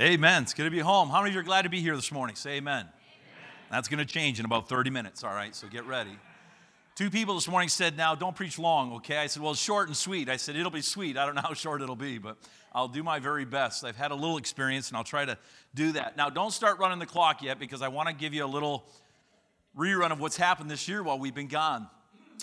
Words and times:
Amen. 0.00 0.42
It's 0.42 0.54
good 0.54 0.64
to 0.64 0.72
be 0.72 0.80
home. 0.80 1.08
How 1.08 1.18
many 1.18 1.30
of 1.30 1.34
you 1.34 1.40
are 1.40 1.44
glad 1.44 1.62
to 1.62 1.68
be 1.68 1.80
here 1.80 1.94
this 1.94 2.10
morning? 2.10 2.34
Say 2.34 2.56
amen. 2.56 2.80
amen. 2.80 2.92
That's 3.70 3.86
going 3.86 4.04
to 4.04 4.04
change 4.04 4.40
in 4.40 4.44
about 4.44 4.68
30 4.68 4.90
minutes, 4.90 5.22
all 5.22 5.32
right? 5.32 5.54
So 5.54 5.68
get 5.68 5.86
ready. 5.86 6.18
Two 6.96 7.10
people 7.10 7.36
this 7.36 7.46
morning 7.46 7.68
said, 7.68 7.96
Now, 7.96 8.16
don't 8.16 8.34
preach 8.34 8.58
long, 8.58 8.94
okay? 8.94 9.18
I 9.18 9.28
said, 9.28 9.40
Well, 9.40 9.54
short 9.54 9.86
and 9.86 9.96
sweet. 9.96 10.28
I 10.28 10.36
said, 10.36 10.56
It'll 10.56 10.72
be 10.72 10.80
sweet. 10.80 11.16
I 11.16 11.24
don't 11.24 11.36
know 11.36 11.42
how 11.42 11.54
short 11.54 11.80
it'll 11.80 11.94
be, 11.94 12.18
but 12.18 12.38
I'll 12.74 12.88
do 12.88 13.04
my 13.04 13.20
very 13.20 13.44
best. 13.44 13.84
I've 13.84 13.94
had 13.94 14.10
a 14.10 14.16
little 14.16 14.36
experience 14.36 14.88
and 14.88 14.96
I'll 14.96 15.04
try 15.04 15.24
to 15.26 15.38
do 15.76 15.92
that. 15.92 16.16
Now, 16.16 16.28
don't 16.28 16.52
start 16.52 16.80
running 16.80 16.98
the 16.98 17.06
clock 17.06 17.40
yet 17.40 17.60
because 17.60 17.80
I 17.80 17.86
want 17.86 18.08
to 18.08 18.14
give 18.16 18.34
you 18.34 18.44
a 18.44 18.50
little 18.50 18.84
rerun 19.78 20.10
of 20.10 20.18
what's 20.18 20.36
happened 20.36 20.68
this 20.68 20.88
year 20.88 21.04
while 21.04 21.20
we've 21.20 21.36
been 21.36 21.46
gone. 21.46 21.86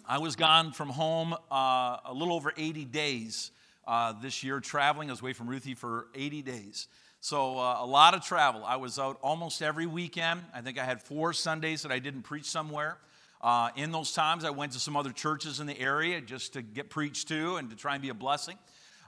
I 0.08 0.20
was 0.20 0.38
gone 0.38 0.72
from 0.72 0.88
home 0.88 1.34
uh, 1.52 1.98
a 2.06 2.14
little 2.14 2.34
over 2.34 2.54
80 2.56 2.86
days 2.86 3.52
uh, 3.86 4.14
this 4.22 4.42
year, 4.42 4.62
traveling. 4.62 5.10
I 5.10 5.12
was 5.12 5.20
away 5.20 5.34
from 5.34 5.50
Ruthie 5.50 5.76
for 5.76 6.08
80 6.16 6.44
days. 6.44 6.88
So, 7.24 7.60
uh, 7.60 7.78
a 7.80 7.86
lot 7.86 8.16
of 8.16 8.26
travel. 8.26 8.64
I 8.66 8.78
was 8.78 8.98
out 8.98 9.20
almost 9.22 9.62
every 9.62 9.86
weekend. 9.86 10.42
I 10.56 10.62
think 10.62 10.80
I 10.80 10.84
had 10.84 11.04
four 11.04 11.34
Sundays 11.34 11.84
that 11.84 11.92
I 11.92 12.00
didn't 12.00 12.24
preach 12.24 12.46
somewhere. 12.46 12.98
Uh, 13.40 13.70
in 13.76 13.92
those 13.92 14.12
times, 14.12 14.44
I 14.44 14.50
went 14.50 14.72
to 14.72 14.80
some 14.80 14.98
other 14.98 15.12
churches 15.12 15.60
in 15.60 15.68
the 15.68 15.80
area 15.80 16.20
just 16.20 16.54
to 16.54 16.64
get 16.64 16.90
preached 16.90 17.28
to 17.28 17.58
and 17.58 17.70
to 17.70 17.76
try 17.76 17.94
and 17.94 18.02
be 18.02 18.10
a 18.10 18.16
blessing. 18.16 18.58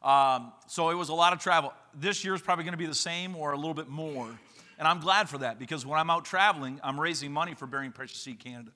Um, 0.04 0.54
so, 0.68 0.92
it 0.92 0.94
was 0.94 1.10
a 1.10 1.14
lot 1.16 1.34
of 1.34 1.40
travel. 1.40 1.74
This 1.96 2.24
year 2.24 2.36
is 2.36 2.42
probably 2.42 2.66
going 2.66 2.74
to 2.74 2.78
be 2.78 2.86
the 2.86 2.94
same 2.94 3.36
or 3.36 3.52
a 3.54 3.56
little 3.56 3.74
bit 3.74 3.90
more. 3.90 4.30
And 4.78 4.88
I'm 4.88 5.00
glad 5.00 5.28
for 5.28 5.40
that 5.40 5.58
because 5.58 5.84
when 5.84 6.00
I'm 6.00 6.12
out 6.12 6.24
traveling, 6.24 6.80
I'm 6.84 7.00
raising 7.00 7.32
money 7.32 7.56
for 7.56 7.66
Bearing 7.66 7.92
Precious 7.92 8.20
Seed 8.20 8.38
Canada. 8.38 8.70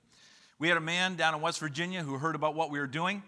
We 0.58 0.66
had 0.66 0.76
a 0.76 0.80
man 0.80 1.14
down 1.14 1.36
in 1.36 1.40
West 1.40 1.60
Virginia 1.60 2.02
who 2.02 2.18
heard 2.18 2.34
about 2.34 2.56
what 2.56 2.72
we 2.72 2.80
were 2.80 2.88
doing, 2.88 3.22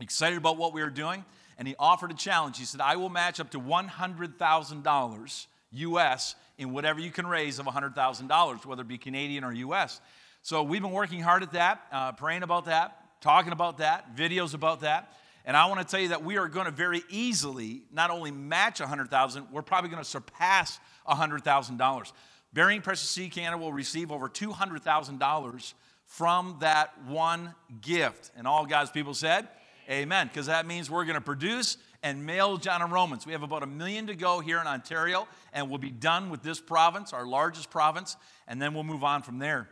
excited 0.00 0.38
about 0.38 0.56
what 0.56 0.72
we 0.72 0.82
were 0.82 0.90
doing, 0.90 1.24
and 1.56 1.68
he 1.68 1.76
offered 1.78 2.10
a 2.10 2.14
challenge. 2.14 2.58
He 2.58 2.64
said, 2.64 2.80
I 2.80 2.96
will 2.96 3.10
match 3.10 3.38
up 3.38 3.52
to 3.52 3.60
$100,000 3.60 5.46
US 5.72 6.34
in 6.58 6.72
whatever 6.72 7.00
you 7.00 7.10
can 7.10 7.26
raise 7.26 7.58
of 7.58 7.66
$100,000, 7.66 8.66
whether 8.66 8.82
it 8.82 8.88
be 8.88 8.98
Canadian 8.98 9.44
or 9.44 9.52
US. 9.52 10.00
So 10.42 10.62
we've 10.62 10.82
been 10.82 10.92
working 10.92 11.20
hard 11.20 11.42
at 11.42 11.52
that, 11.52 11.82
uh, 11.92 12.12
praying 12.12 12.42
about 12.42 12.66
that, 12.66 12.98
talking 13.20 13.52
about 13.52 13.78
that, 13.78 14.16
videos 14.16 14.54
about 14.54 14.80
that. 14.80 15.12
And 15.44 15.56
I 15.56 15.66
want 15.66 15.80
to 15.80 15.86
tell 15.86 16.00
you 16.00 16.08
that 16.08 16.24
we 16.24 16.36
are 16.36 16.48
going 16.48 16.66
to 16.66 16.72
very 16.72 17.02
easily 17.08 17.82
not 17.92 18.10
only 18.10 18.30
match 18.30 18.80
100,000, 18.80 19.46
we're 19.50 19.62
probably 19.62 19.90
going 19.90 20.02
to 20.02 20.08
surpass 20.08 20.78
$100,000. 21.08 22.12
Bearing 22.52 22.82
Precious 22.82 23.08
Seed 23.08 23.32
Canada 23.32 23.56
will 23.56 23.72
receive 23.72 24.12
over 24.12 24.28
$200,000 24.28 25.74
from 26.06 26.56
that 26.60 26.92
one 27.06 27.54
gift. 27.80 28.30
And 28.36 28.46
all 28.46 28.66
God's 28.66 28.90
people 28.90 29.14
said, 29.14 29.48
Amen. 29.90 30.28
Because 30.28 30.46
that 30.46 30.64
means 30.64 30.90
we're 30.90 31.04
going 31.04 31.16
to 31.16 31.20
produce 31.20 31.76
and 32.02 32.26
mail 32.26 32.56
John 32.56 32.82
and 32.82 32.92
Romans. 32.92 33.26
We 33.26 33.32
have 33.32 33.42
about 33.42 33.62
a 33.62 33.66
million 33.66 34.08
to 34.08 34.14
go 34.14 34.40
here 34.40 34.60
in 34.60 34.66
Ontario, 34.66 35.28
and 35.52 35.68
we'll 35.68 35.78
be 35.78 35.90
done 35.90 36.30
with 36.30 36.42
this 36.42 36.60
province, 36.60 37.12
our 37.12 37.26
largest 37.26 37.70
province, 37.70 38.16
and 38.48 38.60
then 38.60 38.74
we'll 38.74 38.84
move 38.84 39.04
on 39.04 39.22
from 39.22 39.38
there. 39.38 39.68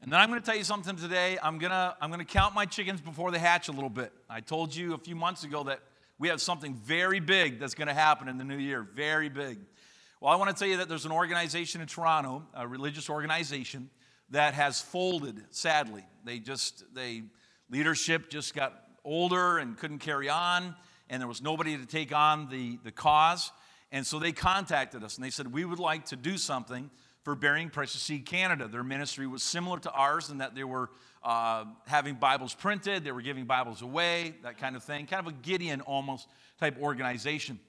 And 0.00 0.12
then 0.12 0.18
I'm 0.18 0.30
going 0.30 0.40
to 0.40 0.46
tell 0.46 0.56
you 0.56 0.64
something 0.64 0.96
today. 0.96 1.38
I'm 1.42 1.58
going 1.58 1.70
to, 1.70 1.96
I'm 2.00 2.10
going 2.10 2.24
to 2.24 2.32
count 2.32 2.54
my 2.54 2.66
chickens 2.66 3.00
before 3.00 3.30
they 3.30 3.38
hatch 3.38 3.68
a 3.68 3.72
little 3.72 3.90
bit. 3.90 4.12
I 4.28 4.40
told 4.40 4.74
you 4.74 4.94
a 4.94 4.98
few 4.98 5.14
months 5.14 5.44
ago 5.44 5.62
that 5.64 5.80
we 6.18 6.28
have 6.28 6.40
something 6.40 6.74
very 6.74 7.20
big 7.20 7.60
that's 7.60 7.74
going 7.74 7.88
to 7.88 7.94
happen 7.94 8.28
in 8.28 8.38
the 8.38 8.44
new 8.44 8.56
year. 8.56 8.82
Very 8.82 9.28
big. 9.28 9.58
Well, 10.20 10.32
I 10.32 10.36
want 10.36 10.50
to 10.50 10.56
tell 10.56 10.68
you 10.68 10.78
that 10.78 10.88
there's 10.88 11.04
an 11.04 11.12
organization 11.12 11.80
in 11.80 11.86
Toronto, 11.86 12.44
a 12.54 12.66
religious 12.66 13.10
organization, 13.10 13.90
that 14.30 14.54
has 14.54 14.80
folded, 14.80 15.42
sadly. 15.50 16.04
They 16.24 16.38
just, 16.38 16.84
they, 16.94 17.22
leadership 17.70 18.30
just 18.30 18.54
got 18.54 18.72
older 19.04 19.58
and 19.58 19.76
couldn't 19.76 19.98
carry 19.98 20.28
on 20.28 20.74
and 21.12 21.20
there 21.20 21.28
was 21.28 21.42
nobody 21.42 21.76
to 21.76 21.84
take 21.84 22.12
on 22.14 22.48
the, 22.48 22.78
the 22.84 22.90
cause. 22.90 23.52
And 23.92 24.06
so 24.06 24.18
they 24.18 24.32
contacted 24.32 25.04
us 25.04 25.16
and 25.16 25.24
they 25.24 25.28
said, 25.28 25.52
We 25.52 25.66
would 25.66 25.78
like 25.78 26.06
to 26.06 26.16
do 26.16 26.38
something 26.38 26.90
for 27.22 27.34
Bearing 27.34 27.68
Precious 27.68 28.00
Seed 28.00 28.24
Canada. 28.24 28.66
Their 28.66 28.82
ministry 28.82 29.26
was 29.26 29.42
similar 29.42 29.78
to 29.80 29.92
ours 29.92 30.30
in 30.30 30.38
that 30.38 30.54
they 30.54 30.64
were 30.64 30.88
uh, 31.22 31.66
having 31.86 32.14
Bibles 32.14 32.54
printed, 32.54 33.04
they 33.04 33.12
were 33.12 33.20
giving 33.20 33.44
Bibles 33.44 33.82
away, 33.82 34.34
that 34.42 34.56
kind 34.58 34.74
of 34.74 34.82
thing, 34.82 35.06
kind 35.06 35.24
of 35.24 35.32
a 35.32 35.36
Gideon 35.36 35.82
almost 35.82 36.26
type 36.58 36.80
organization. 36.80 37.60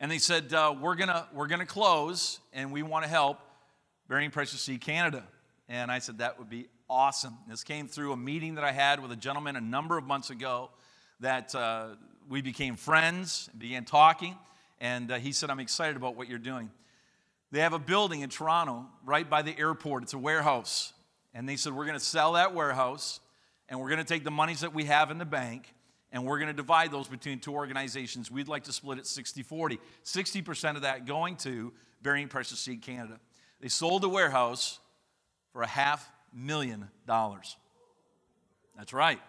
And 0.00 0.10
they 0.10 0.18
said, 0.18 0.52
uh, 0.52 0.74
We're 0.78 0.96
gonna, 0.96 1.28
we're 1.32 1.46
gonna 1.46 1.66
close 1.66 2.40
and 2.52 2.72
we 2.72 2.82
want 2.82 3.04
to 3.04 3.08
help 3.08 3.38
Bearing 4.08 4.32
Precious 4.32 4.60
Seed 4.60 4.80
Canada. 4.80 5.22
And 5.68 5.88
I 5.88 6.00
said, 6.00 6.18
That 6.18 6.40
would 6.40 6.50
be 6.50 6.66
awesome. 6.90 7.38
This 7.48 7.62
came 7.62 7.86
through 7.86 8.10
a 8.10 8.16
meeting 8.16 8.56
that 8.56 8.64
I 8.64 8.72
had 8.72 9.00
with 9.00 9.12
a 9.12 9.16
gentleman 9.16 9.54
a 9.54 9.60
number 9.60 9.96
of 9.96 10.02
months 10.02 10.30
ago 10.30 10.70
that 11.20 11.54
uh, 11.54 11.90
we 12.28 12.42
became 12.42 12.76
friends, 12.76 13.48
began 13.56 13.84
talking, 13.84 14.36
and 14.80 15.10
uh, 15.10 15.16
he 15.16 15.32
said, 15.32 15.50
I'm 15.50 15.60
excited 15.60 15.96
about 15.96 16.16
what 16.16 16.28
you're 16.28 16.38
doing. 16.38 16.70
They 17.52 17.60
have 17.60 17.72
a 17.72 17.78
building 17.78 18.20
in 18.20 18.28
Toronto 18.28 18.86
right 19.04 19.28
by 19.28 19.42
the 19.42 19.56
airport. 19.58 20.02
It's 20.02 20.12
a 20.12 20.18
warehouse. 20.18 20.92
And 21.32 21.48
they 21.48 21.56
said, 21.56 21.72
We're 21.72 21.84
going 21.84 21.98
to 21.98 22.04
sell 22.04 22.32
that 22.32 22.54
warehouse, 22.54 23.20
and 23.68 23.80
we're 23.80 23.88
going 23.88 23.98
to 24.00 24.04
take 24.04 24.24
the 24.24 24.30
monies 24.30 24.60
that 24.60 24.74
we 24.74 24.84
have 24.84 25.10
in 25.10 25.18
the 25.18 25.24
bank, 25.24 25.72
and 26.12 26.24
we're 26.24 26.38
going 26.38 26.48
to 26.48 26.54
divide 26.54 26.90
those 26.90 27.08
between 27.08 27.38
two 27.38 27.52
organizations. 27.52 28.30
We'd 28.30 28.48
like 28.48 28.64
to 28.64 28.72
split 28.72 28.98
it 28.98 29.06
60 29.06 29.42
40. 29.42 29.78
60% 30.04 30.76
of 30.76 30.82
that 30.82 31.06
going 31.06 31.36
to 31.36 31.72
Bearing 32.02 32.28
Precious 32.28 32.58
Seed 32.58 32.82
Canada. 32.82 33.20
They 33.60 33.68
sold 33.68 34.02
the 34.02 34.08
warehouse 34.08 34.80
for 35.52 35.62
a 35.62 35.66
half 35.66 36.10
million 36.32 36.88
dollars. 37.06 37.56
That's 38.76 38.92
right 38.92 39.20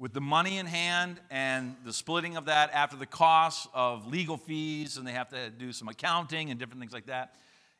with 0.00 0.14
the 0.14 0.20
money 0.20 0.56
in 0.56 0.64
hand 0.64 1.20
and 1.30 1.76
the 1.84 1.92
splitting 1.92 2.38
of 2.38 2.46
that 2.46 2.70
after 2.72 2.96
the 2.96 3.06
costs 3.06 3.68
of 3.74 4.06
legal 4.06 4.38
fees, 4.38 4.96
and 4.96 5.06
they 5.06 5.12
have 5.12 5.28
to 5.28 5.50
do 5.50 5.72
some 5.72 5.88
accounting 5.88 6.50
and 6.50 6.58
different 6.58 6.80
things 6.80 6.94
like 6.94 7.06
that, 7.06 7.34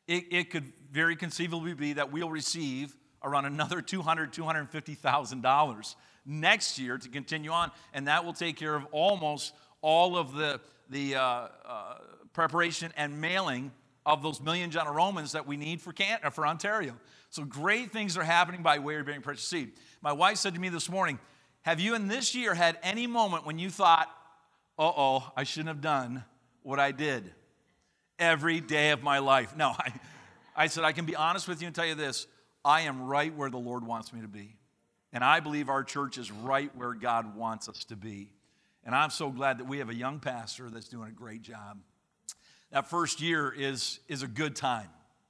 it, 0.07 0.25
it 0.29 0.49
could 0.51 0.71
very 0.91 1.15
conceivably 1.15 1.73
be 1.73 1.93
that 1.93 2.11
we'll 2.11 2.29
receive 2.29 2.95
around 3.23 3.45
another 3.45 3.81
$200,000, 3.81 4.31
$250,000 4.31 5.95
next 6.23 6.77
year 6.77 6.99
to 6.99 7.09
continue 7.09 7.49
on, 7.49 7.71
and 7.91 8.07
that 8.07 8.23
will 8.23 8.33
take 8.33 8.55
care 8.55 8.75
of 8.75 8.85
almost 8.91 9.53
all 9.81 10.15
of 10.15 10.33
the, 10.33 10.61
the 10.91 11.15
uh, 11.15 11.47
uh, 11.65 11.95
preparation 12.33 12.93
and 12.97 13.19
mailing 13.19 13.71
of 14.05 14.21
those 14.21 14.39
million 14.39 14.69
John 14.69 14.87
Romans 14.93 15.31
that 15.31 15.47
we 15.47 15.57
need 15.57 15.81
for, 15.81 15.91
Canada, 15.91 16.29
for 16.29 16.45
Ontario. 16.45 16.93
So 17.31 17.43
great 17.43 17.91
things 17.91 18.15
are 18.15 18.23
happening 18.23 18.61
by 18.61 18.77
way 18.77 18.97
of 18.97 19.07
bearing 19.07 19.21
precious 19.21 19.47
seed. 19.47 19.71
My 20.01 20.11
wife 20.11 20.37
said 20.37 20.53
to 20.53 20.59
me 20.59 20.69
this 20.69 20.87
morning, 20.87 21.17
have 21.63 21.79
you 21.79 21.95
in 21.95 22.07
this 22.07 22.33
year 22.33 22.53
had 22.53 22.77
any 22.81 23.07
moment 23.07 23.45
when 23.45 23.59
you 23.59 23.69
thought, 23.69 24.07
uh 24.79 24.91
oh, 24.95 25.31
I 25.35 25.43
shouldn't 25.43 25.69
have 25.69 25.81
done 25.81 26.23
what 26.63 26.79
I 26.79 26.91
did 26.91 27.31
every 28.17 28.59
day 28.59 28.91
of 28.91 29.03
my 29.03 29.19
life? 29.19 29.55
No, 29.55 29.69
I, 29.77 29.93
I 30.55 30.67
said, 30.67 30.83
I 30.83 30.91
can 30.91 31.05
be 31.05 31.15
honest 31.15 31.47
with 31.47 31.61
you 31.61 31.67
and 31.67 31.75
tell 31.75 31.85
you 31.85 31.95
this 31.95 32.27
I 32.63 32.81
am 32.81 33.03
right 33.03 33.35
where 33.35 33.49
the 33.49 33.57
Lord 33.57 33.85
wants 33.85 34.13
me 34.13 34.21
to 34.21 34.27
be. 34.27 34.55
And 35.13 35.23
I 35.23 35.39
believe 35.39 35.69
our 35.69 35.83
church 35.83 36.17
is 36.17 36.31
right 36.31 36.73
where 36.75 36.93
God 36.93 37.35
wants 37.35 37.67
us 37.67 37.83
to 37.85 37.95
be. 37.95 38.31
And 38.85 38.95
I'm 38.95 39.09
so 39.09 39.29
glad 39.29 39.59
that 39.59 39.67
we 39.67 39.79
have 39.79 39.89
a 39.89 39.95
young 39.95 40.19
pastor 40.19 40.69
that's 40.69 40.87
doing 40.87 41.09
a 41.09 41.11
great 41.11 41.41
job. 41.41 41.77
That 42.71 42.89
first 42.89 43.21
year 43.21 43.53
is, 43.55 43.99
is 44.07 44.23
a 44.23 44.27
good 44.27 44.55
time. 44.55 44.87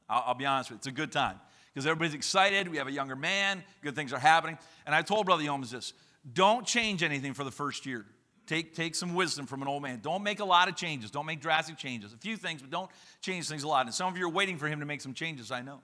I'll, 0.07 0.23
I'll 0.27 0.35
be 0.35 0.45
honest 0.45 0.69
with 0.69 0.77
you, 0.77 0.79
it's 0.79 0.87
a 0.87 0.91
good 0.91 1.11
time 1.11 1.39
because 1.73 1.87
everybody's 1.87 2.13
excited. 2.13 2.67
We 2.67 2.77
have 2.77 2.87
a 2.87 2.91
younger 2.91 3.15
man, 3.15 3.63
good 3.81 3.95
things 3.95 4.13
are 4.13 4.19
happening. 4.19 4.57
And 4.85 4.93
I 4.93 5.01
told 5.01 5.25
Brother 5.25 5.43
Yomes 5.43 5.71
this 5.71 5.93
don't 6.33 6.65
change 6.65 7.03
anything 7.03 7.33
for 7.33 7.43
the 7.43 7.51
first 7.51 7.85
year. 7.85 8.05
Take, 8.47 8.75
take 8.75 8.95
some 8.95 9.13
wisdom 9.13 9.45
from 9.45 9.61
an 9.61 9.67
old 9.67 9.81
man. 9.81 9.99
Don't 10.01 10.23
make 10.23 10.39
a 10.39 10.45
lot 10.45 10.67
of 10.67 10.75
changes. 10.75 11.09
Don't 11.09 11.25
make 11.25 11.41
drastic 11.41 11.77
changes. 11.77 12.13
A 12.13 12.17
few 12.17 12.35
things, 12.35 12.61
but 12.61 12.69
don't 12.69 12.89
change 13.21 13.47
things 13.47 13.63
a 13.63 13.67
lot. 13.67 13.85
And 13.85 13.95
some 13.95 14.11
of 14.11 14.17
you 14.17 14.25
are 14.25 14.31
waiting 14.31 14.57
for 14.57 14.67
him 14.67 14.79
to 14.81 14.85
make 14.85 15.01
some 15.01 15.13
changes, 15.13 15.51
I 15.51 15.61
know. 15.61 15.79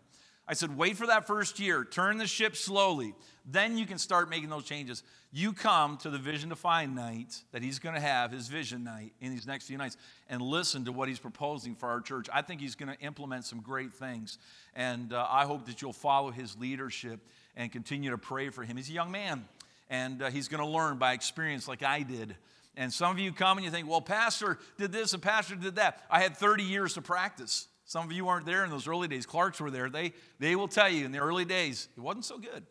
I 0.49 0.53
said, 0.53 0.77
wait 0.77 0.95
for 0.95 1.07
that 1.07 1.27
first 1.27 1.59
year. 1.59 1.83
Turn 1.83 2.17
the 2.17 2.27
ship 2.27 2.55
slowly. 2.55 3.13
Then 3.45 3.77
you 3.77 3.85
can 3.85 3.97
start 3.97 4.29
making 4.29 4.49
those 4.49 4.63
changes. 4.63 5.03
You 5.31 5.51
come 5.51 5.97
to 5.97 6.09
the 6.09 6.17
Vision 6.17 6.49
Defined 6.49 6.95
night 6.95 7.43
that 7.51 7.61
he's 7.61 7.79
going 7.79 7.95
to 7.95 8.01
have, 8.01 8.31
his 8.31 8.47
vision 8.47 8.85
night, 8.85 9.11
in 9.19 9.31
these 9.31 9.45
next 9.45 9.67
few 9.67 9.77
nights, 9.77 9.97
and 10.29 10.41
listen 10.41 10.85
to 10.85 10.93
what 10.93 11.09
he's 11.09 11.19
proposing 11.19 11.75
for 11.75 11.89
our 11.89 11.99
church. 11.99 12.27
I 12.33 12.41
think 12.41 12.61
he's 12.61 12.75
going 12.75 12.93
to 12.93 12.99
implement 13.01 13.43
some 13.43 13.59
great 13.59 13.93
things. 13.93 14.37
And 14.73 15.11
uh, 15.11 15.28
I 15.29 15.43
hope 15.43 15.66
that 15.66 15.81
you'll 15.81 15.91
follow 15.91 16.31
his 16.31 16.57
leadership 16.57 17.19
and 17.57 17.69
continue 17.69 18.11
to 18.11 18.17
pray 18.17 18.49
for 18.49 18.63
him. 18.63 18.78
He's 18.78 18.90
a 18.90 18.93
young 18.93 19.11
man 19.11 19.45
and 19.89 20.22
uh, 20.22 20.29
he's 20.29 20.47
going 20.47 20.63
to 20.63 20.69
learn 20.69 20.97
by 20.97 21.13
experience 21.13 21.67
like 21.67 21.84
I 21.84 22.03
did. 22.03 22.35
And 22.75 22.93
some 22.93 23.11
of 23.11 23.19
you 23.19 23.31
come 23.31 23.57
and 23.57 23.66
you 23.66 23.72
think, 23.72 23.89
well, 23.89 24.01
Pastor 24.01 24.59
did 24.78 24.91
this 24.91 25.13
and 25.13 25.22
Pastor 25.22 25.55
did 25.55 25.75
that. 25.75 26.03
I 26.09 26.22
had 26.22 26.37
30 26.37 26.63
years 26.63 26.93
to 26.93 27.01
practice. 27.01 27.67
Some 27.85 28.05
of 28.05 28.11
you 28.11 28.28
aren't 28.28 28.45
there 28.45 28.63
in 28.63 28.69
those 28.69 28.87
early 28.87 29.07
days. 29.07 29.25
Clarks 29.25 29.59
were 29.59 29.72
there. 29.72 29.89
They, 29.89 30.13
they 30.39 30.55
will 30.55 30.67
tell 30.67 30.89
you 30.89 31.05
in 31.05 31.11
the 31.11 31.19
early 31.19 31.45
days, 31.45 31.87
it 31.97 32.01
wasn't 32.01 32.25
so 32.25 32.37
good. 32.37 32.66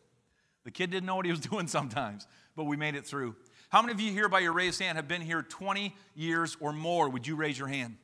The 0.64 0.70
kid 0.70 0.90
didn't 0.90 1.06
know 1.06 1.16
what 1.16 1.26
he 1.26 1.32
was 1.32 1.40
doing 1.50 1.66
sometimes, 1.66 2.26
but 2.54 2.64
we 2.64 2.76
made 2.76 2.94
it 2.94 3.06
through. 3.06 3.34
How 3.68 3.82
many 3.82 3.92
of 3.92 4.00
you 4.00 4.12
here 4.12 4.28
by 4.28 4.40
your 4.40 4.52
raised 4.52 4.80
hand 4.80 4.96
have 4.96 5.08
been 5.08 5.22
here 5.22 5.42
20 5.42 5.94
years 6.14 6.56
or 6.60 6.72
more? 6.72 7.08
Would 7.08 7.26
you 7.26 7.34
raise 7.34 7.58
your 7.58 7.68
hand? 7.68 7.96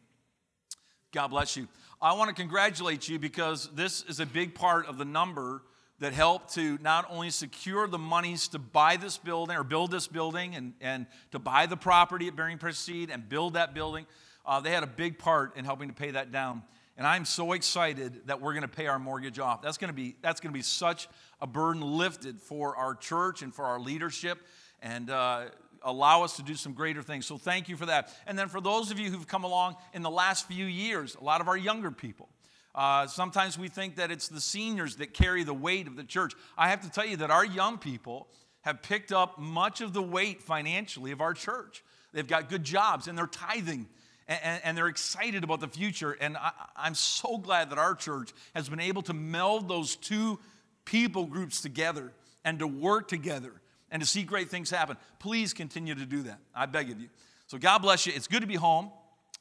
God 1.13 1.29
bless 1.29 1.57
you. 1.57 1.69
I 2.01 2.15
want 2.15 2.31
to 2.31 2.35
congratulate 2.35 3.09
you 3.09 3.19
because 3.19 3.69
this 3.75 4.03
is 4.09 4.19
a 4.19 4.27
big 4.27 4.55
part 4.55 4.87
of 4.87 4.99
the 4.99 5.05
number 5.05 5.63
that 6.03 6.13
helped 6.13 6.53
to 6.55 6.79
not 6.83 7.07
only 7.11 7.31
secure 7.31 7.87
the 7.87 7.97
monies 7.97 8.49
to 8.49 8.59
buy 8.59 8.97
this 8.97 9.19
building 9.19 9.57
or 9.57 9.63
build 9.63 9.93
this 9.93 10.09
building 10.09 10.57
and, 10.57 10.73
and 10.81 11.07
to 11.31 11.39
buy 11.39 11.67
the 11.67 11.77
property 11.77 12.27
at 12.27 12.35
Bearing 12.35 12.59
Seed 12.73 13.09
and 13.09 13.29
build 13.29 13.55
that 13.55 13.73
building. 13.73 14.07
Uh, 14.45 14.59
they 14.59 14.73
had 14.73 14.83
a 14.83 14.89
big 14.89 15.17
part 15.17 15.57
in 15.57 15.65
helping 15.65 15.87
to 15.87 15.95
pay 15.95 16.11
that 16.11 16.33
down. 16.33 16.65
And 16.97 17.07
I'm 17.07 17.25
so 17.25 17.53
excited 17.53 18.27
that 18.27 18.41
we're 18.41 18.53
going 18.53 18.63
to 18.63 18.69
pay 18.69 18.89
our 18.89 18.99
mortgage 18.99 19.39
off. 19.39 19.63
That's 19.63 19.79
going 19.79 19.91
to 19.91 19.95
be, 19.95 20.17
that's 20.23 20.41
going 20.41 20.53
to 20.53 20.59
be 20.59 20.65
such 20.65 21.09
a 21.41 21.47
burden 21.47 21.81
lifted 21.81 22.41
for 22.41 22.77
our 22.77 22.97
church 22.97 23.43
and 23.43 23.55
for 23.55 23.65
our 23.65 23.79
leadership 23.79 24.39
and 24.83 25.09
uh, 25.09 25.45
allow 25.85 26.25
us 26.25 26.35
to 26.35 26.43
do 26.43 26.57
some 26.57 26.73
greater 26.73 27.05
things. 27.05 27.27
So 27.27 27.39
thank 27.39 27.69
you 27.69 27.77
for 27.77 27.87
that. 27.87 28.13
And 28.27 28.37
then 28.37 28.49
for 28.49 28.61
those 28.61 28.91
of 28.91 28.99
you 28.99 29.09
who've 29.09 29.29
come 29.29 29.45
along 29.45 29.77
in 29.95 30.03
the 30.03 30.11
last 30.11 30.49
few 30.49 30.67
years, 30.67 31.15
a 31.15 31.23
lot 31.23 31.41
of 31.41 31.47
our 31.47 31.57
younger 31.57 31.93
people, 31.93 32.29
uh, 32.75 33.07
sometimes 33.07 33.59
we 33.59 33.69
think 33.69 33.97
that 33.97 34.11
it's 34.11 34.29
the 34.29 34.41
seniors 34.41 34.97
that 34.97 35.13
carry 35.13 35.45
the 35.45 35.55
weight 35.55 35.87
of 35.87 35.97
the 35.97 36.05
church. 36.05 36.33
I 36.57 36.69
have 36.71 36.81
to 36.83 36.91
tell 36.91 37.07
you 37.07 37.19
that 37.19 37.31
our 37.31 37.45
young 37.45 37.79
people 37.79 38.29
have 38.63 38.83
picked 38.83 39.13
up 39.13 39.39
much 39.39 39.81
of 39.81 39.93
the 39.93 40.03
weight 40.03 40.43
financially 40.43 41.11
of 41.11 41.21
our 41.21 41.35
church. 41.35 41.85
They've 42.13 42.27
got 42.27 42.49
good 42.49 42.65
jobs 42.65 43.09
and 43.09 43.19
they're 43.19 43.27
tithing 43.27 43.89
and, 44.29 44.61
and 44.65 44.79
they're 44.79 44.89
excited 44.89 45.45
about 45.45 45.61
the 45.61 45.69
future. 45.69 46.13
And 46.13 46.37
I, 46.37 46.53
I'm 46.77 46.95
so 46.95 47.39
glad 47.39 47.71
that 47.71 47.79
our 47.79 47.95
church 47.95 48.33
has 48.55 48.69
been 48.69 48.81
able 48.81 49.03
to 49.03 49.13
meld 49.13 49.69
those 49.69 49.97
two 49.97 50.39
people 50.85 51.27
groups 51.27 51.61
together 51.61 52.13
and 52.45 52.59
to 52.59 52.67
work 52.67 53.09
together 53.09 53.53
and 53.91 54.01
to 54.01 54.09
see 54.09 54.23
great 54.23 54.49
things 54.49 54.71
happen. 54.71 54.97
Please 55.19 55.53
continue 55.53 55.95
to 55.95 56.07
do 56.07 56.23
that. 56.23 56.39
I 56.55 56.67
beg 56.67 56.91
of 56.91 57.01
you. 57.01 57.09
So, 57.47 57.59
God 57.59 57.79
bless 57.81 58.07
you. 58.07 58.13
It's 58.17 58.29
good 58.29 58.41
to 58.41 58.47
be 58.47 58.55
home. 58.55 58.91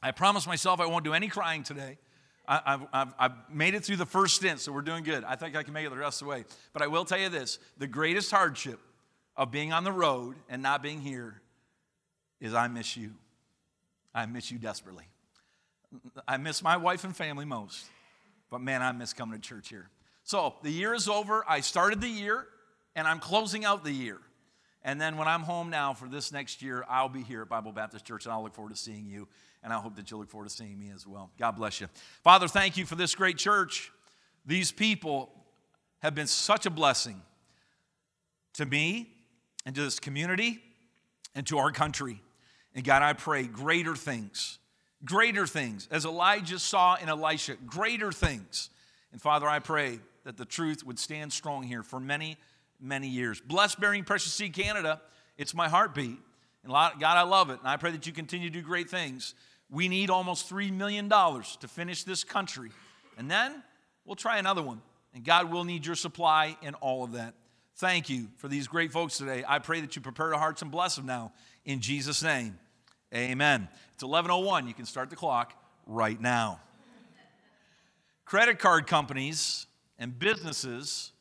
I 0.03 0.11
promise 0.11 0.45
myself 0.45 0.79
I 0.81 0.87
won't 0.87 1.05
do 1.05 1.13
any 1.13 1.29
crying 1.29 1.63
today. 1.63 1.97
I, 2.51 2.79
have 2.93 3.13
I've 3.17 3.31
made 3.49 3.75
it 3.75 3.85
through 3.85 3.95
the 3.95 4.05
first 4.05 4.35
stint, 4.35 4.59
so 4.59 4.73
we're 4.73 4.81
doing 4.81 5.03
good. 5.03 5.23
I 5.23 5.35
think 5.37 5.55
I 5.55 5.63
can 5.63 5.73
make 5.73 5.85
it 5.85 5.89
the 5.89 5.95
rest 5.95 6.21
of 6.21 6.27
the 6.27 6.31
way. 6.31 6.45
But 6.73 6.81
I 6.81 6.87
will 6.87 7.05
tell 7.05 7.17
you 7.17 7.29
this 7.29 7.59
the 7.77 7.87
greatest 7.87 8.29
hardship 8.29 8.79
of 9.37 9.51
being 9.51 9.71
on 9.71 9.85
the 9.85 9.91
road 9.91 10.35
and 10.49 10.61
not 10.61 10.83
being 10.83 10.99
here 10.99 11.41
is 12.41 12.53
I 12.53 12.67
miss 12.67 12.97
you. 12.97 13.11
I 14.13 14.25
miss 14.25 14.51
you 14.51 14.57
desperately. 14.57 15.05
I 16.27 16.37
miss 16.37 16.61
my 16.61 16.75
wife 16.75 17.05
and 17.05 17.15
family 17.15 17.45
most, 17.45 17.85
but 18.49 18.59
man, 18.59 18.81
I 18.81 18.91
miss 18.91 19.13
coming 19.13 19.39
to 19.39 19.47
church 19.47 19.69
here. 19.69 19.89
So 20.23 20.55
the 20.61 20.71
year 20.71 20.93
is 20.93 21.07
over. 21.07 21.45
I 21.47 21.61
started 21.61 22.01
the 22.01 22.09
year 22.09 22.47
and 22.95 23.07
I'm 23.07 23.19
closing 23.19 23.63
out 23.63 23.83
the 23.83 23.93
year. 23.93 24.19
And 24.83 24.99
then 24.99 25.17
when 25.17 25.27
I'm 25.27 25.41
home 25.41 25.69
now 25.69 25.93
for 25.93 26.07
this 26.07 26.31
next 26.31 26.61
year, 26.61 26.83
I'll 26.89 27.09
be 27.09 27.21
here 27.21 27.43
at 27.43 27.49
Bible 27.49 27.71
Baptist 27.71 28.05
Church 28.05 28.25
and 28.25 28.33
I'll 28.33 28.43
look 28.43 28.55
forward 28.55 28.73
to 28.73 28.79
seeing 28.79 29.05
you. 29.05 29.27
And 29.63 29.71
I 29.71 29.77
hope 29.79 29.95
that 29.97 30.09
you'll 30.09 30.21
look 30.21 30.29
forward 30.29 30.49
to 30.49 30.55
seeing 30.55 30.79
me 30.79 30.91
as 30.93 31.05
well. 31.05 31.29
God 31.37 31.51
bless 31.51 31.79
you. 31.79 31.87
Father, 32.23 32.47
thank 32.47 32.77
you 32.77 32.85
for 32.85 32.95
this 32.95 33.13
great 33.13 33.37
church. 33.37 33.91
These 34.45 34.71
people 34.71 35.29
have 35.99 36.15
been 36.15 36.27
such 36.27 36.65
a 36.65 36.71
blessing 36.71 37.21
to 38.53 38.65
me 38.65 39.07
and 39.65 39.75
to 39.75 39.83
this 39.83 39.99
community 39.99 40.59
and 41.35 41.45
to 41.47 41.59
our 41.59 41.71
country. 41.71 42.21
And 42.73 42.83
God, 42.83 43.03
I 43.03 43.13
pray 43.13 43.43
greater 43.43 43.95
things, 43.95 44.57
greater 45.05 45.45
things, 45.45 45.87
as 45.91 46.05
Elijah 46.05 46.57
saw 46.57 46.95
in 46.95 47.09
Elisha, 47.09 47.55
greater 47.65 48.11
things. 48.11 48.69
And 49.11 49.21
Father, 49.21 49.47
I 49.47 49.59
pray 49.59 49.99
that 50.23 50.37
the 50.37 50.45
truth 50.45 50.83
would 50.85 50.99
stand 50.99 51.33
strong 51.33 51.63
here 51.63 51.83
for 51.83 51.99
many, 51.99 52.37
many 52.81 53.07
years. 53.07 53.39
Bless 53.39 53.75
Bearing 53.75 54.03
Precious 54.03 54.33
Seed 54.33 54.53
Canada. 54.53 55.01
It's 55.37 55.53
my 55.53 55.69
heartbeat. 55.69 56.17
And 56.63 56.71
God, 56.71 57.01
I 57.01 57.23
love 57.23 57.49
it. 57.49 57.59
And 57.59 57.67
I 57.67 57.77
pray 57.77 57.91
that 57.91 58.05
you 58.05 58.13
continue 58.13 58.49
to 58.49 58.53
do 58.53 58.61
great 58.61 58.89
things. 58.89 59.35
We 59.69 59.87
need 59.87 60.09
almost 60.09 60.49
$3 60.49 60.71
million 60.71 61.09
to 61.09 61.67
finish 61.67 62.03
this 62.03 62.23
country. 62.23 62.71
And 63.17 63.31
then 63.31 63.63
we'll 64.05 64.15
try 64.15 64.37
another 64.37 64.61
one. 64.61 64.81
And 65.13 65.23
God 65.23 65.51
will 65.51 65.63
need 65.63 65.85
your 65.85 65.95
supply 65.95 66.57
in 66.61 66.73
all 66.75 67.03
of 67.03 67.13
that. 67.13 67.33
Thank 67.77 68.09
you 68.09 68.27
for 68.37 68.47
these 68.47 68.67
great 68.67 68.91
folks 68.91 69.17
today. 69.17 69.43
I 69.47 69.59
pray 69.59 69.81
that 69.81 69.95
you 69.95 70.01
prepare 70.01 70.33
our 70.33 70.39
hearts 70.39 70.61
and 70.61 70.69
bless 70.69 70.95
them 70.95 71.05
now. 71.05 71.31
In 71.65 71.79
Jesus' 71.79 72.21
name, 72.21 72.59
amen. 73.13 73.67
It's 73.93 74.03
11.01. 74.03 74.67
You 74.67 74.73
can 74.73 74.85
start 74.85 75.09
the 75.09 75.15
clock 75.15 75.53
right 75.87 76.19
now. 76.19 76.59
Credit 78.25 78.59
card 78.59 78.87
companies 78.87 79.65
and 79.97 80.17
businesses 80.17 81.11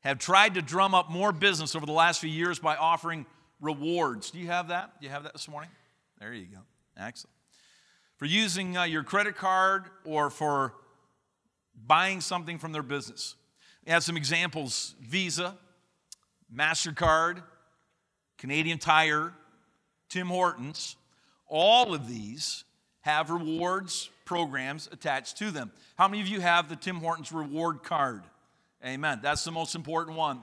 have 0.00 0.18
tried 0.18 0.54
to 0.54 0.62
drum 0.62 0.94
up 0.94 1.10
more 1.10 1.32
business 1.32 1.76
over 1.76 1.86
the 1.86 1.92
last 1.92 2.20
few 2.20 2.30
years 2.30 2.58
by 2.58 2.76
offering 2.76 3.26
rewards. 3.60 4.30
Do 4.30 4.38
you 4.38 4.46
have 4.46 4.68
that? 4.68 5.00
Do 5.00 5.06
you 5.06 5.12
have 5.12 5.24
that 5.24 5.32
this 5.32 5.48
morning? 5.48 5.70
There 6.18 6.32
you 6.32 6.46
go. 6.46 6.58
Excellent. 6.96 7.34
For 8.16 8.26
using 8.26 8.76
uh, 8.76 8.84
your 8.84 9.02
credit 9.02 9.36
card 9.36 9.84
or 10.04 10.30
for 10.30 10.74
buying 11.86 12.20
something 12.20 12.58
from 12.58 12.72
their 12.72 12.82
business. 12.82 13.36
We 13.86 13.92
have 13.92 14.04
some 14.04 14.16
examples 14.16 14.94
Visa, 15.00 15.56
MasterCard, 16.54 17.42
Canadian 18.38 18.78
Tire, 18.78 19.32
Tim 20.08 20.28
Hortons. 20.28 20.96
All 21.46 21.94
of 21.94 22.08
these 22.08 22.64
have 23.00 23.30
rewards 23.30 24.10
programs 24.24 24.88
attached 24.92 25.38
to 25.38 25.50
them. 25.50 25.72
How 25.96 26.06
many 26.08 26.20
of 26.20 26.28
you 26.28 26.40
have 26.40 26.68
the 26.68 26.76
Tim 26.76 26.96
Hortons 26.96 27.32
reward 27.32 27.82
card? 27.82 28.22
Amen. 28.84 29.20
That's 29.22 29.44
the 29.44 29.52
most 29.52 29.74
important 29.74 30.16
one. 30.16 30.42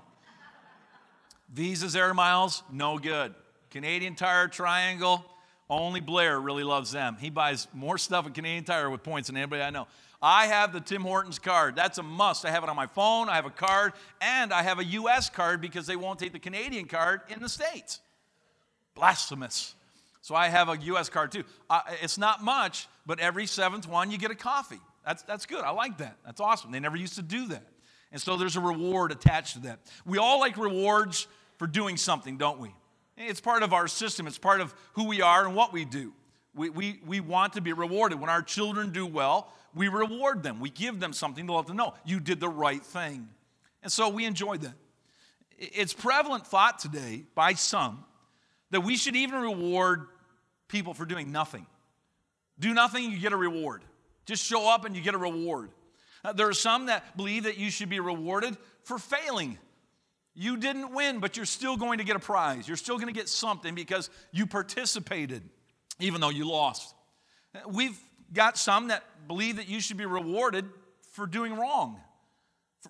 Visa's 1.52 1.96
Air 1.96 2.14
Miles, 2.14 2.62
no 2.72 3.00
good. 3.00 3.34
Canadian 3.72 4.16
Tire 4.16 4.48
Triangle, 4.48 5.26
only 5.70 6.02
Blair 6.02 6.40
really 6.40 6.64
loves 6.64 6.92
them. 6.92 7.18
He 7.20 7.30
buys 7.30 7.68
more 7.74 7.98
stuff 7.98 8.28
at 8.28 8.34
Canadian 8.34 8.64
Tire 8.64 8.90
with 8.90 9.04
points 9.04 9.28
than 9.28 9.38
anybody 9.38 9.62
I 9.62 9.70
know. 9.70 9.88
I 10.22 10.48
have 10.48 10.74
the 10.74 10.80
Tim 10.80 11.04
Hortons 11.04 11.40
card. 11.40 11.76
That's 11.76 11.98
a 11.98 12.04
must. 12.04 12.46
I 12.46 12.52
have 12.52 12.64
it 12.64 12.70
on 12.70 12.76
my 12.76 12.88
phone, 12.88 13.30
I 13.30 13.36
have 13.36 13.46
a 13.46 13.52
card, 13.52 13.94
and 14.22 14.54
I 14.54 14.64
have 14.64 14.80
a 14.80 14.84
US 14.86 15.30
card 15.30 15.62
because 15.62 15.88
they 15.88 15.96
won't 15.96 16.20
take 16.20 16.34
the 16.34 16.40
Canadian 16.40 16.86
card 16.86 17.22
in 17.30 17.40
the 17.40 17.50
States. 17.50 18.02
Blasphemous. 18.96 19.76
So 20.22 20.36
I 20.36 20.48
have 20.50 20.70
a 20.70 20.78
US 20.78 21.10
card 21.10 21.32
too. 21.32 21.44
Uh, 21.70 21.82
it's 22.02 22.18
not 22.18 22.44
much, 22.44 22.88
but 23.06 23.20
every 23.20 23.46
seventh 23.46 23.88
one 23.88 24.12
you 24.12 24.18
get 24.18 24.32
a 24.32 24.36
coffee. 24.36 24.82
That's, 25.06 25.24
that's 25.24 25.46
good. 25.46 25.64
I 25.64 25.70
like 25.72 26.00
that. 26.00 26.18
That's 26.26 26.42
awesome. 26.42 26.72
They 26.72 26.80
never 26.80 26.98
used 26.98 27.16
to 27.16 27.22
do 27.22 27.48
that. 27.48 27.64
And 28.12 28.22
so 28.22 28.38
there's 28.38 28.56
a 28.56 28.62
reward 28.62 29.12
attached 29.12 29.54
to 29.54 29.60
that. 29.62 29.80
We 30.06 30.18
all 30.18 30.40
like 30.40 30.58
rewards 30.58 31.28
for 31.58 31.68
doing 31.68 31.98
something, 31.98 32.38
don't 32.38 32.60
we? 32.60 32.74
It's 33.18 33.42
part 33.42 33.64
of 33.64 33.74
our 33.74 33.88
system, 33.88 34.28
it's 34.28 34.38
part 34.38 34.62
of 34.62 34.74
who 34.94 35.08
we 35.08 35.22
are 35.22 35.46
and 35.46 35.56
what 35.56 35.74
we 35.74 35.86
do. 35.86 36.14
We, 36.56 36.70
we, 36.70 37.00
we 37.06 37.20
want 37.20 37.54
to 37.54 37.62
be 37.62 37.74
rewarded. 37.74 38.20
When 38.20 38.30
our 38.30 38.42
children 38.42 38.92
do 38.92 39.06
well, 39.06 39.52
we 39.76 39.88
reward 39.88 40.44
them. 40.44 40.60
We 40.60 40.70
give 40.70 41.00
them 41.00 41.14
something 41.14 41.46
to 41.48 41.54
let 41.54 41.68
them 41.68 41.78
know 41.78 41.94
you 42.06 42.20
did 42.20 42.40
the 42.40 42.50
right 42.50 42.84
thing. 42.84 43.28
And 43.84 43.92
so 43.92 44.10
we 44.10 44.26
enjoy 44.26 44.58
that. 44.58 44.74
It's 45.58 45.94
prevalent 45.94 46.46
thought 46.46 46.80
today 46.80 47.24
by 47.36 47.54
some 47.54 48.04
that 48.72 48.82
we 48.82 48.98
should 48.98 49.16
even 49.16 49.42
reward 49.42 50.08
people 50.68 50.94
for 50.94 51.06
doing 51.06 51.32
nothing. 51.32 51.66
Do 52.60 52.74
nothing, 52.74 53.12
you 53.12 53.20
get 53.20 53.34
a 53.34 53.38
reward. 53.38 53.84
Just 54.26 54.44
show 54.44 54.70
up 54.70 54.86
and 54.86 54.96
you 54.96 55.02
get 55.02 55.14
a 55.14 55.20
reward. 55.20 55.70
There 56.36 56.48
are 56.48 56.54
some 56.54 56.88
that 56.88 57.16
believe 57.16 57.44
that 57.44 57.58
you 57.58 57.70
should 57.70 57.90
be 57.90 58.00
rewarded 58.00 58.58
for 58.84 58.98
failing. 58.98 59.58
You 60.34 60.58
didn't 60.58 60.94
win, 60.94 61.20
but 61.20 61.36
you're 61.36 61.46
still 61.46 61.78
going 61.78 61.98
to 61.98 62.04
get 62.04 62.16
a 62.16 62.20
prize. 62.20 62.68
You're 62.68 62.78
still 62.78 62.98
going 62.98 63.08
to 63.08 63.14
get 63.14 63.28
something 63.28 63.74
because 63.74 64.10
you 64.32 64.46
participated, 64.46 65.42
even 66.00 66.22
though 66.22 66.30
you 66.30 66.48
lost. 66.48 66.94
We've 67.68 67.98
got 68.34 68.58
some 68.58 68.90
that 68.90 69.04
believe 69.28 69.56
that 69.56 69.68
you 69.68 69.80
should 69.80 69.98
be 69.98 70.06
rewarded 70.06 70.66
for 71.14 71.26
doing 71.26 71.56
wrong, 71.58 72.00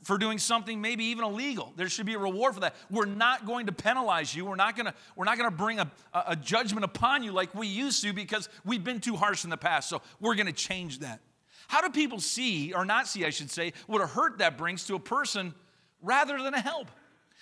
for 0.03 0.17
doing 0.17 0.39
something 0.39 0.81
maybe 0.81 1.05
even 1.05 1.23
illegal. 1.23 1.71
There 1.77 1.87
should 1.87 2.05
be 2.05 2.15
a 2.15 2.19
reward 2.19 2.53
for 2.55 2.59
that. 2.61 2.75
We're 2.89 3.05
not 3.05 3.45
going 3.45 3.67
to 3.67 3.71
penalize 3.71 4.35
you. 4.35 4.45
We're 4.45 4.55
not 4.55 4.75
going 4.75 4.87
to, 4.87 4.93
we're 5.15 5.25
not 5.25 5.37
going 5.37 5.49
to 5.49 5.55
bring 5.55 5.79
a, 5.79 5.89
a 6.13 6.35
judgment 6.35 6.83
upon 6.83 7.23
you 7.23 7.31
like 7.31 7.55
we 7.55 7.67
used 7.67 8.03
to 8.03 8.11
because 8.11 8.49
we've 8.65 8.83
been 8.83 8.99
too 8.99 9.15
harsh 9.15 9.45
in 9.45 9.49
the 9.49 9.57
past. 9.57 9.87
So 9.87 10.01
we're 10.19 10.35
going 10.35 10.47
to 10.47 10.53
change 10.53 10.99
that. 10.99 11.21
How 11.67 11.81
do 11.81 11.89
people 11.89 12.19
see, 12.19 12.73
or 12.73 12.85
not 12.85 13.07
see, 13.07 13.25
I 13.25 13.29
should 13.29 13.51
say, 13.51 13.73
what 13.87 14.01
a 14.01 14.07
hurt 14.07 14.39
that 14.39 14.57
brings 14.57 14.85
to 14.87 14.95
a 14.95 14.99
person 14.99 15.53
rather 16.01 16.41
than 16.41 16.53
a 16.53 16.61
help? 16.61 16.89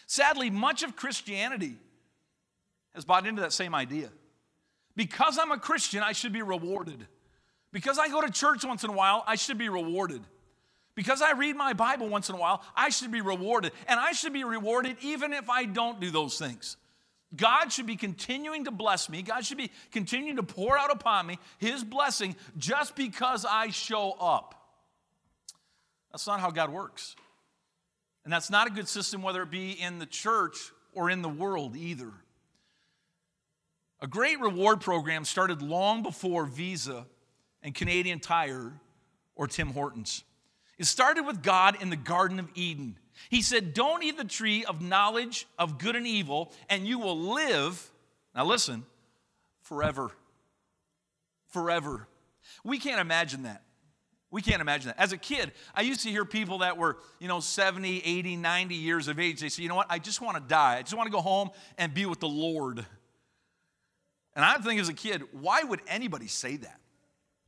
Sadly, 0.07 0.49
much 0.49 0.83
of 0.83 0.95
Christianity 0.95 1.77
has 2.93 3.05
bought 3.05 3.27
into 3.27 3.41
that 3.41 3.53
same 3.53 3.75
idea. 3.75 4.09
Because 4.95 5.37
I'm 5.37 5.51
a 5.51 5.59
Christian, 5.59 6.01
I 6.01 6.13
should 6.13 6.33
be 6.33 6.41
rewarded. 6.41 7.05
Because 7.71 7.99
I 7.99 8.07
go 8.07 8.21
to 8.21 8.31
church 8.31 8.63
once 8.63 8.83
in 8.83 8.89
a 8.89 8.93
while, 8.93 9.23
I 9.27 9.35
should 9.35 9.57
be 9.57 9.69
rewarded. 9.69 10.21
Because 10.95 11.21
I 11.21 11.33
read 11.33 11.57
my 11.57 11.73
Bible 11.73 12.07
once 12.07 12.29
in 12.29 12.35
a 12.35 12.37
while, 12.37 12.63
I 12.75 12.89
should 12.89 13.11
be 13.11 13.21
rewarded. 13.21 13.73
And 13.87 13.99
I 13.99 14.13
should 14.13 14.31
be 14.31 14.45
rewarded 14.45 14.97
even 15.01 15.33
if 15.33 15.49
I 15.49 15.65
don't 15.65 15.99
do 15.99 16.09
those 16.09 16.39
things. 16.39 16.77
God 17.35 17.71
should 17.71 17.85
be 17.85 17.95
continuing 17.95 18.65
to 18.65 18.71
bless 18.71 19.09
me. 19.09 19.21
God 19.21 19.45
should 19.45 19.57
be 19.57 19.71
continuing 19.91 20.37
to 20.37 20.43
pour 20.43 20.77
out 20.77 20.91
upon 20.91 21.27
me 21.27 21.39
His 21.57 21.83
blessing 21.83 22.35
just 22.57 22.95
because 22.95 23.45
I 23.49 23.69
show 23.69 24.11
up. 24.19 24.55
That's 26.11 26.27
not 26.27 26.39
how 26.39 26.51
God 26.51 26.69
works. 26.69 27.15
And 28.23 28.33
that's 28.33 28.49
not 28.49 28.67
a 28.67 28.71
good 28.71 28.87
system, 28.87 29.21
whether 29.21 29.43
it 29.43 29.51
be 29.51 29.71
in 29.71 29.99
the 29.99 30.05
church 30.05 30.71
or 30.93 31.09
in 31.09 31.21
the 31.21 31.29
world 31.29 31.75
either. 31.75 32.11
A 34.01 34.07
great 34.07 34.39
reward 34.39 34.81
program 34.81 35.25
started 35.25 35.61
long 35.61 36.03
before 36.03 36.45
Visa 36.45 37.05
and 37.61 37.73
Canadian 37.73 38.19
Tire 38.19 38.73
or 39.35 39.47
Tim 39.47 39.69
Hortons. 39.69 40.23
It 40.77 40.85
started 40.85 41.25
with 41.25 41.41
God 41.41 41.81
in 41.81 41.89
the 41.89 41.95
Garden 41.95 42.39
of 42.39 42.49
Eden. 42.55 42.97
He 43.29 43.41
said, 43.41 43.73
Don't 43.73 44.03
eat 44.03 44.17
the 44.17 44.25
tree 44.25 44.65
of 44.65 44.81
knowledge 44.81 45.47
of 45.57 45.77
good 45.77 45.95
and 45.95 46.05
evil, 46.05 46.51
and 46.69 46.87
you 46.87 46.99
will 46.99 47.17
live, 47.17 47.91
now 48.35 48.45
listen, 48.45 48.85
forever. 49.61 50.11
Forever. 51.49 52.07
We 52.63 52.79
can't 52.79 52.99
imagine 52.99 53.43
that. 53.43 53.61
We 54.31 54.41
can't 54.41 54.61
imagine 54.61 54.87
that. 54.87 54.99
As 54.99 55.13
a 55.13 55.17
kid, 55.17 55.53
I 55.73 55.81
used 55.81 56.01
to 56.01 56.09
hear 56.09 56.25
people 56.25 56.57
that 56.57 56.77
were, 56.77 56.97
you 57.19 57.27
know, 57.27 57.39
70, 57.39 58.01
80, 58.03 58.35
90 58.35 58.75
years 58.75 59.07
of 59.07 59.19
age. 59.19 59.39
They 59.39 59.49
say, 59.49 59.63
you 59.63 59.69
know 59.69 59.75
what? 59.75 59.87
I 59.89 59.97
just 59.97 60.19
want 60.19 60.35
to 60.35 60.43
die. 60.43 60.77
I 60.77 60.81
just 60.81 60.95
want 60.95 61.07
to 61.07 61.11
go 61.11 61.21
home 61.21 61.51
and 61.77 61.93
be 61.93 62.05
with 62.05 62.19
the 62.19 62.27
Lord. 62.27 62.85
And 64.35 64.43
I'm 64.43 64.61
thinking 64.61 64.79
as 64.79 64.89
a 64.89 64.93
kid, 64.93 65.23
why 65.31 65.63
would 65.63 65.79
anybody 65.87 66.27
say 66.27 66.57
that? 66.57 66.79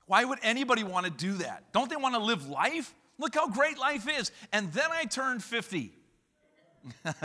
Why 0.05 0.23
would 0.23 0.39
anybody 0.41 0.83
want 0.85 1.05
to 1.05 1.11
do 1.11 1.33
that? 1.33 1.73
Don't 1.73 1.89
they 1.89 1.97
want 1.97 2.15
to 2.15 2.21
live 2.21 2.47
life? 2.47 2.95
Look 3.17 3.35
how 3.35 3.49
great 3.49 3.77
life 3.77 4.07
is. 4.07 4.31
And 4.51 4.71
then 4.73 4.89
I 4.91 5.05
turned 5.05 5.43
50. 5.43 5.91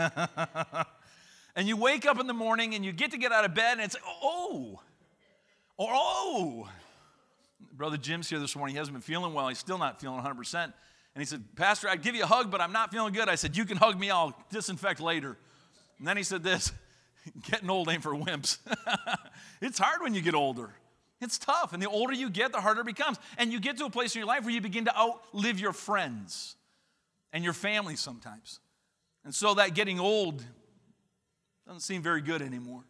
and 1.55 1.67
you 1.67 1.77
wake 1.77 2.05
up 2.05 2.19
in 2.19 2.27
the 2.27 2.33
morning 2.33 2.75
and 2.75 2.83
you 2.83 2.91
get 2.91 3.11
to 3.11 3.17
get 3.17 3.31
out 3.31 3.45
of 3.45 3.53
bed 3.53 3.73
and 3.73 3.81
it's 3.81 3.95
oh, 4.21 4.79
or 5.77 5.89
oh. 5.91 6.69
Brother 7.71 7.97
Jim's 7.97 8.29
here 8.29 8.39
this 8.39 8.55
morning. 8.55 8.75
He 8.75 8.77
hasn't 8.77 8.93
been 8.93 9.01
feeling 9.01 9.33
well. 9.33 9.47
He's 9.47 9.57
still 9.57 9.77
not 9.77 9.99
feeling 9.99 10.21
100%. 10.21 10.63
And 10.63 10.73
he 11.21 11.25
said, 11.25 11.43
Pastor, 11.55 11.89
I'd 11.89 12.01
give 12.01 12.15
you 12.15 12.23
a 12.23 12.27
hug, 12.27 12.51
but 12.51 12.61
I'm 12.61 12.71
not 12.71 12.91
feeling 12.91 13.13
good. 13.13 13.29
I 13.29 13.35
said, 13.35 13.55
You 13.55 13.65
can 13.65 13.77
hug 13.77 13.99
me. 13.99 14.09
I'll 14.09 14.35
disinfect 14.51 14.99
later. 14.99 15.37
And 15.99 16.07
then 16.07 16.17
he 16.17 16.23
said 16.23 16.43
this 16.43 16.71
getting 17.49 17.69
old 17.69 17.89
ain't 17.89 18.03
for 18.03 18.13
wimps. 18.13 18.57
it's 19.61 19.79
hard 19.79 20.01
when 20.01 20.13
you 20.13 20.21
get 20.21 20.35
older. 20.35 20.71
It's 21.21 21.37
tough. 21.37 21.73
And 21.73 21.81
the 21.81 21.89
older 21.89 22.13
you 22.13 22.29
get, 22.29 22.51
the 22.51 22.61
harder 22.61 22.81
it 22.81 22.85
becomes. 22.85 23.17
And 23.37 23.51
you 23.51 23.59
get 23.59 23.77
to 23.77 23.85
a 23.85 23.89
place 23.89 24.15
in 24.15 24.19
your 24.19 24.27
life 24.27 24.43
where 24.43 24.53
you 24.53 24.61
begin 24.61 24.85
to 24.85 24.97
outlive 24.97 25.59
your 25.59 25.73
friends 25.73 26.55
and 27.31 27.43
your 27.43 27.53
family 27.53 27.95
sometimes. 27.95 28.59
And 29.23 29.33
so 29.33 29.53
that 29.55 29.73
getting 29.73 29.99
old 29.99 30.43
doesn't 31.65 31.81
seem 31.81 32.01
very 32.01 32.21
good 32.21 32.41
anymore. 32.41 32.83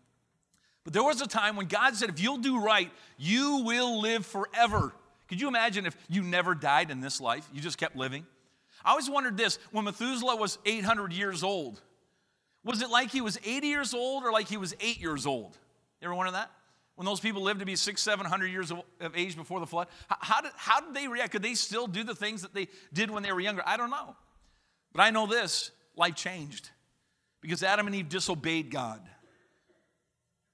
But 0.83 0.93
there 0.93 1.03
was 1.03 1.21
a 1.21 1.27
time 1.27 1.55
when 1.55 1.67
God 1.67 1.95
said, 1.95 2.09
if 2.09 2.19
you'll 2.19 2.37
do 2.37 2.59
right, 2.59 2.91
you 3.17 3.63
will 3.63 4.01
live 4.01 4.25
forever. 4.25 4.93
Could 5.29 5.39
you 5.39 5.47
imagine 5.47 5.85
if 5.85 5.95
you 6.09 6.23
never 6.23 6.55
died 6.55 6.91
in 6.91 6.99
this 6.99 7.21
life? 7.21 7.47
You 7.53 7.61
just 7.61 7.77
kept 7.77 7.95
living? 7.95 8.25
I 8.83 8.91
always 8.91 9.09
wondered 9.09 9.37
this 9.37 9.59
when 9.71 9.85
Methuselah 9.85 10.35
was 10.35 10.57
800 10.65 11.13
years 11.13 11.43
old, 11.43 11.79
was 12.65 12.81
it 12.81 12.89
like 12.89 13.11
he 13.11 13.21
was 13.21 13.37
80 13.43 13.67
years 13.67 13.93
old 13.93 14.23
or 14.23 14.31
like 14.31 14.47
he 14.47 14.57
was 14.57 14.75
eight 14.79 14.99
years 14.99 15.25
old? 15.25 15.57
You 16.01 16.07
ever 16.07 16.15
wonder 16.15 16.31
that? 16.33 16.51
When 16.95 17.05
those 17.05 17.19
people 17.19 17.41
lived 17.41 17.59
to 17.59 17.65
be 17.65 17.75
six, 17.75 18.01
seven 18.01 18.25
hundred 18.25 18.47
years 18.47 18.71
of 18.71 19.15
age 19.15 19.35
before 19.35 19.59
the 19.59 19.65
flood, 19.65 19.87
how 20.07 20.41
did, 20.41 20.51
how 20.55 20.79
did 20.79 20.93
they 20.93 21.07
react? 21.07 21.31
Could 21.31 21.41
they 21.41 21.55
still 21.55 21.87
do 21.87 22.03
the 22.03 22.13
things 22.13 22.43
that 22.43 22.53
they 22.53 22.67
did 22.93 23.09
when 23.09 23.23
they 23.23 23.31
were 23.31 23.39
younger? 23.39 23.63
I 23.65 23.77
don't 23.77 23.89
know. 23.89 24.15
But 24.93 25.01
I 25.01 25.09
know 25.09 25.25
this 25.25 25.71
life 25.95 26.15
changed 26.15 26.69
because 27.41 27.63
Adam 27.63 27.87
and 27.87 27.95
Eve 27.95 28.09
disobeyed 28.09 28.69
God. 28.69 29.01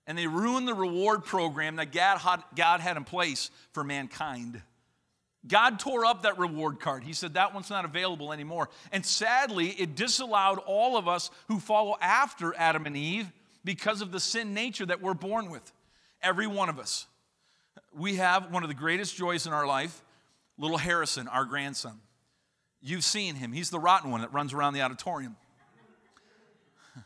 And 0.07 0.17
they 0.17 0.27
ruined 0.27 0.67
the 0.67 0.73
reward 0.73 1.25
program 1.25 1.75
that 1.75 1.91
God 1.91 2.79
had 2.79 2.97
in 2.97 3.03
place 3.03 3.51
for 3.73 3.83
mankind. 3.83 4.61
God 5.47 5.79
tore 5.79 6.05
up 6.05 6.23
that 6.23 6.39
reward 6.39 6.79
card. 6.79 7.03
He 7.03 7.13
said 7.13 7.35
that 7.35 7.53
one's 7.53 7.69
not 7.69 7.85
available 7.85 8.33
anymore. 8.33 8.69
And 8.91 9.05
sadly, 9.05 9.67
it 9.67 9.95
disallowed 9.95 10.57
all 10.65 10.97
of 10.97 11.07
us 11.07 11.29
who 11.47 11.59
follow 11.59 11.95
after 12.01 12.55
Adam 12.57 12.85
and 12.85 12.97
Eve 12.97 13.31
because 13.63 14.01
of 14.01 14.11
the 14.11 14.19
sin 14.19 14.53
nature 14.53 14.85
that 14.85 15.01
we're 15.01 15.13
born 15.13 15.49
with. 15.49 15.71
Every 16.21 16.47
one 16.47 16.69
of 16.69 16.79
us. 16.79 17.07
We 17.93 18.15
have 18.15 18.51
one 18.51 18.63
of 18.63 18.69
the 18.69 18.75
greatest 18.75 19.15
joys 19.15 19.47
in 19.47 19.53
our 19.53 19.65
life, 19.65 20.03
little 20.57 20.77
Harrison, 20.77 21.27
our 21.27 21.45
grandson. 21.45 21.99
You've 22.81 23.03
seen 23.03 23.35
him. 23.35 23.51
He's 23.51 23.69
the 23.69 23.79
rotten 23.79 24.11
one 24.11 24.21
that 24.21 24.33
runs 24.33 24.53
around 24.53 24.73
the 24.73 24.81
auditorium. 24.81 25.35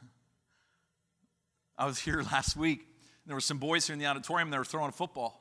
I 1.78 1.86
was 1.86 2.00
here 2.00 2.22
last 2.22 2.56
week. 2.56 2.88
There 3.26 3.36
were 3.36 3.42
some 3.42 3.58
boys 3.58 3.88
here 3.88 3.94
in 3.94 4.00
the 4.00 4.06
auditorium. 4.06 4.50
They 4.50 4.58
were 4.58 4.66
throwing 4.66 4.90
a 4.90 4.94
football. 4.94 5.40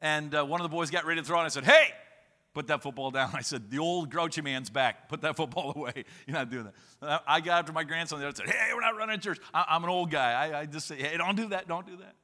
And 0.00 0.34
uh, 0.34 0.44
one 0.44 0.60
of 0.60 0.64
the 0.64 0.74
boys 0.74 0.90
got 0.90 1.04
ready 1.04 1.20
to 1.20 1.26
throw 1.26 1.40
it. 1.40 1.44
I 1.44 1.48
said, 1.48 1.64
Hey, 1.64 1.90
put 2.52 2.66
that 2.66 2.82
football 2.82 3.10
down. 3.10 3.30
I 3.34 3.42
said, 3.42 3.70
The 3.70 3.78
old 3.78 4.10
grouchy 4.10 4.42
man's 4.42 4.70
back. 4.70 5.08
Put 5.08 5.20
that 5.22 5.36
football 5.38 5.72
away. 5.76 6.04
You're 6.26 6.36
not 6.36 6.50
doing 6.50 6.70
that. 7.00 7.22
I 7.26 7.40
got 7.40 7.60
after 7.60 7.72
my 7.72 7.84
grandson 7.84 8.22
and 8.22 8.36
said, 8.36 8.48
Hey, 8.48 8.70
we're 8.74 8.80
not 8.80 8.96
running 8.96 9.20
church. 9.20 9.38
I, 9.54 9.76
am 9.76 9.84
an 9.84 9.90
old 9.90 10.10
guy. 10.10 10.32
I, 10.32 10.60
I 10.60 10.66
just 10.66 10.86
say, 10.86 10.96
Hey, 10.96 11.16
don't 11.16 11.36
do 11.36 11.48
that. 11.48 11.68
Don't 11.68 11.86
do 11.86 11.96
that. 11.98 12.14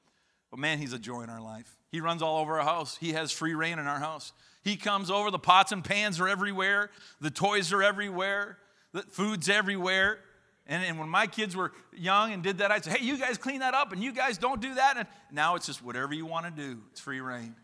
But 0.50 0.58
man, 0.60 0.78
he's 0.78 0.92
a 0.92 0.98
joy 0.98 1.22
in 1.22 1.30
our 1.30 1.40
life. 1.40 1.76
He 1.90 2.00
runs 2.00 2.22
all 2.22 2.38
over 2.38 2.58
our 2.58 2.64
house. 2.64 2.96
He 2.96 3.12
has 3.12 3.32
free 3.32 3.54
rein 3.54 3.78
in 3.78 3.86
our 3.86 3.98
house. 3.98 4.32
He 4.62 4.76
comes 4.76 5.10
over, 5.10 5.30
the 5.30 5.38
pots 5.38 5.72
and 5.72 5.84
pans 5.84 6.18
are 6.20 6.28
everywhere, 6.28 6.90
the 7.20 7.30
toys 7.30 7.72
are 7.72 7.82
everywhere, 7.82 8.58
the 8.92 9.02
food's 9.02 9.48
everywhere. 9.48 10.18
And, 10.66 10.84
and 10.84 10.98
when 10.98 11.08
my 11.08 11.28
kids 11.28 11.54
were 11.54 11.72
young 11.92 12.32
and 12.32 12.42
did 12.42 12.58
that, 12.58 12.72
I'd 12.72 12.84
say, 12.84 12.98
hey, 12.98 13.04
you 13.04 13.16
guys 13.16 13.38
clean 13.38 13.60
that 13.60 13.74
up 13.74 13.92
and 13.92 14.02
you 14.02 14.12
guys 14.12 14.38
don't 14.38 14.60
do 14.60 14.74
that. 14.74 14.96
And 14.96 15.06
now 15.30 15.54
it's 15.54 15.66
just 15.66 15.84
whatever 15.84 16.12
you 16.14 16.26
want 16.26 16.46
to 16.46 16.50
do, 16.50 16.80
it's 16.90 17.00
free 17.00 17.20
rein. 17.20 17.54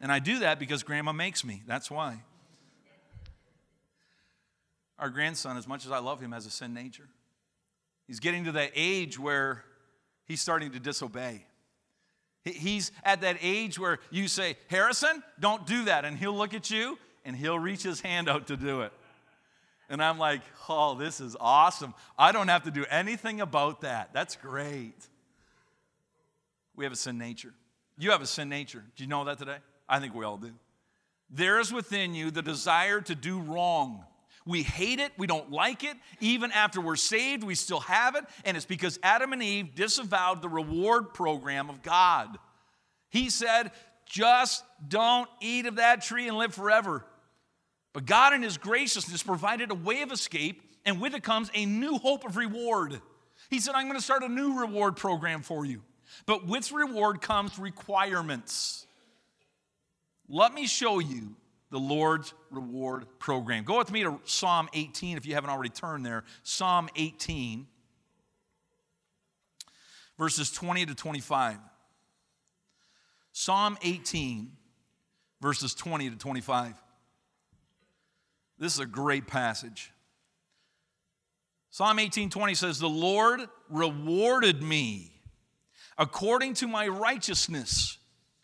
And 0.00 0.10
I 0.10 0.18
do 0.18 0.40
that 0.40 0.58
because 0.58 0.82
grandma 0.82 1.12
makes 1.12 1.44
me. 1.44 1.62
That's 1.66 1.90
why. 1.90 2.22
Our 4.98 5.10
grandson, 5.10 5.56
as 5.56 5.68
much 5.68 5.84
as 5.84 5.92
I 5.92 5.98
love 5.98 6.20
him, 6.20 6.32
has 6.32 6.46
a 6.46 6.50
sin 6.50 6.72
nature. 6.72 7.08
He's 8.06 8.20
getting 8.20 8.44
to 8.44 8.52
that 8.52 8.72
age 8.74 9.18
where 9.18 9.64
he's 10.24 10.40
starting 10.40 10.72
to 10.72 10.80
disobey. 10.80 11.45
He's 12.54 12.92
at 13.02 13.22
that 13.22 13.38
age 13.42 13.78
where 13.78 13.98
you 14.10 14.28
say, 14.28 14.56
Harrison, 14.68 15.22
don't 15.40 15.66
do 15.66 15.84
that. 15.86 16.04
And 16.04 16.16
he'll 16.16 16.36
look 16.36 16.54
at 16.54 16.70
you 16.70 16.98
and 17.24 17.34
he'll 17.34 17.58
reach 17.58 17.82
his 17.82 18.00
hand 18.00 18.28
out 18.28 18.46
to 18.46 18.56
do 18.56 18.82
it. 18.82 18.92
And 19.88 20.02
I'm 20.02 20.18
like, 20.18 20.42
oh, 20.68 20.94
this 20.94 21.20
is 21.20 21.36
awesome. 21.38 21.94
I 22.18 22.32
don't 22.32 22.48
have 22.48 22.64
to 22.64 22.70
do 22.70 22.84
anything 22.90 23.40
about 23.40 23.82
that. 23.82 24.10
That's 24.12 24.36
great. 24.36 24.94
We 26.74 26.84
have 26.84 26.92
a 26.92 26.96
sin 26.96 27.18
nature. 27.18 27.52
You 27.98 28.10
have 28.10 28.22
a 28.22 28.26
sin 28.26 28.48
nature. 28.48 28.84
Do 28.96 29.02
you 29.02 29.08
know 29.08 29.24
that 29.24 29.38
today? 29.38 29.58
I 29.88 30.00
think 30.00 30.14
we 30.14 30.24
all 30.24 30.36
do. 30.36 30.52
There 31.30 31.58
is 31.58 31.72
within 31.72 32.14
you 32.14 32.30
the 32.30 32.42
desire 32.42 33.00
to 33.00 33.14
do 33.14 33.40
wrong. 33.40 34.04
We 34.46 34.62
hate 34.62 35.00
it, 35.00 35.12
we 35.18 35.26
don't 35.26 35.50
like 35.50 35.82
it. 35.82 35.96
Even 36.20 36.52
after 36.52 36.80
we're 36.80 36.96
saved, 36.96 37.42
we 37.42 37.56
still 37.56 37.80
have 37.80 38.14
it. 38.14 38.24
And 38.44 38.56
it's 38.56 38.66
because 38.66 38.98
Adam 39.02 39.32
and 39.32 39.42
Eve 39.42 39.74
disavowed 39.74 40.40
the 40.40 40.48
reward 40.48 41.12
program 41.12 41.68
of 41.68 41.82
God. 41.82 42.38
He 43.10 43.28
said, 43.28 43.72
just 44.06 44.62
don't 44.86 45.28
eat 45.40 45.66
of 45.66 45.76
that 45.76 46.00
tree 46.02 46.28
and 46.28 46.38
live 46.38 46.54
forever. 46.54 47.04
But 47.92 48.06
God, 48.06 48.34
in 48.34 48.42
His 48.42 48.56
graciousness, 48.56 49.22
provided 49.22 49.70
a 49.70 49.74
way 49.74 50.02
of 50.02 50.12
escape, 50.12 50.62
and 50.84 51.00
with 51.00 51.14
it 51.14 51.22
comes 51.22 51.50
a 51.54 51.66
new 51.66 51.98
hope 51.98 52.24
of 52.24 52.36
reward. 52.36 53.00
He 53.50 53.58
said, 53.58 53.74
I'm 53.74 53.86
going 53.86 53.98
to 53.98 54.04
start 54.04 54.22
a 54.22 54.28
new 54.28 54.60
reward 54.60 54.96
program 54.96 55.42
for 55.42 55.64
you. 55.64 55.82
But 56.24 56.46
with 56.46 56.70
reward 56.72 57.20
comes 57.20 57.58
requirements. 57.58 58.86
Let 60.28 60.54
me 60.54 60.66
show 60.66 60.98
you 60.98 61.34
the 61.70 61.78
Lord's 61.78 62.32
reward 62.50 63.06
program. 63.18 63.64
Go 63.64 63.78
with 63.78 63.90
me 63.90 64.02
to 64.02 64.20
Psalm 64.24 64.68
18 64.72 65.16
if 65.16 65.26
you 65.26 65.34
haven't 65.34 65.50
already 65.50 65.70
turned 65.70 66.06
there. 66.06 66.24
Psalm 66.42 66.88
18, 66.96 67.66
verses 70.18 70.50
20 70.52 70.86
to 70.86 70.94
25. 70.94 71.58
Psalm 73.32 73.76
18, 73.82 74.52
verses 75.40 75.74
20 75.74 76.10
to 76.10 76.16
25. 76.16 76.74
This 78.58 78.74
is 78.74 78.80
a 78.80 78.86
great 78.86 79.26
passage. 79.26 79.92
Psalm 81.70 81.98
18 81.98 82.30
20 82.30 82.54
says, 82.54 82.78
The 82.78 82.88
Lord 82.88 83.40
rewarded 83.68 84.62
me 84.62 85.12
according 85.98 86.54
to 86.54 86.66
my 86.66 86.88
righteousness 86.88 87.98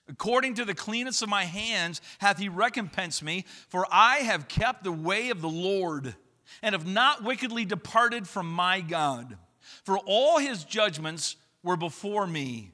According 0.08 0.54
to 0.54 0.64
the 0.64 0.74
cleanness 0.74 1.22
of 1.22 1.28
my 1.28 1.44
hands 1.44 2.00
hath 2.18 2.38
he 2.38 2.48
recompensed 2.48 3.22
me, 3.22 3.44
for 3.68 3.86
I 3.90 4.18
have 4.18 4.48
kept 4.48 4.84
the 4.84 4.92
way 4.92 5.30
of 5.30 5.40
the 5.40 5.48
Lord, 5.48 6.14
and 6.62 6.74
have 6.74 6.86
not 6.86 7.22
wickedly 7.24 7.64
departed 7.64 8.28
from 8.28 8.52
my 8.52 8.80
God. 8.80 9.38
For 9.84 9.98
all 9.98 10.38
his 10.38 10.64
judgments 10.64 11.36
were 11.62 11.76
before 11.76 12.26
me, 12.26 12.72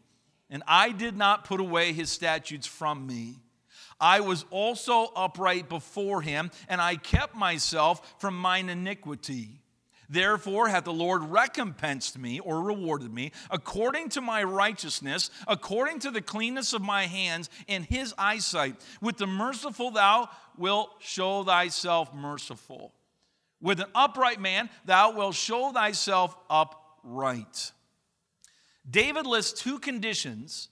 and 0.51 0.63
I 0.67 0.91
did 0.91 1.17
not 1.17 1.45
put 1.45 1.61
away 1.61 1.93
his 1.93 2.11
statutes 2.11 2.67
from 2.67 3.07
me. 3.07 3.37
I 4.01 4.21
was 4.21 4.45
also 4.51 5.13
upright 5.15 5.69
before 5.69 6.23
him, 6.23 6.51
and 6.69 6.81
I 6.81 6.97
kept 6.97 7.35
myself 7.35 8.15
from 8.19 8.39
mine 8.39 8.69
iniquity. 8.69 9.61
Therefore 10.09 10.69
hath 10.69 10.85
the 10.85 10.93
Lord 10.93 11.23
recompensed 11.25 12.19
me 12.19 12.41
or 12.41 12.63
rewarded 12.63 13.13
me 13.13 13.33
according 13.51 14.09
to 14.11 14.21
my 14.21 14.43
righteousness, 14.43 15.31
according 15.47 15.99
to 16.01 16.11
the 16.11 16.23
cleanness 16.23 16.73
of 16.73 16.81
my 16.81 17.05
hands 17.05 17.51
in 17.67 17.83
his 17.83 18.15
eyesight. 18.17 18.77
With 19.03 19.19
the 19.19 19.27
merciful 19.27 19.91
thou 19.91 20.31
wilt 20.57 20.91
show 21.01 21.45
thyself 21.45 22.15
merciful. 22.15 22.95
With 23.61 23.81
an 23.81 23.91
upright 23.95 24.41
man 24.41 24.71
thou 24.85 25.13
wilt 25.13 25.35
show 25.35 25.73
thyself 25.73 26.35
upright. 26.49 27.73
David 28.89 29.27
lists 29.27 29.61
two 29.61 29.79
conditions 29.79 30.69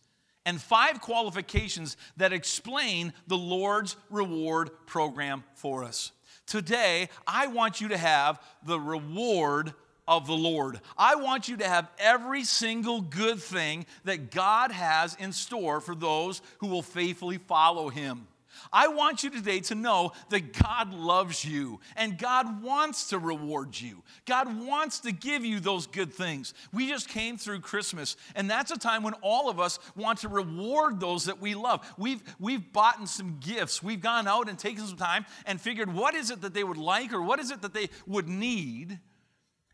and 0.47 0.63
five 0.63 1.01
qualifications 1.01 1.97
that 2.17 2.33
explain 2.33 3.13
the 3.27 3.37
Lord's 3.37 3.97
reward 4.09 4.71
program 4.87 5.45
for 5.55 5.85
us. 5.85 6.13
Today, 6.47 7.09
I 7.27 7.49
want 7.49 7.81
you 7.81 7.89
to 7.89 7.97
have 7.97 8.41
the 8.65 8.79
reward 8.79 9.75
of 10.09 10.27
the 10.27 10.35
Lord. 10.35 10.81
I 10.97 11.17
want 11.17 11.49
you 11.49 11.57
to 11.59 11.67
have 11.67 11.91
every 11.99 12.45
single 12.45 13.01
good 13.01 13.41
thing 13.41 13.87
that 14.05 14.31
God 14.31 14.71
has 14.71 15.17
in 15.17 15.33
store 15.33 15.81
for 15.81 15.95
those 15.95 16.43
who 16.59 16.69
will 16.69 16.83
faithfully 16.83 17.39
follow 17.39 17.89
Him. 17.89 18.29
I 18.77 18.89
want 18.89 19.25
you 19.25 19.31
today 19.31 19.61
to 19.61 19.75
know 19.75 20.13
that 20.29 20.53
God 20.53 20.93
loves 20.93 21.47
you 21.47 21.81
and 21.97 22.19
God 22.19 22.63
wants 22.63 23.09
to 23.09 23.19
reward 23.19 23.81
you. 23.81 24.03
God 24.27 24.67
wants 24.67 25.01
to 25.01 25.13
give 25.13 25.47
you 25.47 25.61
those 25.61 25.87
good 25.87 26.13
things. 26.13 26.53
We 26.75 26.87
just 26.87 27.09
came 27.09 27.39
through 27.39 27.61
Christmas, 27.61 28.19
and 28.35 28.51
that's 28.51 28.71
a 28.71 28.79
time 28.79 29.03
when 29.03 29.15
all 29.23 29.49
of 29.49 29.59
us 29.59 29.79
want 29.97 30.19
to 30.19 30.29
reward 30.29 31.01
those 31.01 31.25
that 31.25 31.41
we 31.41 31.55
love. 31.55 31.91
We've, 31.97 32.23
we've 32.39 32.71
bought 32.71 33.09
some 33.09 33.39
gifts. 33.41 33.83
We've 33.83 34.03
gone 34.03 34.29
out 34.29 34.47
and 34.47 34.59
taken 34.59 34.87
some 34.87 34.99
time 34.99 35.25
and 35.47 35.59
figured 35.59 35.91
what 35.91 36.15
is 36.15 36.31
it 36.31 36.43
that 36.43 36.53
they 36.53 36.63
would 36.63 36.77
like 36.77 37.15
or 37.15 37.23
what 37.23 37.41
is 37.41 37.51
it 37.51 37.63
that 37.63 37.73
they 37.73 37.89
would 38.07 38.29
need 38.29 38.99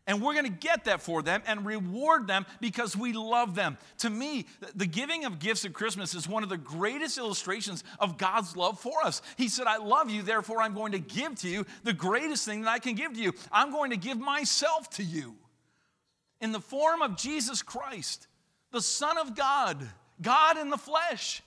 and 0.05 0.21
we're 0.21 0.33
going 0.33 0.45
to 0.45 0.51
get 0.51 0.85
that 0.85 1.01
for 1.01 1.21
them 1.21 1.41
and 1.47 1.65
reward 1.65 2.27
them 2.27 2.45
because 2.59 2.95
we 2.95 3.13
love 3.13 3.55
them. 3.55 3.77
To 3.99 4.09
me, 4.09 4.45
the 4.75 4.85
giving 4.85 5.23
of 5.23 5.39
gifts 5.39 5.63
at 5.63 5.73
Christmas 5.73 6.13
is 6.13 6.27
one 6.27 6.43
of 6.43 6.49
the 6.49 6.57
greatest 6.57 7.17
illustrations 7.17 7.83
of 7.99 8.17
God's 8.17 8.57
love 8.57 8.79
for 8.79 9.03
us. 9.03 9.21
He 9.37 9.47
said, 9.47 9.65
I 9.65 9.77
love 9.77 10.09
you, 10.09 10.21
therefore 10.21 10.61
I'm 10.61 10.73
going 10.73 10.91
to 10.91 10.99
give 10.99 11.35
to 11.39 11.47
you 11.47 11.65
the 11.83 11.93
greatest 11.93 12.45
thing 12.45 12.61
that 12.61 12.69
I 12.69 12.79
can 12.79 12.95
give 12.95 13.13
to 13.13 13.19
you. 13.19 13.33
I'm 13.51 13.71
going 13.71 13.91
to 13.91 13.97
give 13.97 14.19
myself 14.19 14.89
to 14.91 15.03
you 15.03 15.35
in 16.41 16.51
the 16.51 16.59
form 16.59 17.01
of 17.01 17.15
Jesus 17.15 17.61
Christ, 17.61 18.27
the 18.71 18.81
Son 18.81 19.17
of 19.17 19.35
God, 19.35 19.77
God 20.21 20.57
in 20.57 20.69
the 20.69 20.77
flesh. 20.77 21.41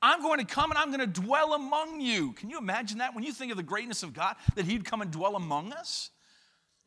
I'm 0.00 0.22
going 0.22 0.38
to 0.38 0.44
come 0.44 0.70
and 0.70 0.78
I'm 0.78 0.92
going 0.92 1.00
to 1.00 1.20
dwell 1.20 1.54
among 1.54 2.00
you. 2.00 2.32
Can 2.34 2.50
you 2.50 2.58
imagine 2.58 2.98
that 2.98 3.14
when 3.14 3.24
you 3.24 3.32
think 3.32 3.50
of 3.50 3.56
the 3.56 3.64
greatness 3.64 4.04
of 4.04 4.12
God, 4.12 4.36
that 4.54 4.64
He'd 4.64 4.84
come 4.84 5.02
and 5.02 5.10
dwell 5.10 5.34
among 5.34 5.72
us? 5.72 6.10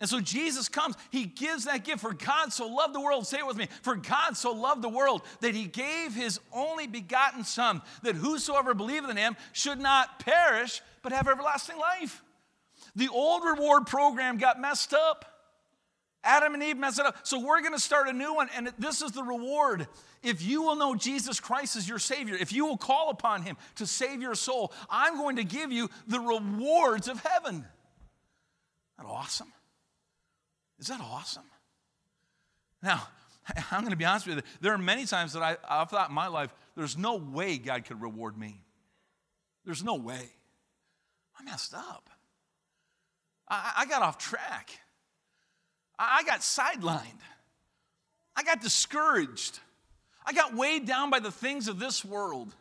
And 0.02 0.10
so 0.10 0.22
Jesus 0.22 0.70
comes, 0.70 0.96
he 1.12 1.26
gives 1.26 1.66
that 1.66 1.84
gift. 1.84 2.00
For 2.00 2.14
God 2.14 2.54
so 2.54 2.68
loved 2.68 2.96
the 2.96 3.02
world, 3.02 3.28
say 3.28 3.40
it 3.40 3.48
with 3.48 3.58
me. 3.58 3.68
For 3.82 3.96
God 3.96 4.38
so 4.38 4.54
loved 4.54 4.82
the 4.82 4.90
world 4.90 5.24
that 5.42 5.54
he 5.54 5.66
gave 5.66 6.16
his 6.16 6.40
only 6.54 6.88
begotten 6.88 7.44
Son, 7.44 7.82
that 8.04 8.16
whosoever 8.16 8.74
believeth 8.74 9.10
in 9.10 9.18
him 9.18 9.36
should 9.52 9.80
not 9.80 10.20
perish, 10.20 10.82
but 11.02 11.12
have 11.12 11.28
everlasting 11.28 11.78
life. 11.78 12.24
The 12.96 13.10
old 13.10 13.44
reward 13.44 13.88
program 13.88 14.38
got 14.38 14.60
messed 14.60 14.94
up. 14.94 15.26
Adam 16.24 16.54
and 16.54 16.64
Eve 16.64 16.78
messed 16.78 17.00
it 17.00 17.06
up. 17.06 17.16
So 17.24 17.40
we're 17.40 17.62
going 17.62 17.74
to 17.74 17.80
start 17.80 18.08
a 18.08 18.14
new 18.14 18.34
one, 18.34 18.50
and 18.56 18.74
this 18.78 19.02
is 19.02 19.12
the 19.12 19.24
reward. 19.24 19.88
If 20.22 20.42
you 20.42 20.62
will 20.62 20.76
know 20.76 20.96
Jesus 20.96 21.40
Christ 21.40 21.76
as 21.78 21.88
your 21.88 22.00
Savior, 22.00 22.36
if 22.36 22.52
you 22.52 22.66
will 22.66 22.78
call 22.78 23.10
upon 23.10 23.42
Him 23.42 23.56
to 23.76 23.86
save 23.86 24.22
your 24.22 24.36
soul, 24.36 24.74
I'm 24.90 25.18
going 25.18 25.38
to 25.38 25.46
give 25.46 25.72
you 25.72 25.90
the 26.08 26.20
rewards 26.20 27.08
of 27.08 27.24
heaven. 27.24 27.56
Isn't 27.56 27.66
that 28.98 29.06
awesome? 29.06 29.52
Is 30.80 30.88
that 30.88 31.02
awesome? 31.02 31.44
Now, 32.82 33.08
I'm 33.72 33.82
going 33.82 33.92
to 33.92 33.98
be 33.98 34.06
honest 34.06 34.28
with 34.28 34.38
you. 34.38 34.44
There 34.62 34.74
are 34.74 34.78
many 34.78 35.06
times 35.06 35.34
that 35.34 35.44
I, 35.44 35.58
have 35.68 35.90
thought 35.90 36.10
in 36.10 36.16
my 36.16 36.28
life, 36.28 36.54
there's 36.76 36.98
no 36.98 37.16
way 37.16 37.58
God 37.58 37.86
could 37.86 38.02
reward 38.02 38.38
me. 38.38 38.62
There's 39.66 39.84
no 39.84 39.96
way. 39.96 40.30
I 41.40 41.44
messed 41.44 41.74
up. 41.74 42.10
I, 43.48 43.74
I 43.80 43.86
got 43.86 44.02
off 44.02 44.18
track. 44.18 44.72
I, 45.98 46.20
I 46.20 46.24
got 46.24 46.40
sidelined. 46.40 47.22
I 48.36 48.44
got 48.44 48.62
discouraged. 48.62 49.60
I 50.26 50.34
got 50.34 50.56
weighed 50.56 50.86
down 50.86 51.10
by 51.10 51.20
the 51.20 51.32
things 51.32 51.68
of 51.68 51.80
this 51.80 52.06
world. 52.06 52.54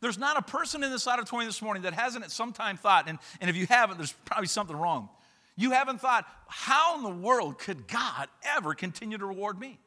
There's 0.00 0.18
not 0.18 0.36
a 0.36 0.42
person 0.42 0.82
in 0.82 0.90
this 0.90 1.06
auditorium 1.06 1.48
this 1.48 1.62
morning 1.62 1.84
that 1.84 1.94
hasn't 1.94 2.24
at 2.24 2.30
some 2.30 2.52
time 2.52 2.76
thought, 2.76 3.08
and, 3.08 3.18
and 3.40 3.50
if 3.50 3.56
you 3.56 3.66
haven't, 3.66 3.98
there's 3.98 4.12
probably 4.24 4.46
something 4.46 4.76
wrong. 4.76 5.08
You 5.56 5.70
haven't 5.70 6.00
thought, 6.00 6.26
how 6.48 6.96
in 6.96 7.02
the 7.02 7.26
world 7.26 7.58
could 7.58 7.88
God 7.88 8.28
ever 8.56 8.74
continue 8.74 9.18
to 9.18 9.26
reward 9.26 9.58
me? 9.58 9.78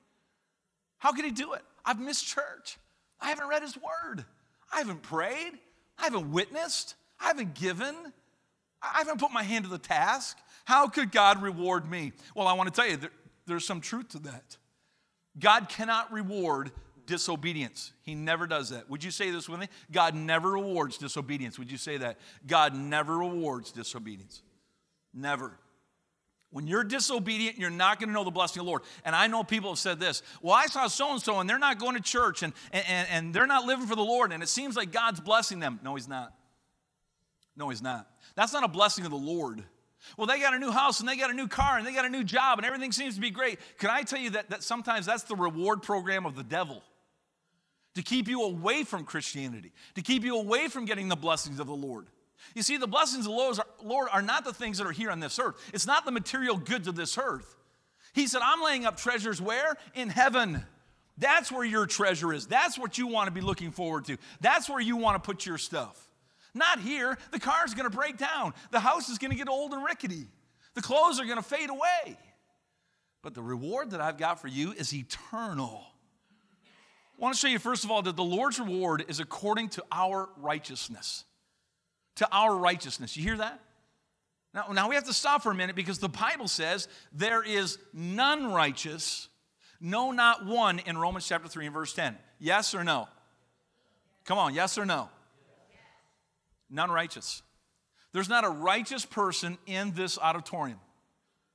How 0.98 1.12
could 1.12 1.26
He 1.26 1.32
do 1.32 1.54
it? 1.54 1.62
I've 1.86 2.00
missed 2.00 2.28
church. 2.28 2.78
I 3.22 3.30
haven't 3.30 3.48
read 3.48 3.62
His 3.62 3.78
Word. 3.78 4.26
I 4.74 4.78
haven't 4.78 5.04
prayed. 5.04 5.52
I 5.98 6.06
haven't 6.06 6.32
witnessed. 6.32 6.96
I 7.20 7.28
haven't 7.28 7.54
given. 7.54 7.96
I 8.82 9.00
haven't 9.00 9.20
put 9.20 9.32
my 9.32 9.44
hand 9.44 9.66
to 9.66 9.72
the 9.72 9.78
task. 9.78 10.38
How 10.66 10.88
could 10.88 11.12
God 11.12 11.42
reward 11.42 11.90
me? 11.90 12.14
Well, 12.36 12.48
I 12.48 12.54
want 12.54 12.74
to 12.74 12.76
tell 12.76 12.89
you, 12.89 12.98
there, 12.98 13.12
there's 13.46 13.65
some 13.65 13.82
truth 13.82 14.10
to 14.10 14.20
that. 14.20 14.58
God 15.38 15.70
cannot 15.70 16.12
reward 16.12 16.72
disobedience. 17.06 17.91
He 18.04 18.15
never 18.15 18.46
does 18.48 18.70
that. 18.70 18.89
Would 18.89 19.04
you 19.04 19.12
say 19.12 19.32
this 19.32 19.50
with 19.50 19.60
me? 19.60 19.67
God 19.91 20.15
never 20.15 20.52
rewards 20.52 20.98
disobedience. 20.98 21.58
Would 21.58 21.72
you 21.72 21.78
say 21.78 21.98
that? 21.98 22.20
God 22.46 22.76
never 22.76 23.17
rewards 23.17 23.72
disobedience. 23.72 24.41
Never. 25.13 25.58
When 26.52 26.66
you're 26.66 26.84
disobedient, 26.84 27.60
you're 27.60 27.70
not 27.70 28.00
going 28.00 28.10
to 28.10 28.14
know 28.14 28.24
the 28.24 28.32
blessing 28.32 28.60
of 28.60 28.66
the 28.66 28.70
Lord. 28.70 28.82
And 29.06 29.16
I 29.16 29.28
know 29.28 29.44
people 29.44 29.70
have 29.70 29.80
said 29.80 30.00
this 30.00 30.24
well, 30.42 30.56
I 30.56 30.66
saw 30.66 30.88
so 30.88 31.12
and 31.12 31.22
so, 31.22 31.40
and 31.40 31.50
they're 31.50 31.60
not 31.60 31.78
going 31.78 31.96
to 31.96 32.02
church, 32.02 32.42
and, 32.42 32.54
and, 32.72 33.08
and 33.12 33.34
they're 33.34 33.48
not 33.48 33.66
living 33.66 33.86
for 33.86 33.96
the 33.96 34.04
Lord, 34.04 34.32
and 34.32 34.42
it 34.42 34.50
seems 34.50 34.76
like 34.76 34.92
God's 34.92 35.20
blessing 35.20 35.60
them. 35.60 35.80
No, 35.84 35.96
He's 35.96 36.08
not. 36.08 36.34
No, 37.56 37.70
He's 37.70 37.82
not. 37.82 38.08
That's 38.36 38.54
not 38.54 38.64
a 38.64 38.68
blessing 38.68 39.06
of 39.06 39.12
the 39.12 39.18
Lord. 39.18 39.64
Well, 40.18 40.28
they 40.28 40.40
got 40.40 40.54
a 40.54 40.60
new 40.60 40.72
house, 40.72 41.02
and 41.02 41.10
they 41.10 41.18
got 41.18 41.30
a 41.30 41.34
new 41.34 41.48
car, 41.48 41.78
and 41.78 41.86
they 41.86 41.94
got 41.94 42.06
a 42.06 42.10
new 42.10 42.24
job, 42.24 42.58
and 42.58 42.66
everything 42.66 42.92
seems 42.92 43.16
to 43.16 43.22
be 43.22 43.30
great. 43.30 43.60
Can 43.78 43.90
I 43.90 44.02
tell 44.02 44.20
you 44.20 44.32
that, 44.32 44.50
that 44.50 44.64
sometimes 44.64 45.06
that's 45.06 45.24
the 45.24 45.36
reward 45.36 45.84
program 45.84 46.26
of 46.26 46.36
the 46.36 46.44
devil? 46.44 46.82
To 47.96 48.02
keep 48.02 48.28
you 48.28 48.44
away 48.44 48.84
from 48.86 49.04
Christianity, 49.04 49.72
to 49.96 50.02
keep 50.02 50.24
you 50.24 50.38
away 50.38 50.68
from 50.68 50.86
getting 50.86 51.10
the 51.10 51.16
blessings 51.16 51.60
of 51.60 51.68
the 51.68 51.76
Lord. 51.76 52.08
You 52.56 52.63
see, 52.63 52.78
the 52.78 52.88
blessings 52.88 53.25
of 53.25 53.32
the 53.32 53.63
Lord 53.84 54.10
are 54.12 54.21
not 54.21 54.43
the 54.43 54.54
things 54.54 54.78
that 54.78 54.88
are 54.88 54.91
here 54.91 55.12
on 55.12 55.19
this 55.19 55.39
earth. 55.39 55.56
It's 55.73 55.86
not 55.86 56.06
the 56.06 56.12
material 56.12 56.58
goods 56.58 56.88
of 56.88 56.95
this 56.95 57.17
earth. 57.17 57.56
He 58.13 58.28
said, 58.28 58.41
I'm 58.43 58.62
laying 58.62 58.86
up 58.86 58.97
treasures 58.97 59.41
where? 59.41 59.75
In 59.93 60.10
heaven. 60.10 60.65
That's 61.17 61.52
where 61.52 61.65
your 61.65 61.86
treasure 61.86 62.34
is. 62.34 62.47
That's 62.47 62.80
what 62.80 62.97
you 62.97 63.08
want 63.08 63.28
to 63.28 63.32
be 63.32 63.41
looking 63.41 63.71
forward 63.71 64.06
to. 64.06 64.17
That's 64.41 64.69
where 64.69 64.80
you 64.80 64.97
want 64.97 65.21
to 65.21 65.25
put 65.25 65.45
your 65.45 65.58
stuff. 65.58 66.08
Not 66.54 66.80
here. 66.80 67.17
The 67.32 67.39
car's 67.39 67.73
going 67.73 67.89
to 67.89 67.95
break 67.95 68.17
down. 68.17 68.54
The 68.71 68.80
house 68.80 69.10
is 69.10 69.17
going 69.17 69.32
to 69.32 69.38
get 69.38 69.49
old 69.49 69.73
and 69.73 69.84
rickety. 69.84 70.28
The 70.73 70.82
clothes 70.82 71.19
are 71.19 71.25
going 71.25 71.38
to 71.38 71.43
fade 71.43 71.69
away. 71.69 72.17
But 73.21 73.34
the 73.34 73.41
reward 73.41 73.91
that 73.91 74.02
I've 74.02 74.17
got 74.17 74.41
for 74.41 74.47
you 74.47 74.71
is 74.71 74.93
eternal. 74.93 75.84
I 77.17 77.21
want 77.21 77.36
to 77.36 77.39
show 77.39 77.49
you, 77.49 77.60
first 77.60 77.84
of 77.84 77.91
all, 77.91 78.02
that 78.02 78.15
the 78.15 78.23
Lord's 78.23 78.60
reward 78.60 79.04
is 79.10 79.19
according 79.19 79.69
to 79.69 79.84
our 79.91 80.30
righteousness 80.38 81.25
to 82.19 82.27
our 82.34 82.53
righteousness. 82.55 83.15
You 83.15 83.23
hear 83.23 83.38
that? 83.38 83.62
Now, 84.53 84.65
now 84.73 84.89
we 84.89 84.95
have 84.95 85.05
to 85.05 85.13
stop 85.13 85.41
for 85.41 85.51
a 85.51 85.55
minute 85.55 85.75
because 85.75 85.99
the 85.99 86.10
Bible 86.10 86.49
says 86.49 86.89
there 87.13 87.41
is 87.41 87.77
none 87.93 88.51
righteous, 88.51 89.29
no, 89.79 90.12
not 90.12 90.45
one, 90.45 90.79
in 90.79 90.97
Romans 90.97 91.25
chapter 91.25 91.47
3 91.47 91.67
and 91.67 91.73
verse 91.73 91.93
10. 91.93 92.17
Yes 92.38 92.75
or 92.75 92.84
no? 92.84 93.08
Come 94.25 94.38
on, 94.38 94.53
yes 94.53 94.77
or 94.77 94.86
no? 94.86 95.10
None 96.69 96.91
righteous. 96.91 97.41
There's 98.12 98.29
not 98.29 98.43
a 98.43 98.49
righteous 98.49 99.05
person 99.05 99.58
in 99.65 99.93
this 99.93 100.17
auditorium. 100.17 100.79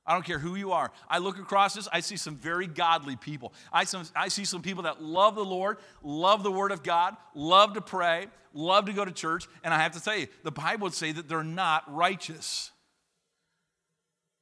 I 0.05 0.13
don't 0.13 0.25
care 0.25 0.37
who 0.37 0.55
you 0.55 0.71
are. 0.71 0.91
I 1.09 1.17
look 1.17 1.39
across 1.39 1.73
this, 1.73 1.87
I 1.91 1.99
see 1.99 2.17
some 2.17 2.35
very 2.35 2.67
godly 2.67 3.15
people. 3.15 3.53
I, 3.73 3.85
some, 3.85 4.03
I 4.15 4.27
see 4.27 4.45
some 4.45 4.61
people 4.61 4.83
that 4.83 5.01
love 5.01 5.35
the 5.35 5.45
Lord, 5.45 5.77
love 6.03 6.43
the 6.43 6.51
Word 6.51 6.71
of 6.71 6.83
God, 6.83 7.17
love 7.33 7.73
to 7.73 7.81
pray, 7.81 8.27
love 8.53 8.85
to 8.85 8.93
go 8.93 9.03
to 9.03 9.11
church. 9.11 9.47
And 9.63 9.73
I 9.73 9.81
have 9.81 9.93
to 9.93 10.03
tell 10.03 10.15
you, 10.15 10.27
the 10.43 10.51
Bible 10.51 10.83
would 10.83 10.93
say 10.93 11.11
that 11.11 11.27
they're 11.27 11.43
not 11.43 11.91
righteous. 11.93 12.71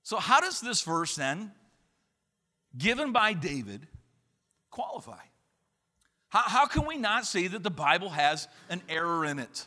So, 0.04 0.18
how 0.18 0.42
does 0.42 0.60
this 0.60 0.82
verse 0.82 1.16
then, 1.16 1.52
given 2.78 3.14
by 3.14 3.32
David, 3.32 3.88
qualify? 4.70 5.22
How, 6.28 6.42
how 6.42 6.66
can 6.66 6.86
we 6.86 6.98
not 6.98 7.26
say 7.26 7.48
that 7.48 7.64
the 7.64 7.72
Bible 7.72 8.10
has 8.10 8.50
an 8.70 8.82
error 8.90 9.24
in 9.24 9.40
it? 9.40 9.66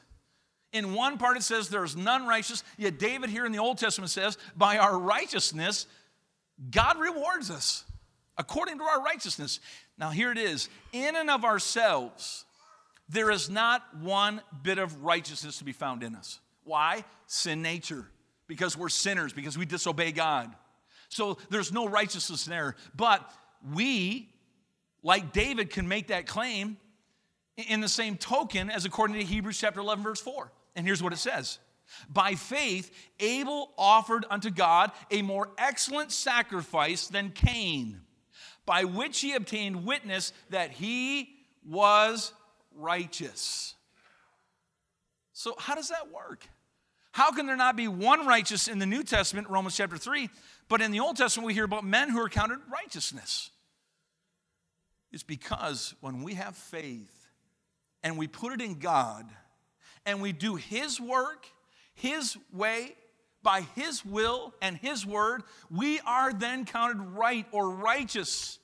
In 0.76 0.92
one 0.92 1.16
part, 1.16 1.38
it 1.38 1.42
says 1.42 1.70
there's 1.70 1.96
none 1.96 2.26
righteous, 2.26 2.62
yet 2.76 2.98
David 2.98 3.30
here 3.30 3.46
in 3.46 3.52
the 3.52 3.58
Old 3.58 3.78
Testament 3.78 4.10
says, 4.10 4.36
by 4.54 4.76
our 4.76 4.98
righteousness, 4.98 5.86
God 6.70 6.98
rewards 6.98 7.50
us 7.50 7.84
according 8.36 8.76
to 8.78 8.84
our 8.84 9.02
righteousness. 9.02 9.58
Now, 9.96 10.10
here 10.10 10.30
it 10.30 10.36
is 10.36 10.68
in 10.92 11.16
and 11.16 11.30
of 11.30 11.46
ourselves, 11.46 12.44
there 13.08 13.30
is 13.30 13.48
not 13.48 13.82
one 14.02 14.42
bit 14.62 14.76
of 14.76 15.02
righteousness 15.02 15.56
to 15.58 15.64
be 15.64 15.72
found 15.72 16.02
in 16.02 16.14
us. 16.14 16.40
Why? 16.64 17.04
Sin 17.26 17.62
nature, 17.62 18.06
because 18.46 18.76
we're 18.76 18.90
sinners, 18.90 19.32
because 19.32 19.56
we 19.56 19.64
disobey 19.64 20.12
God. 20.12 20.54
So 21.08 21.38
there's 21.48 21.72
no 21.72 21.88
righteousness 21.88 22.44
there. 22.44 22.76
But 22.94 23.26
we, 23.74 24.28
like 25.02 25.32
David, 25.32 25.70
can 25.70 25.88
make 25.88 26.08
that 26.08 26.26
claim 26.26 26.76
in 27.56 27.80
the 27.80 27.88
same 27.88 28.18
token 28.18 28.68
as 28.68 28.84
according 28.84 29.16
to 29.16 29.24
Hebrews 29.24 29.58
chapter 29.58 29.80
11, 29.80 30.04
verse 30.04 30.20
4. 30.20 30.52
And 30.76 30.86
here's 30.86 31.02
what 31.02 31.12
it 31.12 31.18
says 31.18 31.58
By 32.08 32.34
faith, 32.34 32.92
Abel 33.18 33.72
offered 33.76 34.26
unto 34.30 34.50
God 34.50 34.92
a 35.10 35.22
more 35.22 35.48
excellent 35.58 36.12
sacrifice 36.12 37.08
than 37.08 37.30
Cain, 37.30 38.02
by 38.66 38.84
which 38.84 39.20
he 39.20 39.32
obtained 39.32 39.84
witness 39.84 40.32
that 40.50 40.70
he 40.70 41.30
was 41.66 42.32
righteous. 42.76 43.74
So, 45.32 45.54
how 45.58 45.74
does 45.74 45.88
that 45.88 46.12
work? 46.12 46.46
How 47.12 47.32
can 47.32 47.46
there 47.46 47.56
not 47.56 47.76
be 47.76 47.88
one 47.88 48.26
righteous 48.26 48.68
in 48.68 48.78
the 48.78 48.84
New 48.84 49.02
Testament, 49.02 49.48
Romans 49.48 49.74
chapter 49.74 49.96
3, 49.96 50.28
but 50.68 50.82
in 50.82 50.90
the 50.90 51.00
Old 51.00 51.16
Testament 51.16 51.46
we 51.46 51.54
hear 51.54 51.64
about 51.64 51.82
men 51.84 52.10
who 52.10 52.20
are 52.20 52.28
counted 52.28 52.58
righteousness? 52.70 53.50
It's 55.12 55.22
because 55.22 55.94
when 56.00 56.22
we 56.22 56.34
have 56.34 56.56
faith 56.56 57.30
and 58.02 58.18
we 58.18 58.26
put 58.26 58.52
it 58.52 58.60
in 58.60 58.78
God, 58.78 59.24
and 60.06 60.22
we 60.22 60.32
do 60.32 60.54
His 60.54 61.00
work, 61.00 61.46
His 61.94 62.36
way, 62.52 62.94
by 63.42 63.60
His 63.74 64.04
will 64.04 64.54
and 64.62 64.76
His 64.76 65.04
word, 65.04 65.42
we 65.70 66.00
are 66.00 66.32
then 66.32 66.64
counted 66.64 67.00
right 67.00 67.46
or 67.52 67.70
righteous. 67.70 68.58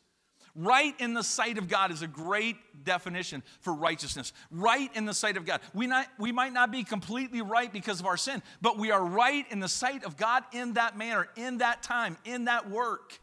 Right 0.55 0.95
in 1.01 1.15
the 1.15 1.23
sight 1.23 1.57
of 1.57 1.69
God 1.69 1.91
is 1.91 2.03
a 2.03 2.07
great 2.07 2.57
definition 2.85 3.43
for 3.61 3.73
righteousness. 3.73 4.33
Right 4.51 4.91
in 4.95 5.07
the 5.07 5.15
sight 5.15 5.37
of 5.37 5.47
God. 5.47 5.61
We, 5.73 5.87
not, 5.87 6.09
we 6.19 6.31
might 6.31 6.53
not 6.53 6.71
be 6.71 6.85
completely 6.85 7.41
right 7.41 7.73
because 7.73 8.01
of 8.01 8.07
our 8.07 8.19
sin, 8.19 8.43
but 8.61 8.77
we 8.77 8.91
are 8.91 9.03
right 9.03 9.47
in 9.51 9.61
the 9.61 9.69
sight 9.69 10.05
of 10.05 10.17
God 10.17 10.43
in 10.53 10.75
that 10.75 10.99
manner, 10.99 11.29
in 11.37 11.59
that 11.59 11.83
time, 11.83 12.19
in 12.25 12.45
that 12.47 12.69
work. 12.69 13.19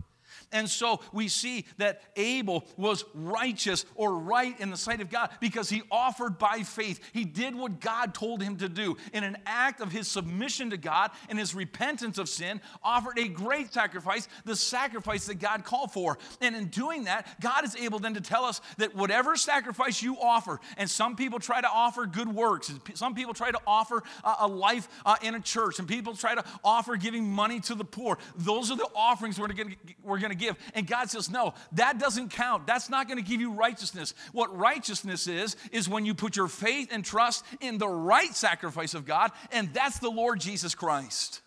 And 0.51 0.69
so 0.69 1.01
we 1.13 1.27
see 1.27 1.65
that 1.77 2.01
Abel 2.15 2.65
was 2.75 3.05
righteous 3.13 3.85
or 3.95 4.17
right 4.17 4.59
in 4.59 4.71
the 4.71 4.77
sight 4.77 4.99
of 5.01 5.09
God 5.09 5.29
because 5.39 5.69
he 5.69 5.83
offered 5.91 6.39
by 6.39 6.63
faith. 6.63 6.99
He 7.13 7.23
did 7.23 7.55
what 7.55 7.79
God 7.79 8.13
told 8.13 8.41
him 8.41 8.57
to 8.57 8.69
do. 8.69 8.97
In 9.13 9.23
an 9.23 9.37
act 9.45 9.79
of 9.79 9.91
his 9.91 10.07
submission 10.07 10.71
to 10.71 10.77
God 10.77 11.11
and 11.29 11.37
his 11.37 11.53
repentance 11.53 12.17
of 12.17 12.29
sin, 12.29 12.61
offered 12.83 13.19
a 13.19 13.27
great 13.27 13.71
sacrifice, 13.71 14.27
the 14.45 14.55
sacrifice 14.55 15.27
that 15.27 15.35
God 15.35 15.63
called 15.63 15.91
for. 15.91 16.17
And 16.41 16.55
in 16.55 16.67
doing 16.67 17.03
that, 17.03 17.27
God 17.41 17.63
is 17.63 17.75
able 17.75 17.99
then 17.99 18.15
to 18.15 18.21
tell 18.21 18.43
us 18.43 18.61
that 18.77 18.95
whatever 18.95 19.35
sacrifice 19.35 20.01
you 20.01 20.17
offer, 20.19 20.59
and 20.77 20.89
some 20.89 21.15
people 21.15 21.39
try 21.39 21.61
to 21.61 21.69
offer 21.69 22.05
good 22.05 22.27
works, 22.27 22.73
some 22.95 23.13
people 23.13 23.33
try 23.33 23.51
to 23.51 23.59
offer 23.67 24.01
a 24.39 24.47
life 24.47 24.87
uh, 25.05 25.15
in 25.21 25.35
a 25.35 25.39
church, 25.39 25.79
and 25.79 25.87
people 25.87 26.15
try 26.15 26.33
to 26.33 26.43
offer 26.63 26.95
giving 26.95 27.29
money 27.29 27.59
to 27.59 27.75
the 27.75 27.85
poor. 27.85 28.17
Those 28.35 28.71
are 28.71 28.77
the 28.77 28.89
offerings 28.95 29.39
we're 29.39 29.47
going 29.47 30.31
to 30.31 30.38
give. 30.39 30.55
And 30.73 30.87
God 30.87 31.09
says, 31.09 31.29
no, 31.29 31.53
that 31.73 31.99
doesn't 31.99 32.29
count. 32.29 32.65
That's 32.65 32.89
not 32.89 33.07
going 33.07 33.21
to 33.21 33.29
give 33.29 33.41
you 33.41 33.51
righteousness. 33.51 34.13
What 34.31 34.55
righteousness 34.57 35.27
is, 35.27 35.55
is 35.71 35.89
when 35.89 36.05
you 36.05 36.13
put 36.13 36.35
your 36.35 36.47
faith 36.47 36.89
and 36.91 37.03
trust 37.03 37.45
in 37.61 37.77
the 37.77 37.87
right 37.87 38.35
sacrifice 38.35 38.93
of 38.93 39.05
God, 39.05 39.31
and 39.51 39.73
that's 39.73 39.99
the 39.99 40.09
Lord 40.09 40.39
Jesus 40.39 40.75
Christ. 40.75 41.41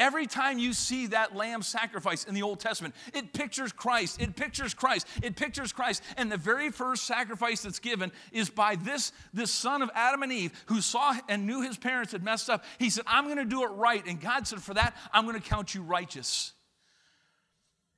Every 0.00 0.26
time 0.26 0.58
you 0.58 0.72
see 0.72 1.08
that 1.08 1.36
lamb 1.36 1.60
sacrifice 1.60 2.24
in 2.24 2.34
the 2.34 2.42
Old 2.42 2.58
Testament, 2.58 2.94
it 3.12 3.34
pictures 3.34 3.70
Christ. 3.70 4.20
It 4.22 4.34
pictures 4.34 4.72
Christ. 4.72 5.06
It 5.22 5.36
pictures 5.36 5.72
Christ. 5.72 6.02
And 6.16 6.32
the 6.32 6.38
very 6.38 6.70
first 6.70 7.04
sacrifice 7.04 7.62
that's 7.62 7.80
given 7.80 8.10
is 8.32 8.48
by 8.48 8.76
this, 8.76 9.12
this 9.34 9.50
son 9.50 9.82
of 9.82 9.90
Adam 9.94 10.22
and 10.22 10.32
Eve 10.32 10.52
who 10.66 10.80
saw 10.80 11.14
and 11.28 11.46
knew 11.46 11.60
his 11.60 11.76
parents 11.76 12.12
had 12.12 12.24
messed 12.24 12.48
up. 12.48 12.64
He 12.78 12.88
said, 12.88 13.04
I'm 13.06 13.24
going 13.24 13.36
to 13.36 13.44
do 13.44 13.62
it 13.64 13.72
right. 13.72 14.02
And 14.06 14.18
God 14.18 14.46
said, 14.46 14.62
For 14.62 14.72
that, 14.72 14.96
I'm 15.12 15.26
going 15.26 15.38
to 15.38 15.46
count 15.46 15.74
you 15.74 15.82
righteous. 15.82 16.54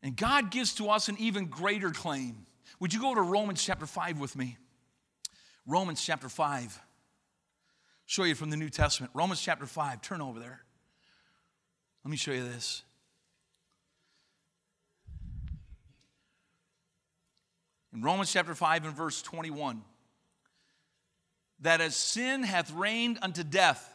And 0.02 0.16
God 0.16 0.50
gives 0.50 0.74
to 0.74 0.90
us 0.90 1.08
an 1.08 1.16
even 1.18 1.46
greater 1.46 1.90
claim. 1.90 2.46
Would 2.80 2.92
you 2.92 3.00
go 3.00 3.14
to 3.14 3.22
Romans 3.22 3.62
chapter 3.62 3.86
5 3.86 4.18
with 4.18 4.36
me? 4.36 4.58
Romans 5.66 6.04
chapter 6.04 6.28
5. 6.28 6.80
Show 8.06 8.24
you 8.24 8.34
from 8.34 8.50
the 8.50 8.56
New 8.56 8.68
Testament. 8.68 9.12
Romans 9.14 9.40
chapter 9.40 9.66
5. 9.66 10.02
Turn 10.02 10.20
over 10.20 10.40
there. 10.40 10.60
Let 12.04 12.10
me 12.10 12.16
show 12.16 12.32
you 12.32 12.42
this. 12.42 12.82
In 17.94 18.02
Romans 18.02 18.32
chapter 18.32 18.54
5 18.54 18.86
and 18.86 18.96
verse 18.96 19.22
21, 19.22 19.82
that 21.60 21.80
as 21.80 21.94
sin 21.94 22.42
hath 22.42 22.72
reigned 22.72 23.18
unto 23.22 23.44
death, 23.44 23.88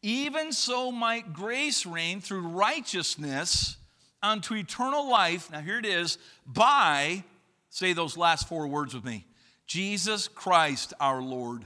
even 0.00 0.52
so 0.52 0.90
might 0.90 1.32
grace 1.32 1.84
reign 1.84 2.20
through 2.20 2.48
righteousness 2.48 3.76
unto 4.22 4.54
eternal 4.54 5.08
life. 5.08 5.50
Now, 5.50 5.60
here 5.60 5.78
it 5.78 5.86
is 5.86 6.18
by, 6.46 7.24
say 7.70 7.92
those 7.92 8.16
last 8.16 8.48
four 8.48 8.66
words 8.66 8.94
with 8.94 9.04
me 9.04 9.26
Jesus 9.66 10.28
Christ 10.28 10.92
our 11.00 11.20
Lord. 11.20 11.64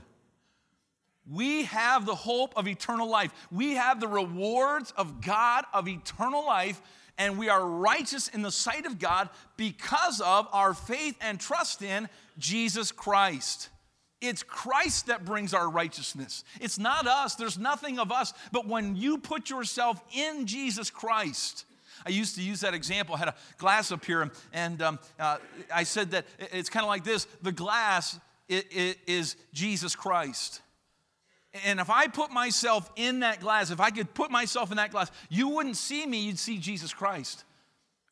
We 1.29 1.65
have 1.65 2.05
the 2.05 2.15
hope 2.15 2.53
of 2.55 2.67
eternal 2.67 3.09
life. 3.09 3.33
We 3.51 3.73
have 3.73 3.99
the 3.99 4.07
rewards 4.07 4.93
of 4.95 5.21
God 5.21 5.65
of 5.73 5.87
eternal 5.87 6.45
life, 6.45 6.81
and 7.17 7.37
we 7.37 7.49
are 7.49 7.65
righteous 7.65 8.29
in 8.29 8.43
the 8.43 8.51
sight 8.51 8.85
of 8.85 8.97
God 8.97 9.29
because 9.57 10.21
of 10.21 10.47
our 10.53 10.73
faith 10.73 11.17
and 11.19 11.37
trust 11.37 11.81
in 11.81 12.07
Jesus 12.37 12.93
Christ. 12.93 13.69
It's 14.21 14.41
Christ 14.41 15.07
that 15.07 15.25
brings 15.25 15.53
our 15.53 15.69
righteousness. 15.69 16.43
It's 16.59 16.79
not 16.79 17.05
us. 17.07 17.35
There's 17.35 17.59
nothing 17.59 17.99
of 17.99 18.11
us. 18.11 18.33
But 18.51 18.67
when 18.67 18.95
you 18.95 19.17
put 19.19 19.49
yourself 19.49 20.01
in 20.15 20.47
Jesus 20.47 20.89
Christ, 20.89 21.65
I 22.07 22.09
used 22.09 22.35
to 22.35 22.41
use 22.41 22.61
that 22.61 22.73
example. 22.73 23.15
I 23.15 23.17
had 23.17 23.27
a 23.27 23.35
glass 23.57 23.91
up 23.91 24.05
here, 24.05 24.31
and 24.53 24.81
um, 24.81 24.99
uh, 25.19 25.39
I 25.73 25.83
said 25.83 26.11
that 26.11 26.25
it's 26.53 26.69
kind 26.69 26.85
of 26.85 26.87
like 26.87 27.03
this 27.03 27.25
the 27.41 27.51
glass 27.51 28.17
is 28.47 29.35
Jesus 29.51 29.93
Christ. 29.93 30.61
And 31.65 31.81
if 31.81 31.89
I 31.89 32.07
put 32.07 32.31
myself 32.31 32.89
in 32.95 33.19
that 33.21 33.41
glass, 33.41 33.71
if 33.71 33.81
I 33.81 33.89
could 33.89 34.13
put 34.13 34.31
myself 34.31 34.71
in 34.71 34.77
that 34.77 34.91
glass, 34.91 35.11
you 35.29 35.49
wouldn't 35.49 35.75
see 35.75 36.05
me, 36.05 36.19
you'd 36.19 36.39
see 36.39 36.59
Jesus 36.59 36.93
Christ. 36.93 37.43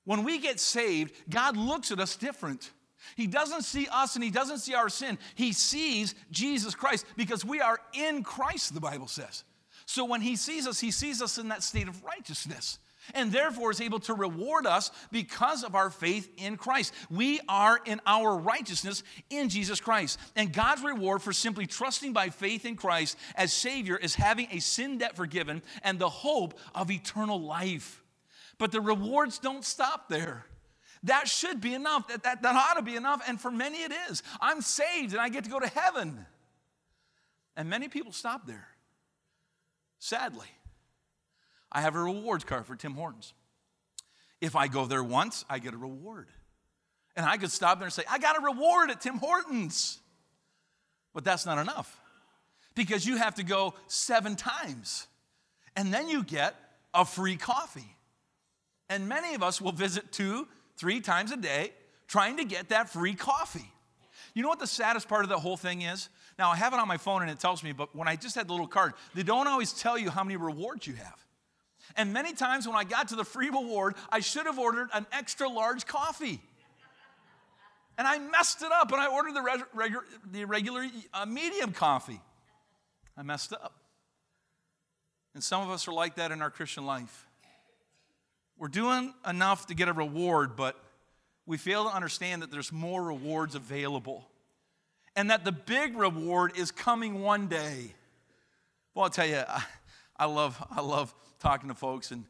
When 0.03 0.25
we 0.25 0.39
get 0.39 0.60
saved, 0.60 1.13
God 1.29 1.55
looks 1.55 1.89
at 1.91 1.99
us 2.01 2.17
different. 2.17 2.71
He 3.15 3.27
doesn't 3.27 3.62
see 3.62 3.88
us 3.91 4.15
and 4.15 4.23
he 4.23 4.29
doesn't 4.29 4.58
see 4.58 4.73
our 4.73 4.89
sin. 4.89 5.17
He 5.36 5.53
sees 5.53 6.15
Jesus 6.31 6.75
Christ 6.75 7.05
because 7.15 7.45
we 7.45 7.62
are 7.62 7.79
in 7.93 8.23
Christ, 8.23 8.73
the 8.73 8.81
Bible 8.81 9.08
says. 9.08 9.45
So 9.86 10.03
when 10.03 10.19
he 10.19 10.36
sees 10.36 10.67
us, 10.67 10.81
he 10.81 10.91
sees 10.91 11.21
us 11.21 11.38
in 11.38 11.47
that 11.47 11.63
state 11.63 11.88
of 11.88 12.03
righteousness 12.03 12.79
and 13.13 13.31
therefore 13.31 13.71
is 13.71 13.81
able 13.81 13.99
to 14.01 14.13
reward 14.13 14.65
us 14.65 14.91
because 15.11 15.63
of 15.63 15.75
our 15.75 15.89
faith 15.89 16.29
in 16.37 16.57
Christ. 16.57 16.93
We 17.09 17.39
are 17.47 17.79
in 17.85 18.01
our 18.05 18.37
righteousness 18.37 19.03
in 19.29 19.49
Jesus 19.49 19.79
Christ. 19.79 20.19
And 20.35 20.51
God's 20.51 20.83
reward 20.83 21.21
for 21.21 21.33
simply 21.33 21.65
trusting 21.67 22.13
by 22.13 22.29
faith 22.29 22.65
in 22.65 22.75
Christ 22.75 23.17
as 23.35 23.53
Savior 23.53 23.97
is 23.97 24.15
having 24.15 24.47
a 24.51 24.59
sin 24.59 24.97
debt 24.97 25.15
forgiven 25.15 25.61
and 25.83 25.99
the 25.99 26.09
hope 26.09 26.57
of 26.73 26.91
eternal 26.91 27.41
life. 27.41 28.01
But 28.57 28.71
the 28.71 28.81
rewards 28.81 29.39
don't 29.39 29.65
stop 29.65 30.09
there. 30.09 30.45
That 31.03 31.27
should 31.27 31.61
be 31.61 31.73
enough. 31.73 32.07
That, 32.07 32.23
that, 32.23 32.41
that 32.41 32.55
ought 32.55 32.75
to 32.75 32.81
be 32.81 32.95
enough. 32.95 33.21
And 33.27 33.39
for 33.39 33.51
many, 33.51 33.83
it 33.83 33.91
is. 34.09 34.23
I'm 34.41 34.61
saved 34.61 35.13
and 35.13 35.21
I 35.21 35.29
get 35.29 35.43
to 35.43 35.49
go 35.49 35.59
to 35.59 35.67
heaven. 35.67 36.25
And 37.55 37.69
many 37.69 37.87
people 37.87 38.11
stop 38.11 38.47
there, 38.47 38.67
sadly. 39.99 40.47
I 41.75 41.81
have 41.81 41.95
a 41.95 41.99
rewards 42.01 42.45
card 42.45 42.65
for 42.65 42.77
Tim 42.77 42.93
Hortons. 42.93 43.33
If 44.39 44.55
I 44.55 44.69
go 44.69 44.85
there 44.85 45.03
once, 45.03 45.43
I 45.49 45.59
get 45.59 45.73
a 45.73 45.77
reward. 45.77 46.29
And 47.17 47.25
I 47.25 47.35
could 47.35 47.51
stop 47.51 47.79
there 47.79 47.85
and 47.85 47.93
say, 47.93 48.03
I 48.09 48.17
got 48.17 48.38
a 48.38 48.41
reward 48.41 48.89
at 48.91 49.01
Tim 49.01 49.17
Hortons. 49.17 49.99
But 51.13 51.25
that's 51.25 51.45
not 51.45 51.57
enough 51.57 51.99
because 52.75 53.05
you 53.05 53.17
have 53.17 53.35
to 53.35 53.43
go 53.43 53.73
seven 53.88 54.38
times. 54.38 55.07
And 55.75 55.93
then 55.93 56.07
you 56.07 56.23
get 56.23 56.55
a 56.93 57.03
free 57.03 57.35
coffee. 57.35 57.97
And 58.89 59.09
many 59.09 59.35
of 59.35 59.43
us 59.43 59.59
will 59.59 59.73
visit 59.73 60.13
two, 60.13 60.47
three 60.77 61.01
times 61.01 61.31
a 61.31 61.38
day 61.38 61.73
trying 62.07 62.38
to 62.38 62.45
get 62.45 62.69
that 62.69 62.89
free 62.89 63.15
coffee. 63.15 63.69
You 64.33 64.43
know 64.43 64.49
what 64.49 64.59
the 64.59 64.67
saddest 64.67 65.09
part 65.09 65.23
of 65.23 65.29
the 65.29 65.39
whole 65.39 65.57
thing 65.57 65.81
is? 65.81 66.07
Now, 66.39 66.51
I 66.51 66.55
have 66.55 66.71
it 66.71 66.79
on 66.79 66.88
my 66.88 66.97
phone 66.97 67.21
and 67.21 67.31
it 67.31 67.39
tells 67.39 67.63
me, 67.63 67.73
but 67.73 67.93
when 67.93 68.07
I 68.07 68.15
just 68.15 68.35
had 68.35 68.47
the 68.47 68.53
little 68.53 68.67
card, 68.67 68.93
they 69.13 69.23
don't 69.23 69.47
always 69.47 69.73
tell 69.73 69.97
you 69.97 70.09
how 70.09 70.23
many 70.23 70.38
rewards 70.38 70.88
you 70.88 70.93
have. 70.93 71.25
And 71.95 72.13
many 72.13 72.33
times 72.33 72.67
when 72.67 72.75
I 72.75 72.83
got 72.83 73.09
to 73.09 73.15
the 73.15 73.23
free 73.23 73.49
reward, 73.49 73.95
I 74.09 74.19
should 74.19 74.45
have 74.45 74.59
ordered 74.59 74.89
an 74.93 75.05
extra 75.11 75.47
large 75.47 75.85
coffee. 75.85 76.41
And 77.97 78.07
I 78.07 78.19
messed 78.19 78.61
it 78.61 78.71
up 78.71 78.91
and 78.91 79.01
I 79.01 79.07
ordered 79.07 79.35
the, 79.35 79.63
regu- 79.75 80.03
the 80.31 80.45
regular 80.45 80.85
uh, 81.13 81.25
medium 81.25 81.71
coffee. 81.71 82.19
I 83.17 83.23
messed 83.23 83.53
up. 83.53 83.73
And 85.33 85.43
some 85.43 85.61
of 85.61 85.69
us 85.69 85.87
are 85.87 85.93
like 85.93 86.15
that 86.15 86.31
in 86.31 86.41
our 86.41 86.49
Christian 86.49 86.85
life. 86.85 87.27
We're 88.57 88.67
doing 88.69 89.13
enough 89.27 89.67
to 89.67 89.75
get 89.75 89.87
a 89.87 89.93
reward, 89.93 90.55
but 90.55 90.81
we 91.45 91.57
fail 91.57 91.89
to 91.89 91.95
understand 91.95 92.41
that 92.41 92.51
there's 92.51 92.71
more 92.71 93.03
rewards 93.03 93.55
available 93.55 94.27
and 95.15 95.29
that 95.29 95.45
the 95.45 95.51
big 95.51 95.97
reward 95.97 96.57
is 96.57 96.71
coming 96.71 97.21
one 97.21 97.47
day. 97.47 97.93
Well, 98.93 99.03
I'll 99.03 99.09
tell 99.09 99.27
you, 99.27 99.43
I, 99.47 99.63
I 100.17 100.25
love, 100.25 100.61
I 100.71 100.81
love 100.81 101.13
talking 101.45 101.69
to 101.69 101.75
folks 101.75 102.10
and 102.10 102.25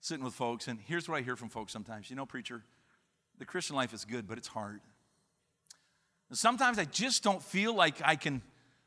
sitting 0.00 0.24
with 0.24 0.34
folks. 0.34 0.66
And 0.66 0.80
here's 0.84 1.08
what 1.08 1.16
I 1.16 1.22
hear 1.22 1.36
from 1.36 1.50
folks 1.50 1.72
sometimes 1.72 2.10
you 2.10 2.16
know, 2.16 2.26
preacher, 2.26 2.64
the 3.38 3.44
Christian 3.44 3.76
life 3.76 3.94
is 3.94 4.04
good, 4.04 4.26
but 4.26 4.38
it's 4.38 4.48
hard. 4.48 4.80
And 6.30 6.36
sometimes 6.36 6.76
I 6.76 6.84
just 6.84 7.22
don't 7.22 7.40
feel 7.42 7.74
like 7.74 8.02
I 8.04 8.16
can. 8.16 8.42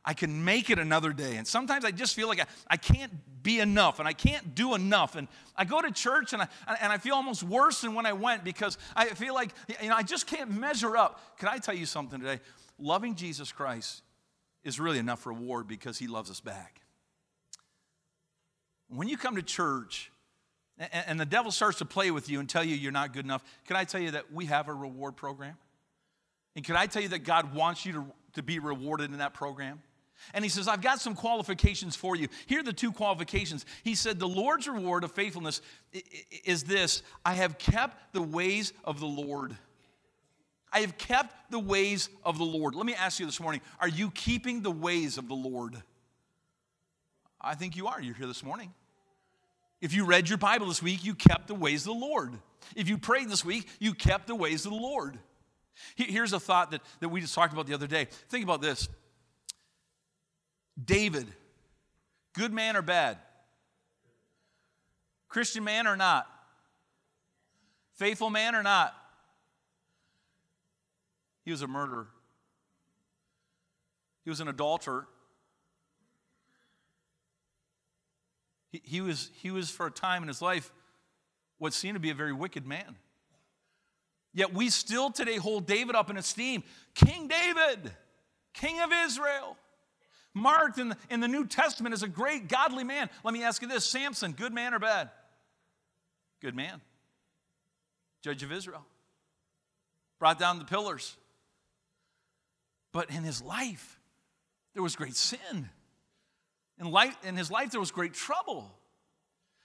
I 0.05 0.13
can 0.13 0.43
make 0.43 0.69
it 0.69 0.79
another 0.79 1.13
day. 1.13 1.37
And 1.37 1.47
sometimes 1.47 1.85
I 1.85 1.91
just 1.91 2.13
feel 2.13 2.27
like 2.27 2.41
I, 2.41 2.45
I 2.67 2.75
can't 2.75 3.09
be 3.41 3.61
enough 3.61 3.99
and 3.99 4.07
I 4.07 4.11
can't 4.11 4.53
do 4.53 4.75
enough. 4.75 5.15
And 5.15 5.29
I 5.55 5.63
go 5.63 5.81
to 5.81 5.91
church 5.91 6.33
and 6.33 6.41
I, 6.41 6.47
and 6.81 6.91
I 6.91 6.97
feel 6.97 7.15
almost 7.15 7.41
worse 7.41 7.79
than 7.79 7.93
when 7.93 8.05
I 8.05 8.11
went 8.11 8.43
because 8.43 8.77
I 8.97 9.05
feel 9.05 9.33
like 9.33 9.51
you 9.81 9.87
know, 9.87 9.95
I 9.95 10.03
just 10.03 10.27
can't 10.27 10.51
measure 10.51 10.97
up. 10.97 11.37
Can 11.37 11.47
I 11.47 11.57
tell 11.57 11.73
you 11.73 11.85
something 11.85 12.19
today? 12.19 12.41
Loving 12.77 13.15
Jesus 13.15 13.53
Christ 13.53 14.01
is 14.65 14.77
really 14.77 14.99
enough 14.99 15.25
reward 15.25 15.69
because 15.69 15.97
he 15.97 16.07
loves 16.07 16.29
us 16.29 16.41
back. 16.41 16.82
When 18.95 19.09
you 19.09 19.17
come 19.17 19.35
to 19.35 19.41
church 19.41 20.11
and, 20.77 21.19
the 21.19 21.25
devil 21.25 21.51
starts 21.51 21.79
to 21.79 21.85
play 21.85 22.11
with 22.11 22.29
you 22.29 22.39
and 22.39 22.49
tell 22.49 22.63
you 22.63 22.75
you're 22.75 22.91
not 22.91 23.13
good 23.13 23.25
enough, 23.25 23.43
can 23.65 23.75
I 23.75 23.83
tell 23.83 24.01
you 24.01 24.11
that 24.11 24.31
we 24.31 24.45
have 24.45 24.67
a 24.67 24.73
reward 24.73 25.15
program? 25.15 25.55
And 26.55 26.63
can 26.63 26.75
I 26.75 26.85
tell 26.85 27.01
you 27.01 27.09
that 27.09 27.23
God 27.23 27.53
wants 27.53 27.85
you 27.85 27.93
to, 27.93 28.05
to 28.33 28.43
be 28.43 28.59
rewarded 28.59 29.11
in 29.11 29.19
that 29.19 29.33
program? 29.33 29.81
And 30.33 30.45
he 30.45 30.49
says, 30.49 30.67
I've 30.67 30.81
got 30.81 31.01
some 31.01 31.15
qualifications 31.15 31.95
for 31.95 32.15
you. 32.15 32.27
Here 32.45 32.59
are 32.59 32.63
the 32.63 32.73
two 32.73 32.91
qualifications. 32.91 33.65
He 33.83 33.95
said, 33.95 34.19
The 34.19 34.27
Lord's 34.27 34.67
reward 34.67 35.03
of 35.03 35.11
faithfulness 35.11 35.61
is 36.45 36.63
this 36.63 37.03
I 37.25 37.33
have 37.33 37.57
kept 37.57 38.13
the 38.13 38.21
ways 38.21 38.73
of 38.85 38.99
the 38.99 39.07
Lord. 39.07 39.55
I 40.71 40.79
have 40.79 40.97
kept 40.97 41.51
the 41.51 41.59
ways 41.59 42.09
of 42.23 42.37
the 42.37 42.45
Lord. 42.45 42.73
Let 42.73 42.85
me 42.85 42.95
ask 42.95 43.19
you 43.19 43.25
this 43.25 43.39
morning 43.39 43.61
are 43.79 43.87
you 43.87 44.11
keeping 44.11 44.61
the 44.61 44.71
ways 44.71 45.17
of 45.17 45.27
the 45.27 45.35
Lord? 45.35 45.81
I 47.41 47.55
think 47.55 47.75
you 47.75 47.87
are. 47.87 48.01
You're 48.01 48.15
here 48.15 48.27
this 48.27 48.43
morning. 48.43 48.73
If 49.83 49.93
you 49.93 50.05
read 50.05 50.29
your 50.29 50.37
Bible 50.37 50.67
this 50.67 50.81
week, 50.81 51.03
you 51.03 51.13
kept 51.13 51.47
the 51.47 51.53
ways 51.53 51.81
of 51.85 51.93
the 51.93 51.99
Lord. 51.99 52.39
If 52.73 52.87
you 52.87 52.97
prayed 52.97 53.27
this 53.27 53.43
week, 53.43 53.67
you 53.79 53.93
kept 53.93 54.27
the 54.27 54.33
ways 54.35 54.65
of 54.65 54.71
the 54.71 54.77
Lord. 54.77 55.19
Here's 55.97 56.31
a 56.31 56.39
thought 56.39 56.71
that, 56.71 56.81
that 57.01 57.09
we 57.09 57.19
just 57.19 57.35
talked 57.35 57.51
about 57.51 57.67
the 57.67 57.73
other 57.73 57.85
day. 57.85 58.07
Think 58.29 58.45
about 58.45 58.61
this 58.61 58.87
David, 60.81 61.27
good 62.31 62.53
man 62.53 62.77
or 62.77 62.81
bad? 62.81 63.17
Christian 65.27 65.65
man 65.65 65.85
or 65.85 65.97
not? 65.97 66.27
Faithful 67.95 68.29
man 68.29 68.55
or 68.55 68.63
not? 68.63 68.95
He 71.43 71.51
was 71.51 71.61
a 71.61 71.67
murderer. 71.67 72.07
He 74.23 74.29
was 74.29 74.39
an 74.39 74.47
adulterer. 74.47 75.09
He, 78.73 78.81
he, 78.83 79.01
was, 79.01 79.29
he 79.35 79.51
was, 79.51 79.69
for 79.69 79.85
a 79.85 79.91
time 79.91 80.23
in 80.23 80.27
his 80.27 80.41
life, 80.41 80.71
what 81.59 81.73
seemed 81.73 81.93
to 81.93 81.99
be 81.99 82.09
a 82.09 82.15
very 82.15 82.33
wicked 82.33 82.65
man. 82.65 82.95
Yet 84.33 84.51
we 84.51 84.71
still 84.71 85.11
today 85.11 85.37
hold 85.37 85.67
David 85.67 85.95
up 85.95 86.09
in 86.09 86.17
esteem. 86.17 86.63
King 86.95 87.27
David, 87.27 87.91
King 88.55 88.81
of 88.81 88.89
Israel 89.05 89.55
marked 90.33 90.79
in 90.79 90.89
the, 90.89 90.97
in 91.11 91.19
the 91.19 91.27
New 91.27 91.45
Testament 91.45 91.93
as 91.93 92.01
a 92.01 92.07
great 92.07 92.47
godly 92.47 92.83
man. 92.83 93.11
Let 93.23 93.35
me 93.35 93.43
ask 93.43 93.61
you 93.61 93.67
this 93.67 93.85
Samson, 93.85 94.31
good 94.31 94.51
man 94.51 94.73
or 94.73 94.79
bad? 94.79 95.11
Good 96.41 96.55
man. 96.55 96.81
Judge 98.23 98.41
of 98.41 98.51
Israel. 98.51 98.83
Brought 100.17 100.39
down 100.39 100.57
the 100.57 100.65
pillars. 100.65 101.15
But 102.91 103.11
in 103.11 103.23
his 103.23 103.39
life, 103.39 103.99
there 104.73 104.81
was 104.81 104.95
great 104.95 105.15
sin. 105.15 105.69
In, 106.83 106.91
life, 106.91 107.15
in 107.23 107.37
his 107.37 107.49
life, 107.49 107.71
there 107.71 107.79
was 107.79 107.91
great 107.91 108.13
trouble. 108.13 108.69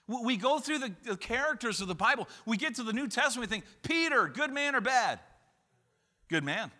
We 0.07 0.37
go 0.37 0.59
through 0.59 0.79
the, 0.79 0.95
the 1.03 1.17
characters 1.17 1.81
of 1.81 1.89
the 1.89 1.95
Bible. 1.95 2.29
We 2.45 2.55
get 2.55 2.75
to 2.75 2.83
the 2.83 2.93
New 2.93 3.09
Testament, 3.09 3.49
we 3.49 3.53
think, 3.53 3.65
Peter, 3.83 4.29
good 4.29 4.51
man 4.51 4.73
or 4.73 4.79
bad? 4.79 5.19
Good 6.29 6.45
man. 6.45 6.71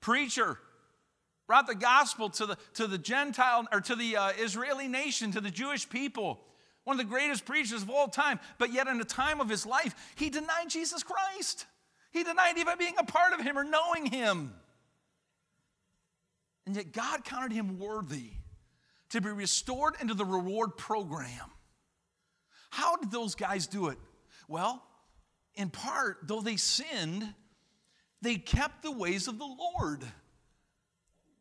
Preacher, 0.00 0.56
brought 1.48 1.66
the 1.66 1.74
gospel 1.74 2.30
to 2.30 2.46
the, 2.46 2.58
to 2.74 2.86
the 2.86 2.96
Gentile 2.96 3.66
or 3.72 3.80
to 3.80 3.96
the 3.96 4.16
uh, 4.16 4.32
Israeli 4.38 4.86
nation, 4.86 5.32
to 5.32 5.40
the 5.40 5.50
Jewish 5.50 5.88
people. 5.88 6.38
One 6.84 6.98
of 6.98 7.04
the 7.04 7.10
greatest 7.10 7.44
preachers 7.44 7.82
of 7.82 7.90
all 7.90 8.06
time. 8.06 8.38
But 8.56 8.72
yet, 8.72 8.86
in 8.86 8.98
the 8.98 9.04
time 9.04 9.40
of 9.40 9.48
his 9.48 9.66
life, 9.66 9.96
he 10.14 10.30
denied 10.30 10.68
Jesus 10.68 11.02
Christ. 11.02 11.66
He 12.12 12.22
denied 12.22 12.56
even 12.56 12.78
being 12.78 12.94
a 12.98 13.04
part 13.04 13.32
of 13.32 13.40
him 13.40 13.58
or 13.58 13.64
knowing 13.64 14.06
him. 14.06 14.54
And 16.66 16.76
yet, 16.76 16.92
God 16.92 17.24
counted 17.24 17.50
him 17.50 17.80
worthy 17.80 18.30
to 19.10 19.20
be 19.20 19.30
restored 19.30 19.94
into 20.00 20.14
the 20.14 20.24
reward 20.24 20.76
program. 20.76 21.50
How 22.70 22.96
did 22.96 23.10
those 23.10 23.34
guys 23.34 23.66
do 23.66 23.88
it? 23.88 23.98
Well, 24.46 24.82
in 25.54 25.70
part, 25.70 26.18
though 26.22 26.40
they 26.40 26.56
sinned, 26.56 27.34
they 28.22 28.36
kept 28.36 28.82
the 28.82 28.92
ways 28.92 29.28
of 29.28 29.38
the 29.38 29.46
Lord. 29.46 30.04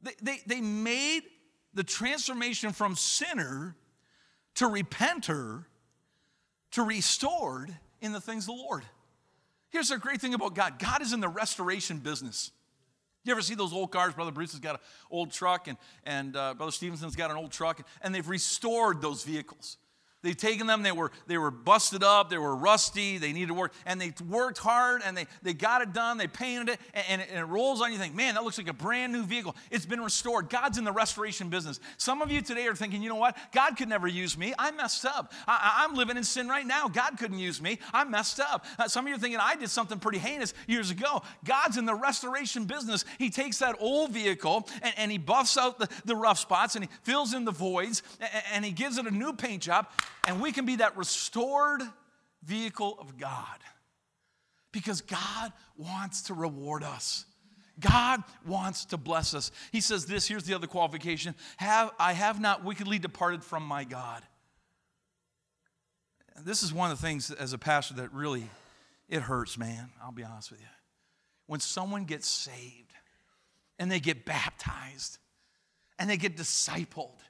They, 0.01 0.13
they, 0.21 0.39
they 0.45 0.61
made 0.61 1.23
the 1.73 1.83
transformation 1.83 2.71
from 2.71 2.95
sinner 2.95 3.75
to 4.55 4.65
repenter 4.65 5.65
to 6.71 6.83
restored 6.83 7.75
in 8.01 8.11
the 8.11 8.21
things 8.21 8.43
of 8.43 8.55
the 8.55 8.61
Lord. 8.61 8.83
Here's 9.69 9.89
the 9.89 9.97
great 9.97 10.21
thing 10.21 10.33
about 10.33 10.55
God 10.55 10.79
God 10.79 11.01
is 11.01 11.13
in 11.13 11.19
the 11.19 11.29
restoration 11.29 11.99
business. 11.99 12.51
You 13.27 13.33
ever 13.33 13.41
see 13.41 13.55
those 13.55 13.73
old 13.73 13.91
cars? 13.91 14.13
Brother 14.13 14.31
Bruce 14.31 14.53
has 14.53 14.61
got 14.61 14.75
an 14.75 14.81
old 15.11 15.31
truck, 15.31 15.67
and, 15.67 15.77
and 16.05 16.35
uh, 16.37 16.53
Brother 16.53 16.71
Stevenson's 16.71 17.17
got 17.17 17.29
an 17.29 17.35
old 17.35 17.51
truck, 17.51 17.85
and 18.01 18.15
they've 18.15 18.27
restored 18.27 19.01
those 19.01 19.25
vehicles. 19.25 19.75
They've 20.23 20.35
taken 20.35 20.65
them, 20.65 20.81
they 20.81 20.91
were, 20.91 21.11
they 21.27 21.37
were 21.37 21.51
busted 21.51 22.03
up, 22.03 22.31
they 22.31 22.39
were 22.39 22.55
rusty, 22.55 23.19
they 23.19 23.33
needed 23.33 23.51
work, 23.51 23.71
and 23.85 24.01
they 24.01 24.13
worked 24.27 24.57
hard 24.57 25.03
and 25.05 25.15
they, 25.15 25.27
they 25.43 25.53
got 25.53 25.83
it 25.83 25.93
done, 25.93 26.17
they 26.17 26.25
painted 26.25 26.69
it, 26.69 26.79
and, 26.95 27.05
and, 27.07 27.21
it, 27.21 27.27
and, 27.29 27.39
it, 27.39 27.45
rolls 27.45 27.81
on. 27.81 27.91
You 27.91 27.99
think, 27.99 28.15
man, 28.15 28.33
that 28.33 28.43
looks 28.43 28.57
like 28.57 28.67
a 28.67 28.73
brand 28.73 29.13
new 29.13 29.23
vehicle. 29.23 29.55
It's 29.69 29.85
been 29.85 30.01
restored. 30.01 30.49
God's 30.49 30.79
in 30.79 30.85
the 30.85 30.91
restoration 30.91 31.49
business. 31.49 31.79
Some 31.97 32.23
of 32.23 32.31
you 32.31 32.41
today 32.41 32.65
are 32.65 32.73
thinking, 32.73 33.03
you 33.03 33.09
know 33.09 33.15
what? 33.15 33.37
God 33.53 33.77
could 33.77 33.89
never 33.89 34.07
use 34.07 34.35
me. 34.35 34.55
I 34.57 34.71
messed 34.71 35.05
up. 35.05 35.33
I, 35.47 35.85
am 35.87 35.95
living 35.95 36.17
in 36.17 36.23
sin 36.23 36.47
right 36.47 36.65
now. 36.65 36.87
God 36.87 37.19
couldn't 37.19 37.39
use 37.39 37.61
me. 37.61 37.77
I 37.93 38.03
messed 38.03 38.39
up. 38.39 38.65
Uh, 38.79 38.87
some 38.87 39.05
of 39.05 39.09
you 39.09 39.15
are 39.15 39.19
thinking, 39.19 39.39
I 39.39 39.55
did 39.55 39.69
something 39.69 39.99
pretty 39.99 40.17
heinous 40.17 40.55
years 40.65 40.89
ago. 40.89 41.21
God's 41.45 41.77
in 41.77 41.85
the 41.85 41.95
restoration 41.95 42.65
business. 42.65 43.05
He 43.19 43.29
takes 43.29 43.59
that 43.59 43.75
old 43.79 44.11
vehicle 44.11 44.67
and, 44.81 44.93
and 44.97 45.11
he 45.11 45.19
buffs 45.19 45.57
out 45.59 45.77
the, 45.77 45.87
the 46.05 46.15
rough 46.15 46.39
spots 46.39 46.75
and 46.75 46.85
he 46.85 46.89
fills 47.03 47.35
in 47.35 47.45
the 47.45 47.51
voids 47.51 48.01
and, 48.19 48.43
and 48.53 48.65
he 48.65 48.71
gives 48.71 48.97
it 48.97 49.05
a 49.05 49.11
new 49.11 49.31
paint 49.31 49.61
job 49.61 49.85
and 50.27 50.41
we 50.41 50.51
can 50.51 50.65
be 50.65 50.75
that 50.75 50.95
restored 50.97 51.81
vehicle 52.43 52.97
of 52.99 53.17
God 53.17 53.57
because 54.71 55.01
God 55.01 55.53
wants 55.77 56.23
to 56.23 56.33
reward 56.33 56.83
us. 56.83 57.25
God 57.79 58.23
wants 58.45 58.85
to 58.85 58.97
bless 58.97 59.33
us. 59.33 59.51
He 59.71 59.81
says 59.81 60.05
this, 60.05 60.27
here's 60.27 60.43
the 60.43 60.53
other 60.53 60.67
qualification. 60.67 61.33
Have 61.57 61.91
I 61.97 62.13
have 62.13 62.41
not 62.41 62.63
wickedly 62.63 62.99
departed 62.99 63.43
from 63.43 63.63
my 63.63 63.85
God. 63.85 64.21
This 66.43 66.61
is 66.61 66.73
one 66.73 66.91
of 66.91 66.99
the 66.99 67.07
things 67.07 67.31
as 67.31 67.53
a 67.53 67.57
pastor 67.57 67.95
that 67.95 68.13
really 68.13 68.47
it 69.07 69.21
hurts, 69.21 69.57
man. 69.57 69.89
I'll 70.03 70.11
be 70.11 70.23
honest 70.23 70.51
with 70.51 70.59
you. 70.59 70.67
When 71.45 71.61
someone 71.61 72.03
gets 72.03 72.27
saved 72.27 72.93
and 73.79 73.89
they 73.89 73.99
get 73.99 74.25
baptized 74.25 75.19
and 75.97 76.09
they 76.09 76.17
get 76.17 76.35
discipled 76.35 77.21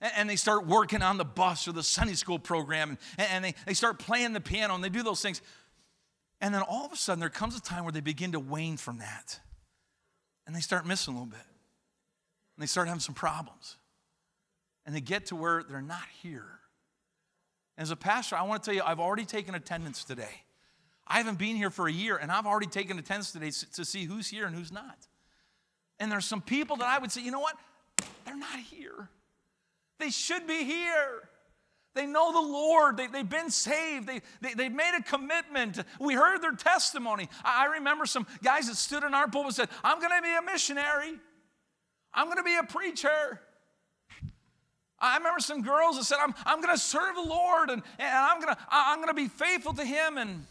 and 0.00 0.28
they 0.28 0.36
start 0.36 0.66
working 0.66 1.02
on 1.02 1.16
the 1.16 1.24
bus 1.24 1.66
or 1.66 1.72
the 1.72 1.82
Sunday 1.82 2.14
school 2.14 2.38
program 2.38 2.98
and 3.18 3.44
they, 3.44 3.54
they 3.66 3.74
start 3.74 3.98
playing 3.98 4.32
the 4.32 4.40
piano 4.40 4.74
and 4.74 4.84
they 4.84 4.88
do 4.88 5.02
those 5.02 5.22
things. 5.22 5.40
And 6.40 6.54
then 6.54 6.62
all 6.62 6.84
of 6.84 6.92
a 6.92 6.96
sudden, 6.96 7.20
there 7.20 7.30
comes 7.30 7.56
a 7.56 7.62
time 7.62 7.84
where 7.84 7.92
they 7.92 8.00
begin 8.00 8.32
to 8.32 8.40
wane 8.40 8.76
from 8.76 8.98
that. 8.98 9.40
And 10.46 10.54
they 10.54 10.60
start 10.60 10.86
missing 10.86 11.14
a 11.14 11.16
little 11.16 11.30
bit. 11.30 11.40
And 12.56 12.62
they 12.62 12.66
start 12.66 12.88
having 12.88 13.00
some 13.00 13.14
problems. 13.14 13.76
And 14.84 14.94
they 14.94 15.00
get 15.00 15.26
to 15.26 15.36
where 15.36 15.62
they're 15.62 15.80
not 15.80 16.04
here. 16.22 16.44
As 17.78 17.90
a 17.90 17.96
pastor, 17.96 18.36
I 18.36 18.42
want 18.42 18.62
to 18.62 18.66
tell 18.66 18.74
you, 18.74 18.82
I've 18.84 19.00
already 19.00 19.24
taken 19.24 19.54
attendance 19.54 20.04
today. 20.04 20.42
I 21.06 21.18
haven't 21.18 21.38
been 21.38 21.56
here 21.56 21.70
for 21.70 21.88
a 21.88 21.92
year, 21.92 22.16
and 22.16 22.32
I've 22.32 22.46
already 22.46 22.66
taken 22.66 22.98
attendance 22.98 23.32
today 23.32 23.50
to 23.74 23.84
see 23.84 24.04
who's 24.04 24.28
here 24.28 24.46
and 24.46 24.54
who's 24.54 24.72
not. 24.72 25.06
And 25.98 26.10
there's 26.10 26.24
some 26.24 26.42
people 26.42 26.76
that 26.76 26.88
I 26.88 26.98
would 26.98 27.12
say, 27.12 27.22
you 27.22 27.30
know 27.30 27.40
what? 27.40 27.56
They're 28.24 28.36
not 28.36 28.58
here. 28.58 29.08
They 29.98 30.10
should 30.10 30.46
be 30.46 30.64
here. 30.64 31.28
They 31.94 32.06
know 32.06 32.30
the 32.30 32.46
Lord. 32.46 32.98
They, 32.98 33.06
they've 33.06 33.28
been 33.28 33.50
saved. 33.50 34.06
They, 34.06 34.20
they, 34.42 34.52
they've 34.52 34.72
made 34.72 34.92
a 34.98 35.02
commitment. 35.02 35.78
We 35.98 36.14
heard 36.14 36.42
their 36.42 36.52
testimony. 36.52 37.28
I, 37.42 37.66
remember 37.66 38.04
some 38.04 38.26
guys 38.42 38.68
that 38.68 38.76
stood 38.76 39.02
in 39.02 39.14
our 39.14 39.28
pulpit 39.28 39.46
and 39.46 39.54
said, 39.54 39.68
I'm 39.82 39.98
going 39.98 40.12
to 40.14 40.22
be 40.22 40.36
a 40.36 40.42
missionary. 40.42 41.14
I'm 42.12 42.26
going 42.26 42.36
to 42.36 42.42
be 42.42 42.56
a 42.56 42.64
preacher. 42.64 43.40
I 44.98 45.16
remember 45.16 45.40
some 45.40 45.62
girls 45.62 45.96
that 45.96 46.04
said, 46.04 46.18
I'm, 46.20 46.34
I'm 46.44 46.60
going 46.60 46.74
to 46.74 46.80
serve 46.80 47.14
the 47.14 47.22
Lord 47.22 47.70
and, 47.70 47.82
and 47.98 48.08
I'm 48.08 48.40
going 48.40 48.54
to 48.54 48.60
I'm 48.70 48.98
going 48.98 49.08
to 49.08 49.14
be 49.14 49.28
faithful 49.28 49.72
to 49.74 49.84
Him. 49.84 50.18
And 50.18 50.44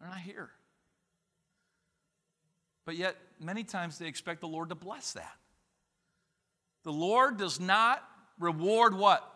they're 0.00 0.08
not 0.08 0.18
here. 0.18 0.50
But 2.84 2.96
yet, 2.96 3.16
many 3.40 3.64
times 3.64 3.98
they 3.98 4.06
expect 4.06 4.40
the 4.40 4.48
Lord 4.48 4.68
to 4.68 4.74
bless 4.74 5.12
that. 5.12 5.36
The 6.84 6.92
Lord 6.92 7.36
does 7.36 7.60
not 7.60 8.02
reward 8.38 8.96
what? 8.96 9.28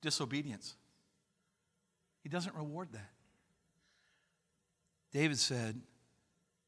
Disobedience. 0.00 0.74
He 2.22 2.28
doesn't 2.28 2.54
reward 2.54 2.88
that. 2.92 3.10
David 5.12 5.38
said, 5.38 5.80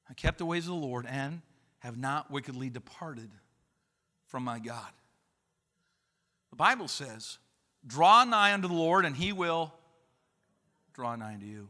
I 0.09 0.14
kept 0.14 0.38
the 0.38 0.46
ways 0.46 0.64
of 0.64 0.70
the 0.70 0.74
Lord 0.87 1.06
and 1.09 1.42
have 1.80 1.96
not 1.96 2.30
wickedly 2.30 2.70
departed 2.70 3.30
from 4.26 4.44
my 4.44 4.59
God. 4.59 4.90
The 6.50 6.56
Bible 6.56 6.88
says, 6.88 7.38
Draw 7.87 8.24
nigh 8.24 8.52
unto 8.52 8.68
the 8.68 8.74
Lord, 8.74 9.04
and 9.04 9.16
he 9.16 9.32
will 9.32 9.72
draw 10.92 11.14
nigh 11.14 11.35
unto 11.35 11.46
you. 11.46 11.68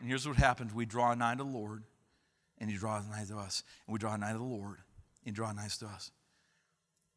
And 0.00 0.08
here's 0.08 0.26
what 0.26 0.36
happens 0.36 0.72
we 0.72 0.86
draw 0.86 1.14
nigh 1.14 1.34
to 1.34 1.44
the 1.44 1.50
Lord, 1.50 1.82
and 2.58 2.70
he 2.70 2.76
draws 2.76 3.06
nigh 3.06 3.24
to 3.24 3.36
us. 3.36 3.64
And 3.86 3.92
we 3.92 3.98
draw 3.98 4.16
nigh 4.16 4.32
to 4.32 4.38
the 4.38 4.44
Lord, 4.44 4.78
and 4.78 5.24
he 5.24 5.30
draws 5.32 5.54
nigh 5.54 5.68
to 5.80 5.86
us 5.86 6.10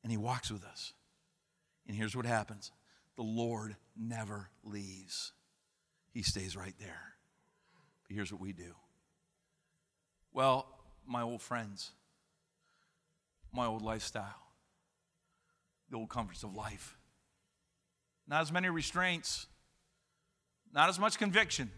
and 0.04 0.12
He 0.12 0.18
walks 0.18 0.52
with 0.52 0.64
us. 0.64 0.94
And 1.88 1.96
here's 1.96 2.16
what 2.16 2.26
happens 2.26 2.72
the 3.16 3.24
Lord 3.24 3.76
never 3.98 4.50
leaves, 4.64 5.34
He 6.14 6.24
stays 6.24 6.56
right 6.56 6.76
there. 6.80 7.16
But 8.08 8.16
here's 8.16 8.32
what 8.32 8.42
we 8.42 8.54
do. 8.54 8.76
Well, 10.34 10.68
my 11.06 11.22
old 11.22 11.42
friends, 11.42 11.92
my 13.54 13.66
old 13.66 13.82
lifestyle, 13.82 14.42
the 15.90 15.98
old 15.98 16.10
comforts 16.10 16.44
of 16.44 16.56
life. 16.56 16.98
Not 18.28 18.42
as 18.42 18.52
many 18.52 18.70
restraints, 18.70 19.48
not 20.74 20.90
as 20.90 20.98
much 20.98 21.18
conviction. 21.18 21.70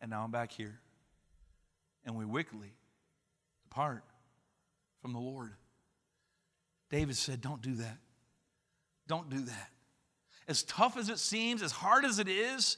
And 0.00 0.10
now 0.10 0.22
I'm 0.22 0.30
back 0.30 0.52
here. 0.52 0.78
And 2.04 2.16
we 2.16 2.24
wickedly 2.24 2.72
depart 3.64 4.04
from 5.02 5.12
the 5.12 5.18
Lord. 5.18 5.52
David 6.90 7.16
said, 7.16 7.40
Don't 7.40 7.62
do 7.62 7.74
that. 7.76 7.98
Don't 9.06 9.30
do 9.30 9.40
that. 9.40 9.70
As 10.48 10.62
tough 10.64 10.96
as 10.96 11.08
it 11.08 11.18
seems, 11.18 11.62
as 11.62 11.72
hard 11.72 12.04
as 12.04 12.18
it 12.18 12.28
is, 12.28 12.76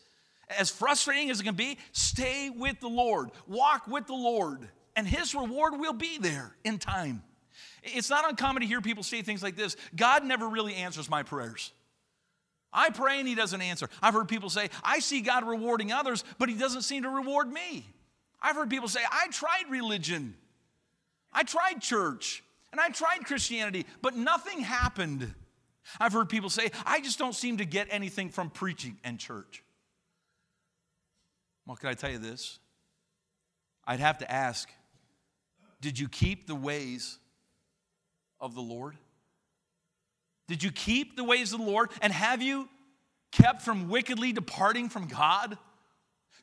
as 0.58 0.70
frustrating 0.70 1.30
as 1.30 1.40
it 1.40 1.44
can 1.44 1.54
be, 1.54 1.78
stay 1.92 2.50
with 2.50 2.78
the 2.80 2.88
Lord. 2.88 3.30
Walk 3.46 3.86
with 3.86 4.06
the 4.06 4.14
Lord, 4.14 4.68
and 4.94 5.06
His 5.06 5.34
reward 5.34 5.74
will 5.78 5.94
be 5.94 6.18
there 6.18 6.54
in 6.64 6.78
time. 6.78 7.22
It's 7.82 8.10
not 8.10 8.28
uncommon 8.28 8.62
to 8.62 8.68
hear 8.68 8.80
people 8.80 9.02
say 9.02 9.22
things 9.22 9.42
like 9.42 9.56
this 9.56 9.76
God 9.94 10.24
never 10.24 10.48
really 10.48 10.74
answers 10.74 11.10
my 11.10 11.22
prayers. 11.22 11.72
I 12.72 12.90
pray 12.90 13.18
and 13.18 13.28
He 13.28 13.34
doesn't 13.34 13.60
answer. 13.60 13.88
I've 14.02 14.14
heard 14.14 14.28
people 14.28 14.50
say, 14.50 14.70
I 14.82 15.00
see 15.00 15.20
God 15.20 15.46
rewarding 15.46 15.92
others, 15.92 16.24
but 16.38 16.48
He 16.48 16.54
doesn't 16.54 16.82
seem 16.82 17.02
to 17.02 17.10
reward 17.10 17.50
me. 17.50 17.86
I've 18.40 18.56
heard 18.56 18.70
people 18.70 18.88
say, 18.88 19.00
I 19.10 19.28
tried 19.28 19.70
religion, 19.70 20.34
I 21.32 21.44
tried 21.44 21.80
church, 21.80 22.42
and 22.72 22.80
I 22.80 22.88
tried 22.88 23.24
Christianity, 23.24 23.86
but 24.00 24.16
nothing 24.16 24.60
happened. 24.60 25.32
I've 26.00 26.12
heard 26.12 26.28
people 26.28 26.50
say, 26.50 26.70
I 26.86 27.00
just 27.00 27.18
don't 27.18 27.34
seem 27.34 27.58
to 27.58 27.64
get 27.64 27.88
anything 27.90 28.30
from 28.30 28.50
preaching 28.50 28.98
and 29.04 29.18
church. 29.18 29.62
Well, 31.66 31.76
can 31.76 31.90
I 31.90 31.94
tell 31.94 32.10
you 32.10 32.18
this? 32.18 32.58
I'd 33.86 34.00
have 34.00 34.18
to 34.18 34.30
ask 34.30 34.68
Did 35.80 35.98
you 35.98 36.08
keep 36.08 36.46
the 36.46 36.54
ways 36.54 37.18
of 38.40 38.54
the 38.54 38.62
Lord? 38.62 38.96
Did 40.48 40.62
you 40.62 40.72
keep 40.72 41.16
the 41.16 41.24
ways 41.24 41.52
of 41.52 41.60
the 41.60 41.66
Lord? 41.66 41.90
And 42.00 42.12
have 42.12 42.42
you 42.42 42.68
kept 43.30 43.62
from 43.62 43.88
wickedly 43.88 44.32
departing 44.32 44.88
from 44.88 45.06
God? 45.06 45.56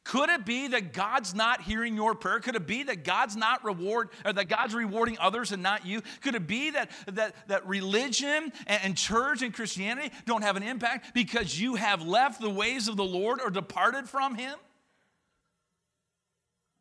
Could 0.09 0.31
it 0.31 0.43
be 0.43 0.69
that 0.69 0.91
God's 0.91 1.35
not 1.35 1.61
hearing 1.61 1.95
your 1.95 2.15
prayer? 2.15 2.39
Could 2.39 2.55
it 2.55 2.65
be 2.65 2.81
that 2.81 3.03
God's 3.03 3.35
not 3.35 3.63
reward 3.63 4.09
or 4.25 4.33
that 4.33 4.49
God's 4.49 4.73
rewarding 4.73 5.19
others 5.19 5.51
and 5.51 5.61
not 5.61 5.85
you? 5.85 6.01
Could 6.21 6.33
it 6.33 6.47
be 6.47 6.71
that 6.71 6.89
that, 7.13 7.35
that 7.47 7.67
religion 7.67 8.51
and, 8.65 8.83
and 8.83 8.97
church 8.97 9.43
and 9.43 9.53
Christianity 9.53 10.11
don't 10.25 10.41
have 10.41 10.55
an 10.55 10.63
impact 10.63 11.13
because 11.13 11.61
you 11.61 11.75
have 11.75 12.01
left 12.01 12.41
the 12.41 12.49
ways 12.49 12.87
of 12.87 12.97
the 12.97 13.03
Lord 13.03 13.39
or 13.39 13.51
departed 13.51 14.09
from 14.09 14.33
Him? 14.33 14.57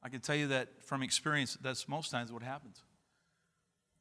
I 0.03 0.09
can 0.09 0.21
tell 0.21 0.37
you 0.37 0.47
that 0.47 0.83
from 0.83 1.03
experience, 1.03 1.59
that's 1.61 1.87
most 1.87 2.11
times 2.11 2.33
what 2.33 2.43
happens. 2.43 2.83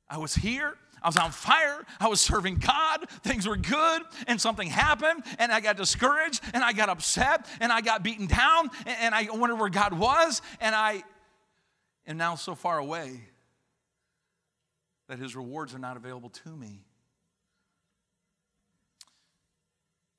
I 0.10 0.20
was 0.20 0.36
here, 0.36 0.78
I 1.01 1.07
was 1.07 1.17
on 1.17 1.31
fire, 1.31 1.86
I 1.99 2.07
was 2.07 2.21
serving 2.21 2.57
God, 2.57 3.10
things 3.23 3.47
were 3.47 3.57
good, 3.57 4.01
and 4.27 4.39
something 4.39 4.67
happened, 4.67 5.23
and 5.39 5.51
I 5.51 5.60
got 5.60 5.77
discouraged, 5.77 6.41
and 6.53 6.63
I 6.63 6.73
got 6.73 6.89
upset, 6.89 7.45
and 7.60 7.71
I 7.71 7.81
got 7.81 8.03
beaten 8.03 8.27
down, 8.27 8.69
and 8.86 9.13
I 9.13 9.27
wondered 9.31 9.57
where 9.57 9.69
God 9.69 9.93
was, 9.93 10.41
and 10.60 10.75
I 10.75 11.03
am 12.07 12.17
now 12.17 12.36
so 12.36 12.55
far 12.55 12.77
away 12.77 13.21
that 15.07 15.19
His 15.19 15.36
rewards 15.36 15.73
are 15.73 15.79
not 15.79 15.97
available 15.97 16.29
to 16.29 16.49
me. 16.49 16.83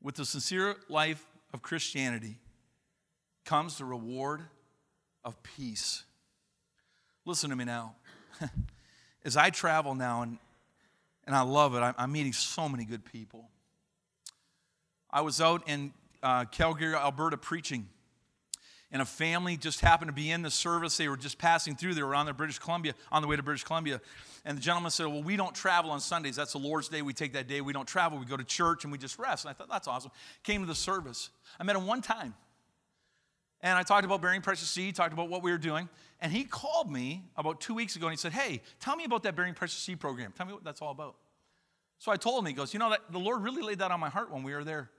With 0.00 0.14
the 0.14 0.24
sincere 0.24 0.76
life 0.88 1.26
of 1.52 1.60
Christianity 1.62 2.38
comes 3.44 3.78
the 3.78 3.84
reward 3.84 4.42
of 5.24 5.42
peace. 5.42 6.04
Listen 7.24 7.50
to 7.50 7.56
me 7.56 7.64
now. 7.64 7.96
As 9.24 9.36
I 9.36 9.50
travel 9.50 9.94
now, 9.94 10.22
and, 10.22 10.38
and 11.28 11.36
I 11.36 11.42
love 11.42 11.74
it, 11.74 11.80
I'm 11.80 12.10
meeting 12.10 12.32
so 12.32 12.70
many 12.70 12.86
good 12.86 13.04
people. 13.04 13.50
I 15.10 15.20
was 15.20 15.42
out 15.42 15.68
in 15.68 15.92
uh, 16.22 16.46
Calgary, 16.46 16.94
Alberta, 16.94 17.36
preaching. 17.36 17.86
And 18.90 19.02
a 19.02 19.04
family 19.04 19.58
just 19.58 19.80
happened 19.82 20.08
to 20.08 20.14
be 20.14 20.30
in 20.30 20.40
the 20.40 20.50
service. 20.50 20.96
They 20.96 21.06
were 21.06 21.18
just 21.18 21.36
passing 21.36 21.76
through. 21.76 21.92
They 21.92 22.02
were 22.02 22.14
on 22.14 22.24
their 22.24 22.32
British 22.32 22.58
Columbia, 22.58 22.94
on 23.12 23.20
the 23.20 23.28
way 23.28 23.36
to 23.36 23.42
British 23.42 23.62
Columbia. 23.62 24.00
And 24.46 24.56
the 24.56 24.62
gentleman 24.62 24.90
said, 24.90 25.04
Well, 25.08 25.22
we 25.22 25.36
don't 25.36 25.54
travel 25.54 25.90
on 25.90 26.00
Sundays. 26.00 26.36
That's 26.36 26.52
the 26.52 26.58
Lord's 26.58 26.88
Day. 26.88 27.02
We 27.02 27.12
take 27.12 27.34
that 27.34 27.46
day. 27.46 27.60
We 27.60 27.74
don't 27.74 27.86
travel. 27.86 28.18
We 28.18 28.24
go 28.24 28.38
to 28.38 28.44
church 28.44 28.84
and 28.84 28.90
we 28.90 28.96
just 28.96 29.18
rest. 29.18 29.44
And 29.44 29.50
I 29.50 29.52
thought, 29.52 29.68
That's 29.68 29.86
awesome. 29.86 30.10
Came 30.44 30.62
to 30.62 30.66
the 30.66 30.74
service. 30.74 31.28
I 31.60 31.64
met 31.64 31.76
him 31.76 31.86
one 31.86 32.00
time. 32.00 32.32
And 33.60 33.76
I 33.76 33.82
talked 33.82 34.04
about 34.04 34.22
bearing 34.22 34.40
precious 34.40 34.68
seed, 34.68 34.94
talked 34.94 35.12
about 35.12 35.28
what 35.28 35.42
we 35.42 35.50
were 35.50 35.58
doing. 35.58 35.88
And 36.20 36.32
he 36.32 36.44
called 36.44 36.90
me 36.90 37.24
about 37.36 37.60
two 37.60 37.74
weeks 37.74 37.96
ago 37.96 38.06
and 38.06 38.12
he 38.12 38.16
said, 38.16 38.32
Hey, 38.32 38.62
tell 38.80 38.96
me 38.96 39.04
about 39.04 39.22
that 39.24 39.34
bearing 39.34 39.54
precious 39.54 39.78
seed 39.78 40.00
program. 40.00 40.32
Tell 40.36 40.46
me 40.46 40.52
what 40.52 40.64
that's 40.64 40.80
all 40.80 40.92
about. 40.92 41.16
So 41.98 42.12
I 42.12 42.16
told 42.16 42.40
him, 42.40 42.46
he 42.46 42.52
goes, 42.52 42.72
You 42.72 42.78
know, 42.78 42.90
that, 42.90 43.00
the 43.10 43.18
Lord 43.18 43.42
really 43.42 43.62
laid 43.62 43.78
that 43.78 43.90
on 43.90 44.00
my 44.00 44.08
heart 44.08 44.30
when 44.30 44.42
we 44.42 44.52
were 44.54 44.64
there. 44.64 44.90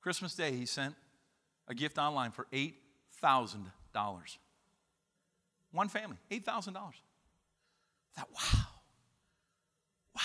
Christmas 0.00 0.34
Day, 0.34 0.52
he 0.52 0.66
sent 0.66 0.94
a 1.66 1.74
gift 1.74 1.98
online 1.98 2.30
for 2.30 2.46
$8,000. 2.52 3.58
One 5.72 5.88
family, 5.88 6.16
$8,000. 6.30 6.76
I 6.76 6.90
thought, 8.16 8.28
wow, 8.32 8.66
wow. 10.14 10.22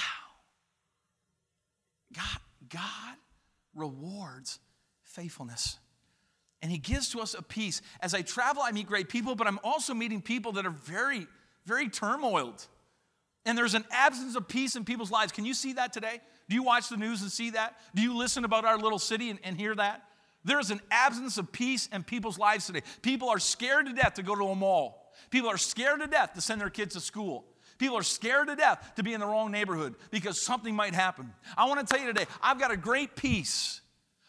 God, 2.16 2.39
God 2.70 3.18
rewards 3.76 4.60
faithfulness 5.04 5.80
and 6.63 6.71
He 6.71 6.80
gives 6.80 7.10
to 7.10 7.19
us 7.19 7.36
a 7.36 7.41
peace. 7.43 7.82
As 7.99 8.15
I 8.15 8.21
travel, 8.21 8.63
I 8.63 8.71
meet 8.71 8.88
great 8.88 9.10
people, 9.10 9.36
but 9.36 9.45
I'm 9.45 9.60
also 9.63 9.93
meeting 9.93 10.21
people 10.21 10.54
that 10.54 10.65
are 10.65 10.71
very, 10.71 11.28
very 11.65 11.89
turmoiled. 11.89 12.65
And 13.45 13.58
there's 13.58 13.73
an 13.73 13.84
absence 13.91 14.38
of 14.38 14.47
peace 14.47 14.78
in 14.78 14.86
people's 14.86 15.12
lives. 15.12 15.34
Can 15.34 15.43
you 15.43 15.54
see 15.54 15.73
that 15.73 15.91
today? 15.91 16.21
Do 16.49 16.56
you 16.56 16.63
watch 16.63 16.88
the 16.88 16.95
news 16.95 17.21
and 17.21 17.30
see 17.30 17.52
that? 17.52 17.76
Do 17.93 18.02
you 18.02 18.15
listen 18.15 18.45
about 18.45 18.63
our 18.63 18.78
little 18.78 18.97
city 18.97 19.30
and, 19.30 19.39
and 19.43 19.58
hear 19.58 19.76
that? 19.76 20.06
There 20.45 20.60
is 20.60 20.71
an 20.71 20.80
absence 20.89 21.38
of 21.38 21.52
peace 21.52 21.88
in 21.91 22.04
people's 22.04 22.39
lives 22.39 22.65
today. 22.65 22.82
People 23.02 23.28
are 23.28 23.39
scared 23.39 23.86
to 23.88 23.93
death 23.93 24.13
to 24.13 24.23
go 24.23 24.34
to 24.34 24.45
a 24.45 24.56
mall. 24.56 25.12
People 25.30 25.49
are 25.49 25.58
scared 25.58 25.99
to 25.99 26.08
death 26.08 26.34
to 26.34 26.41
send 26.41 26.62
their 26.62 26.69
kids 26.69 26.95
to 26.95 27.02
school. 27.02 27.45
People 27.78 27.97
are 27.97 28.04
scared 28.04 28.47
to 28.47 28.56
death 28.56 28.93
to 28.95 29.04
be 29.04 29.13
in 29.13 29.19
the 29.19 29.26
wrong 29.26 29.52
neighborhood 29.52 29.95
because 30.12 30.41
something 30.41 30.73
might 30.73 30.93
happen. 30.93 31.34
I 31.58 31.65
want 31.65 31.86
to 31.86 31.86
tell 31.86 32.02
you 32.02 32.13
today, 32.13 32.28
I've 32.41 32.60
got 32.60 32.71
a 32.71 32.78
great 32.78 33.17
peace 33.17 33.82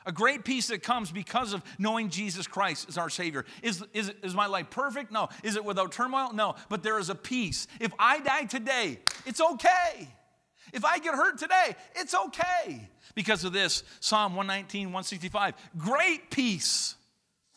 a 0.07 0.13
great 0.13 0.45
peace 0.45 0.69
that 0.69 0.83
comes 0.83 1.11
because 1.11 1.53
of 1.53 1.63
knowing 1.79 2.11
Jesus 2.11 2.47
Christ 2.47 2.89
as 2.89 2.99
our 2.99 3.11
Savior. 3.11 3.45
Is, 3.63 3.85
is, 3.93 4.13
is 4.23 4.35
my 4.35 4.47
life 4.47 4.71
perfect? 4.71 5.11
No. 5.13 5.29
Is 5.43 5.57
it 5.57 5.65
without 5.65 5.93
turmoil? 5.93 6.33
No. 6.33 6.57
But 6.69 6.83
there 6.83 6.99
is 6.99 7.11
a 7.11 7.15
peace. 7.15 7.67
If 7.81 7.93
I 7.99 8.21
die 8.21 8.45
today, 8.45 8.99
it's 9.27 9.41
okay. 9.41 10.09
If 10.73 10.85
I 10.85 10.99
get 10.99 11.15
hurt 11.15 11.39
today, 11.39 11.77
it's 11.95 12.15
okay. 12.15 12.89
Because 13.15 13.45
of 13.45 13.53
this, 13.53 13.85
Psalm 14.01 14.35
119, 14.35 14.89
165 14.89 15.55
Great 15.77 16.31
peace 16.31 16.97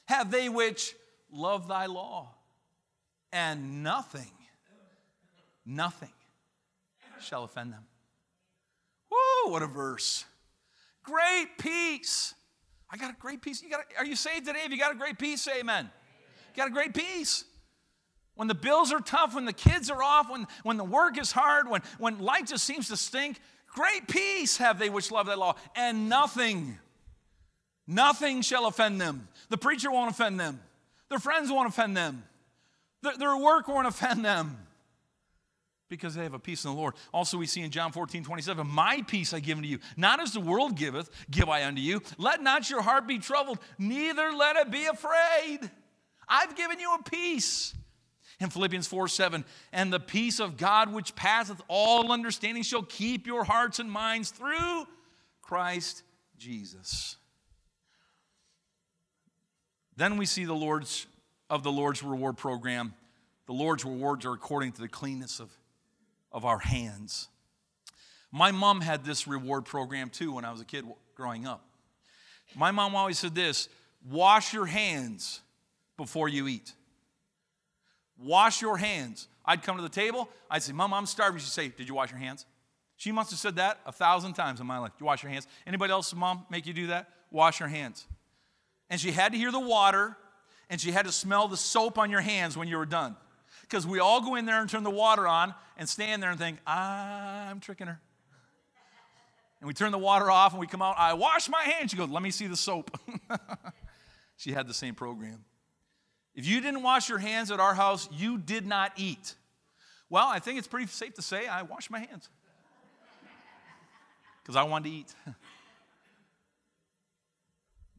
have 0.06 0.32
they 0.32 0.50
which 0.50 0.96
love 1.32 1.68
thy 1.68 1.88
law, 1.88 2.30
and 3.32 3.84
nothing, 3.84 4.32
nothing 5.66 6.10
shall 7.20 7.44
offend 7.44 7.74
them. 7.74 7.86
Whoa, 9.10 9.52
what 9.52 9.64
a 9.64 9.68
verse. 9.68 10.26
Great 11.08 11.58
peace 11.58 12.36
I 12.90 12.98
got 12.98 13.12
a 13.12 13.16
great 13.20 13.42
peace. 13.42 13.62
You 13.62 13.70
got 13.70 13.82
a, 13.82 14.00
are 14.00 14.06
you 14.06 14.16
saved 14.16 14.46
today? 14.46 14.60
If 14.64 14.72
you 14.72 14.78
got 14.78 14.92
a 14.92 14.98
great 14.98 15.20
peace, 15.20 15.42
say 15.42 15.60
amen. 15.60 15.90
You 16.54 16.58
got 16.58 16.68
a 16.68 16.74
great 16.74 16.94
peace. 16.94 17.44
When 18.36 18.48
the 18.48 18.56
bills 18.56 18.94
are 18.94 19.00
tough, 19.00 19.36
when 19.36 19.46
the 19.46 19.54
kids 19.54 19.90
are 19.90 20.02
off, 20.02 20.30
when, 20.30 20.48
when 20.64 20.78
the 20.78 20.84
work 20.84 21.20
is 21.20 21.32
hard, 21.32 21.70
when, 21.70 21.82
when 21.98 22.20
life 22.20 22.46
just 22.46 22.64
seems 22.64 22.88
to 22.90 22.98
stink, 22.98 23.40
great 23.74 24.08
peace 24.08 24.58
have 24.58 24.80
they 24.80 24.90
which 24.90 25.12
love 25.12 25.26
thy 25.26 25.34
law, 25.34 25.56
and 25.76 26.08
nothing, 26.08 26.78
nothing 27.88 28.42
shall 28.42 28.68
offend 28.68 29.02
them. 29.02 29.28
The 29.50 29.58
preacher 29.58 29.92
won't 29.92 30.12
offend 30.12 30.40
them. 30.40 30.60
Their 31.10 31.20
friends 31.20 31.52
won't 31.52 31.68
offend 31.68 31.98
them. 31.98 32.24
Their, 33.02 33.18
their 33.18 33.38
work 33.38 33.68
won't 33.68 33.88
offend 33.88 34.24
them 34.24 34.67
because 35.90 36.16
they 36.16 36.24
have 36.24 36.34
a 36.34 36.40
peace 36.40 36.66
in 36.66 36.72
the 36.72 36.78
Lord. 36.78 36.94
Also, 37.14 37.38
we 37.38 37.48
see 37.48 37.62
in 37.62 37.72
John 37.72 37.92
14, 37.92 38.24
27, 38.24 38.68
My 38.68 39.02
peace 39.08 39.34
I 39.34 39.40
give 39.40 39.58
unto 39.58 39.70
you, 39.70 39.80
not 39.96 40.20
as 40.20 40.34
the 40.34 40.40
world 40.40 40.76
giveth, 40.76 41.10
give 41.32 41.50
I 41.50 41.66
unto 41.66 41.82
you. 41.82 42.02
Let 42.18 42.42
not 42.42 42.70
your 42.70 42.82
heart 42.82 43.08
be 43.08 43.20
troubled, 43.20 43.60
neither 43.78 44.32
let 44.32 44.56
it 44.56 44.72
be 44.72 44.86
afraid. 44.86 45.70
I've 46.28 46.56
given 46.56 46.80
you 46.80 46.94
a 46.96 47.04
peace. 47.04 47.74
In 48.40 48.52
Philippians 48.52 48.86
4 48.86 49.08
7, 49.08 49.44
and 49.74 49.92
the 49.92 50.00
peace 50.00 50.40
of 50.40 50.58
God 50.58 50.94
which 50.94 51.16
passeth 51.16 51.60
all 51.68 52.12
understanding 52.12 52.62
shall 52.62 52.84
keep 52.84 53.26
your 53.26 53.44
hearts 53.44 53.80
and 53.80 53.90
minds 53.90 54.30
through 54.30 54.86
Christ 55.42 56.04
Jesus. 56.38 57.16
Then 59.96 60.18
we 60.18 60.28
see 60.28 60.46
the 60.46 60.54
Lord's 60.54 61.08
of 61.50 61.64
the 61.64 61.72
Lord's 61.72 62.04
reward 62.04 62.38
program. 62.38 62.94
The 63.48 63.54
Lord's 63.54 63.86
rewards 63.86 64.26
are 64.26 64.34
according 64.34 64.74
to 64.74 64.82
the 64.82 64.88
cleanness 64.88 65.40
of 65.40 65.50
of 66.32 66.46
our 66.46 66.60
hands. 66.60 67.30
My 68.32 68.52
mom 68.52 68.82
had 68.82 69.06
this 69.06 69.28
reward 69.28 69.66
program 69.66 70.10
too 70.10 70.34
when 70.34 70.46
I 70.46 70.52
was 70.52 70.62
a 70.62 70.66
kid 70.66 70.86
growing 71.16 71.48
up. 71.48 71.64
My 72.56 72.72
mom 72.72 72.96
always 72.96 73.20
said 73.20 73.36
this 73.36 73.70
wash 74.10 74.54
your 74.54 74.66
hands 74.66 75.42
before 75.98 76.30
you 76.30 76.48
eat. 76.48 76.74
Wash 78.20 78.62
your 78.62 78.78
hands. 78.78 79.28
I'd 79.46 79.64
come 79.64 79.78
to 79.78 79.84
the 79.84 79.90
table. 79.90 80.30
I'd 80.50 80.64
say, 80.64 80.74
Mom, 80.74 80.94
I'm 80.94 81.06
starving. 81.06 81.40
She'd 81.40 81.50
say, 81.50 81.68
Did 81.70 81.88
you 81.88 81.96
wash 81.96 82.12
your 82.12 82.20
hands? 82.20 82.46
She 82.98 83.12
must 83.12 83.30
have 83.30 83.40
said 83.40 83.56
that 83.58 83.80
a 83.86 83.92
thousand 83.92 84.34
times 84.34 84.60
in 84.60 84.66
my 84.66 84.80
life. 84.80 84.92
You 85.00 85.06
wash 85.06 85.22
your 85.22 85.32
hands. 85.32 85.48
Anybody 85.68 85.92
else, 85.92 86.14
mom, 86.16 86.46
make 86.50 86.66
you 86.66 86.74
do 86.74 86.88
that? 86.88 87.10
Wash 87.32 87.60
your 87.60 87.70
hands. 87.70 88.08
And 88.90 89.00
she 89.00 89.12
had 89.12 89.34
to 89.34 89.38
hear 89.38 89.52
the 89.52 89.60
water, 89.60 90.18
and 90.70 90.82
she 90.82 90.92
had 90.92 91.06
to 91.06 91.12
smell 91.12 91.48
the 91.48 91.58
soap 91.58 92.00
on 92.00 92.10
your 92.10 92.22
hands 92.22 92.58
when 92.58 92.68
you 92.68 92.78
were 92.78 92.86
done. 92.86 93.16
Because 93.68 93.86
we 93.86 94.00
all 94.00 94.22
go 94.22 94.36
in 94.36 94.46
there 94.46 94.62
and 94.62 94.70
turn 94.70 94.84
the 94.84 94.90
water 94.90 95.28
on 95.28 95.54
and 95.78 95.88
stand 95.90 96.24
there 96.24 96.30
and 96.30 96.40
think, 96.40 96.60
I'm 96.66 97.60
tricking 97.60 97.88
her. 97.88 98.00
And 99.60 99.68
we 99.68 99.74
turn 99.74 99.92
the 99.92 99.98
water 99.98 100.30
off 100.30 100.54
and 100.54 100.60
we 100.60 100.68
come 100.68 100.82
out, 100.82 100.96
I 100.98 101.14
wash 101.14 101.50
my 101.50 101.64
hands. 101.64 101.92
She 101.92 101.98
goes, 101.98 102.10
Let 102.10 102.22
me 102.22 102.32
see 102.32 102.48
the 102.48 102.56
soap. 102.56 102.98
she 104.38 104.52
had 104.52 104.68
the 104.68 104.74
same 104.74 104.96
program. 104.96 105.44
If 106.36 106.46
you 106.46 106.62
didn't 106.62 106.84
wash 106.84 107.10
your 107.10 107.18
hands 107.18 107.50
at 107.50 107.60
our 107.60 107.74
house, 107.74 108.08
you 108.12 108.38
did 108.38 108.66
not 108.66 108.92
eat. 108.96 109.34
Well, 110.10 110.28
I 110.28 110.40
think 110.40 110.60
it's 110.60 110.68
pretty 110.68 110.88
safe 110.88 111.16
to 111.16 111.22
say 111.22 111.48
I 111.48 111.64
washed 111.64 111.90
my 111.90 112.00
hands 112.00 112.30
because 114.42 114.56
I 114.56 114.64
wanted 114.64 114.90
to 114.90 114.96
eat. 114.96 115.16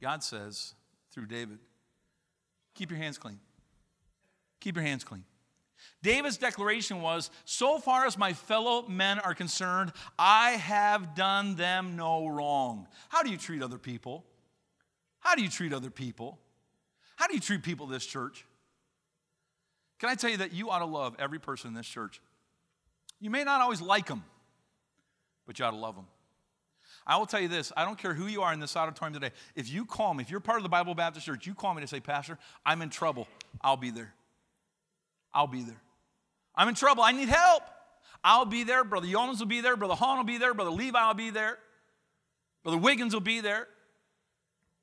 God 0.01 0.23
says 0.23 0.75
through 1.13 1.27
David, 1.27 1.59
keep 2.75 2.91
your 2.91 2.99
hands 2.99 3.19
clean. 3.19 3.41
Keep 4.61 4.77
your 4.77 4.85
hands 4.85 5.03
clean. 5.03 5.25
David's 6.03 6.37
declaration 6.37 7.03
was 7.03 7.31
So 7.45 7.79
far 7.79 8.07
as 8.07 8.17
my 8.17 8.33
fellow 8.33 8.87
men 8.89 9.19
are 9.19 9.35
concerned, 9.35 9.93
I 10.19 10.51
have 10.53 11.15
done 11.15 11.57
them 11.57 11.97
no 11.97 12.27
wrong. 12.27 12.87
How 13.09 13.23
do 13.23 13.31
you 13.31 13.37
treat 13.37 13.63
other 13.63 13.79
people? 13.79 14.25
How 15.21 15.35
do 15.35 15.43
you 15.43 15.51
treat 15.51 15.73
other 15.73 15.91
people? 15.91 16.39
How 17.17 17.27
do 17.27 17.35
you 17.35 17.41
treat 17.41 17.63
people 17.63 17.87
this 17.87 18.07
church? 18.07 18.45
Can 19.99 20.09
I 20.09 20.15
tell 20.15 20.31
you 20.31 20.37
that 20.37 20.53
you 20.53 20.71
ought 20.71 20.79
to 20.79 20.85
love 20.85 21.17
every 21.19 21.41
person 21.41 21.69
in 21.69 21.75
this 21.75 21.87
church? 21.87 22.21
You 23.21 23.31
may 23.31 23.43
not 23.43 23.61
always 23.61 23.81
like 23.81 24.07
them, 24.07 24.23
but 25.47 25.59
you 25.59 25.65
ought 25.65 25.73
to 25.73 25.77
love 25.77 25.97
them. 25.97 26.07
I 27.05 27.17
will 27.17 27.27
tell 27.27 27.41
you 27.41 27.49
this 27.49 27.73
I 27.77 27.85
don't 27.85 27.99
care 27.99 28.15
who 28.15 28.27
you 28.27 28.43
are 28.43 28.53
in 28.53 28.61
this 28.61 28.77
auditorium 28.77 29.15
today. 29.15 29.35
If 29.57 29.69
you 29.69 29.85
call 29.85 30.15
me, 30.15 30.23
if 30.23 30.31
you're 30.31 30.39
part 30.39 30.59
of 30.59 30.63
the 30.63 30.69
Bible 30.69 30.95
Baptist 30.95 31.27
Church, 31.27 31.47
you 31.47 31.55
call 31.55 31.75
me 31.75 31.81
to 31.81 31.89
say, 31.89 31.99
Pastor, 31.99 32.39
I'm 32.65 32.83
in 32.83 32.91
trouble, 32.91 33.27
I'll 33.61 33.77
be 33.77 33.91
there. 33.91 34.15
I'll 35.35 35.47
be 35.49 35.63
there. 35.63 35.81
I'm 36.59 36.69
in 36.69 36.75
trouble, 36.75 37.05
I 37.05 37.13
need 37.13 37.29
help. 37.29 37.63
I'll 38.25 38.45
be 38.45 38.65
there. 38.65 38.83
Brother 38.83 39.07
Yeomans 39.07 39.39
will 39.39 39.47
be 39.47 39.61
there. 39.61 39.77
Brother 39.77 39.95
Hahn 39.95 40.19
will 40.19 40.25
be 40.25 40.39
there. 40.39 40.53
Brother 40.55 40.73
Levi 40.73 41.07
will 41.07 41.15
be 41.15 41.31
there. 41.31 41.57
Brother 42.65 42.79
Wiggins 42.79 43.15
will 43.15 43.21
be 43.21 43.41
there. 43.41 43.69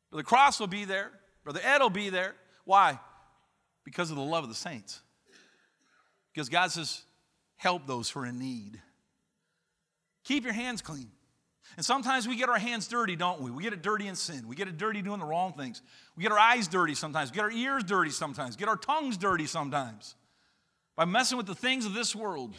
Brother 0.10 0.24
Cross 0.24 0.62
will 0.62 0.68
be 0.68 0.86
there. 0.86 1.12
Brother 1.44 1.60
Ed 1.62 1.80
will 1.80 1.90
be 1.90 2.10
there. 2.10 2.34
Why? 2.64 2.98
Because 3.84 4.10
of 4.10 4.16
the 4.16 4.24
love 4.24 4.44
of 4.44 4.50
the 4.50 4.56
saints. 4.56 5.02
Because 6.34 6.48
God 6.48 6.72
says, 6.72 7.04
help 7.58 7.86
those 7.86 8.10
who 8.10 8.22
are 8.22 8.26
in 8.26 8.40
need. 8.40 8.82
Keep 10.24 10.46
your 10.46 10.54
hands 10.54 10.82
clean. 10.82 11.12
And 11.76 11.86
sometimes 11.86 12.26
we 12.26 12.38
get 12.38 12.48
our 12.48 12.58
hands 12.58 12.88
dirty, 12.88 13.18
don't 13.18 13.42
we? 13.42 13.52
We 13.52 13.64
get 13.64 13.74
it 13.74 13.82
dirty 13.82 14.08
in 14.08 14.16
sin. 14.16 14.48
We 14.48 14.56
get 14.56 14.70
it 14.70 14.78
dirty 14.78 15.02
doing 15.02 15.20
the 15.20 15.26
wrong 15.26 15.52
things. 15.54 15.82
We 16.16 16.24
get 16.24 16.32
our 16.32 16.40
eyes 16.40 16.70
dirty 16.70 16.96
sometimes. 16.96 17.32
We 17.32 17.36
get 17.36 17.44
our 17.44 17.52
ears 17.52 17.84
dirty 17.84 18.12
sometimes. 18.12 18.56
We 18.56 18.60
get 18.60 18.70
our 18.70 18.78
tongues 18.78 19.18
dirty 19.18 19.46
sometimes 19.46 20.16
by 20.96 21.06
messing 21.06 21.38
with 21.38 21.48
the 21.48 21.56
things 21.56 21.86
of 21.86 21.94
this 21.94 22.16
world. 22.16 22.56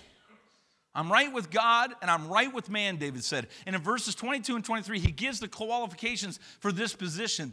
I'm 0.95 1.13
right 1.13 1.33
with 1.33 1.51
God 1.51 1.93
and 2.01 2.11
I'm 2.11 2.29
right 2.29 2.53
with 2.53 2.71
man, 2.71 2.97
David 2.97 3.23
said. 3.23 3.49
And 3.67 3.77
in 3.77 3.83
verses 3.83 4.15
22 4.15 4.57
and 4.57 4.65
23, 4.65 4.99
he 4.99 5.13
gives 5.13 5.41
the 5.41 5.49
qualifications 5.49 6.41
for 6.61 6.73
this 6.73 6.95
position. 6.95 7.53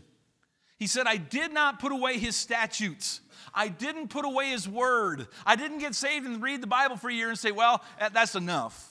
He 0.77 0.87
said, 0.87 1.07
I 1.07 1.17
did 1.17 1.53
not 1.53 1.79
put 1.79 1.91
away 1.91 2.17
his 2.17 2.35
statutes. 2.35 3.21
I 3.53 3.67
didn't 3.67 4.09
put 4.09 4.25
away 4.25 4.49
his 4.49 4.67
word. 4.67 5.27
I 5.45 5.55
didn't 5.55 5.79
get 5.79 5.93
saved 5.93 6.25
and 6.25 6.41
read 6.41 6.61
the 6.61 6.67
Bible 6.67 6.95
for 6.95 7.09
a 7.09 7.13
year 7.13 7.29
and 7.29 7.37
say, 7.37 7.51
well, 7.51 7.83
that's 8.13 8.35
enough. 8.35 8.89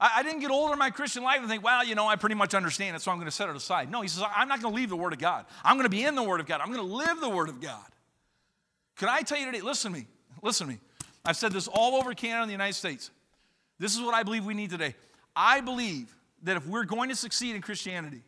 I, 0.00 0.22
didn't 0.22 0.40
get 0.40 0.50
older 0.50 0.72
in 0.72 0.78
my 0.78 0.90
Christian 0.90 1.22
life 1.22 1.38
and 1.38 1.48
think, 1.48 1.62
well, 1.62 1.84
you 1.84 1.94
know, 1.94 2.06
I 2.06 2.16
pretty 2.16 2.34
much 2.34 2.52
understand 2.52 2.96
it, 2.96 3.00
so 3.00 3.10
I'm 3.10 3.16
going 3.16 3.26
to 3.26 3.32
set 3.34 3.48
it 3.48 3.56
aside. 3.56 3.90
No, 3.90 4.02
he 4.02 4.08
says, 4.08 4.24
I'm 4.34 4.48
not 4.48 4.60
going 4.60 4.74
to 4.74 4.76
leave 4.76 4.88
the 4.90 4.96
Word 4.96 5.12
of 5.12 5.18
God. 5.18 5.46
I'm 5.62 5.76
going 5.76 5.84
to 5.84 5.90
be 5.90 6.04
in 6.04 6.14
the 6.14 6.22
Word 6.22 6.40
of 6.40 6.46
God. 6.46 6.60
I'm 6.60 6.72
going 6.72 6.86
to 6.86 6.94
live 6.94 7.20
the 7.20 7.28
Word 7.28 7.48
of 7.48 7.60
God. 7.60 7.86
Can 8.96 9.08
I 9.08 9.22
tell 9.22 9.38
you 9.38 9.46
today, 9.46 9.60
listen 9.60 9.92
to 9.92 9.98
me, 9.98 10.06
listen 10.44 10.68
to 10.68 10.72
me. 10.74 10.78
I've 11.24 11.36
said 11.36 11.52
this 11.52 11.66
all 11.66 11.96
over 11.96 12.14
Canada 12.14 12.42
and 12.42 12.50
the 12.50 12.52
United 12.54 12.74
States. 12.74 13.10
This 13.78 13.96
is 13.96 14.02
what 14.02 14.14
I 14.14 14.22
believe 14.22 14.44
we 14.44 14.54
need 14.54 14.70
today. 14.70 14.94
I 15.34 15.60
believe 15.60 16.14
that 16.42 16.56
if 16.56 16.66
we're 16.66 16.84
going 16.84 17.08
to 17.08 17.16
succeed 17.16 17.56
in 17.56 17.62
Christianity, 17.62 18.22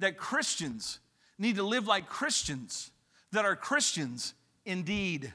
that 0.00 0.16
Christians 0.16 0.98
need 1.38 1.56
to 1.56 1.62
live 1.62 1.86
like 1.86 2.08
Christians 2.08 2.90
that 3.32 3.44
are 3.44 3.54
Christians 3.54 4.34
indeed. 4.64 5.32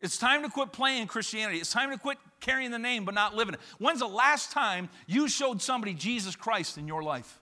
It's 0.00 0.16
time 0.16 0.42
to 0.44 0.48
quit 0.48 0.72
playing 0.72 1.08
Christianity. 1.08 1.58
It's 1.58 1.72
time 1.72 1.90
to 1.90 1.98
quit 1.98 2.18
carrying 2.40 2.70
the 2.70 2.78
name 2.78 3.04
but 3.04 3.14
not 3.14 3.34
living 3.34 3.54
it. 3.54 3.60
When's 3.78 3.98
the 3.98 4.06
last 4.06 4.52
time 4.52 4.88
you 5.06 5.28
showed 5.28 5.60
somebody 5.60 5.92
Jesus 5.92 6.36
Christ 6.36 6.78
in 6.78 6.86
your 6.86 7.02
life? 7.02 7.40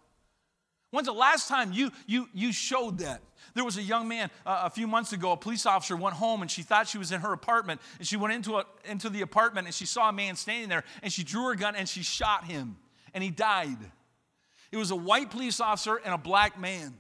When's 0.97 1.09
the 1.09 1.13
last 1.13 1.47
time 1.47 1.75
you, 1.75 1.93
you, 2.07 2.27
you 2.33 2.55
showed 2.55 3.01
that? 3.01 3.21
There 3.53 3.67
was 3.67 3.77
a 3.77 3.83
young 3.83 4.09
man 4.09 4.31
uh, 4.47 4.63
a 4.65 4.71
few 4.71 4.87
months 4.87 5.13
ago, 5.13 5.33
a 5.33 5.37
police 5.37 5.67
officer 5.67 5.95
went 5.95 6.17
home 6.17 6.41
and 6.41 6.51
she 6.51 6.63
thought 6.63 6.89
she 6.89 6.97
was 6.97 7.13
in 7.13 7.21
her 7.21 7.35
apartment. 7.35 7.83
And 7.99 8.09
she 8.09 8.17
went 8.17 8.33
into, 8.33 8.57
a, 8.57 8.65
into 8.87 9.11
the 9.11 9.21
apartment 9.21 9.67
and 9.67 9.75
she 9.75 9.85
saw 9.85 10.09
a 10.09 10.13
man 10.15 10.37
standing 10.37 10.71
there 10.71 10.85
and 11.03 11.13
she 11.13 11.23
drew 11.23 11.49
her 11.49 11.55
gun 11.55 11.77
and 11.77 11.87
she 11.87 12.03
shot 12.03 12.47
him 12.47 12.79
and 13.13 13.23
he 13.23 13.29
died. 13.29 13.77
It 14.73 14.79
was 14.79 14.91
a 14.91 14.97
white 14.97 15.31
police 15.31 15.61
officer 15.61 16.01
and 16.03 16.15
a 16.15 16.19
black 16.19 16.59
man. 16.59 16.95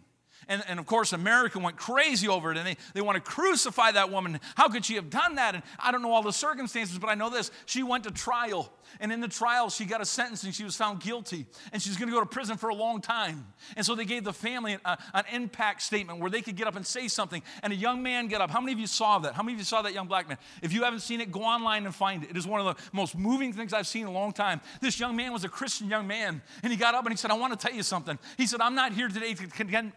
And, 0.47 0.63
and 0.69 0.79
of 0.79 0.85
course, 0.85 1.15
America 1.15 1.59
went 1.59 1.79
crazy 1.79 2.29
over 2.29 2.53
it 2.53 2.59
and 2.59 2.67
they, 2.67 2.77
they 2.93 3.01
want 3.01 3.17
to 3.17 3.23
crucify 3.23 3.93
that 3.93 4.13
woman. 4.13 4.41
How 4.57 4.69
could 4.69 4.85
she 4.85 4.97
have 4.97 5.09
done 5.09 5.37
that? 5.37 5.55
And 5.55 5.65
I 5.79 5.91
don't 5.91 6.03
know 6.03 6.13
all 6.13 6.23
the 6.23 6.35
circumstances, 6.35 6.99
but 6.99 7.09
I 7.09 7.15
know 7.15 7.31
this. 7.31 7.51
She 7.65 7.83
went 7.83 8.05
to 8.05 8.11
trial. 8.11 8.71
And 9.01 9.13
in 9.13 9.21
the 9.21 9.29
trial, 9.29 9.71
she 9.71 9.85
got 9.85 10.01
a 10.01 10.05
sentence 10.05 10.45
and 10.45 10.55
she 10.55 10.65
was 10.65 10.77
found 10.77 11.01
guilty. 11.01 11.47
And 11.73 11.83
she's 11.83 11.97
going 11.97 12.09
to 12.09 12.15
go 12.15 12.21
to 12.21 12.27
prison 12.27 12.57
for 12.57 12.69
a 12.69 12.75
long 12.75 13.01
time. 13.01 13.47
And 13.77 13.85
so 13.85 13.95
they 13.95 14.05
gave 14.05 14.25
the 14.25 14.33
family 14.33 14.75
a, 14.75 14.81
uh, 14.85 14.97
an 15.15 15.25
impact 15.33 15.83
statement 15.83 16.21
where 16.21 16.31
they 16.31 16.43
could 16.43 16.57
get 16.57 16.67
up 16.67 16.77
and 16.77 16.87
say 16.87 17.09
something. 17.09 17.43
And 17.63 17.73
a 17.73 17.77
young 17.77 18.03
man 18.03 18.29
get 18.29 18.41
up. 18.41 18.51
How 18.51 18.61
many 18.61 18.73
of 18.73 18.79
you 18.79 18.87
saw 18.87 19.19
that? 19.21 19.35
How 19.35 19.43
many 19.43 19.55
of 19.55 19.59
you 19.59 19.65
saw 19.65 19.83
that 19.83 19.93
young 19.93 20.07
black 20.07 20.29
man? 20.29 20.39
If 20.63 20.73
you 20.73 20.85
haven't 20.85 21.01
seen 21.01 21.21
it, 21.21 21.33
go 21.33 21.43
online 21.43 21.85
and 21.87 21.95
find 21.95 22.23
it. 22.23 22.31
It 22.31 22.37
is 22.37 22.47
one 22.47 22.65
of 22.65 22.77
the 22.77 22.83
most 22.93 23.17
moving 23.17 23.53
things 23.53 23.73
I've 23.73 23.87
seen 23.87 24.03
in 24.03 24.09
a 24.09 24.13
long 24.13 24.33
time. 24.33 24.61
This 24.81 25.01
young 25.01 25.17
man 25.17 25.33
was 25.33 25.45
a 25.45 25.49
Christian 25.49 25.89
young 25.89 26.07
man. 26.07 26.43
And 26.63 26.73
he 26.73 26.79
got 26.79 26.95
up 26.95 27.05
and 27.05 27.13
he 27.13 27.17
said, 27.17 27.31
I 27.31 27.35
want 27.35 27.59
to 27.59 27.67
tell 27.67 27.75
you 27.75 27.83
something. 27.83 28.19
He 28.37 28.47
said, 28.47 28.61
I'm 28.61 28.75
not 28.75 28.93
here 28.93 29.09
today 29.09 29.35
to 29.35 29.47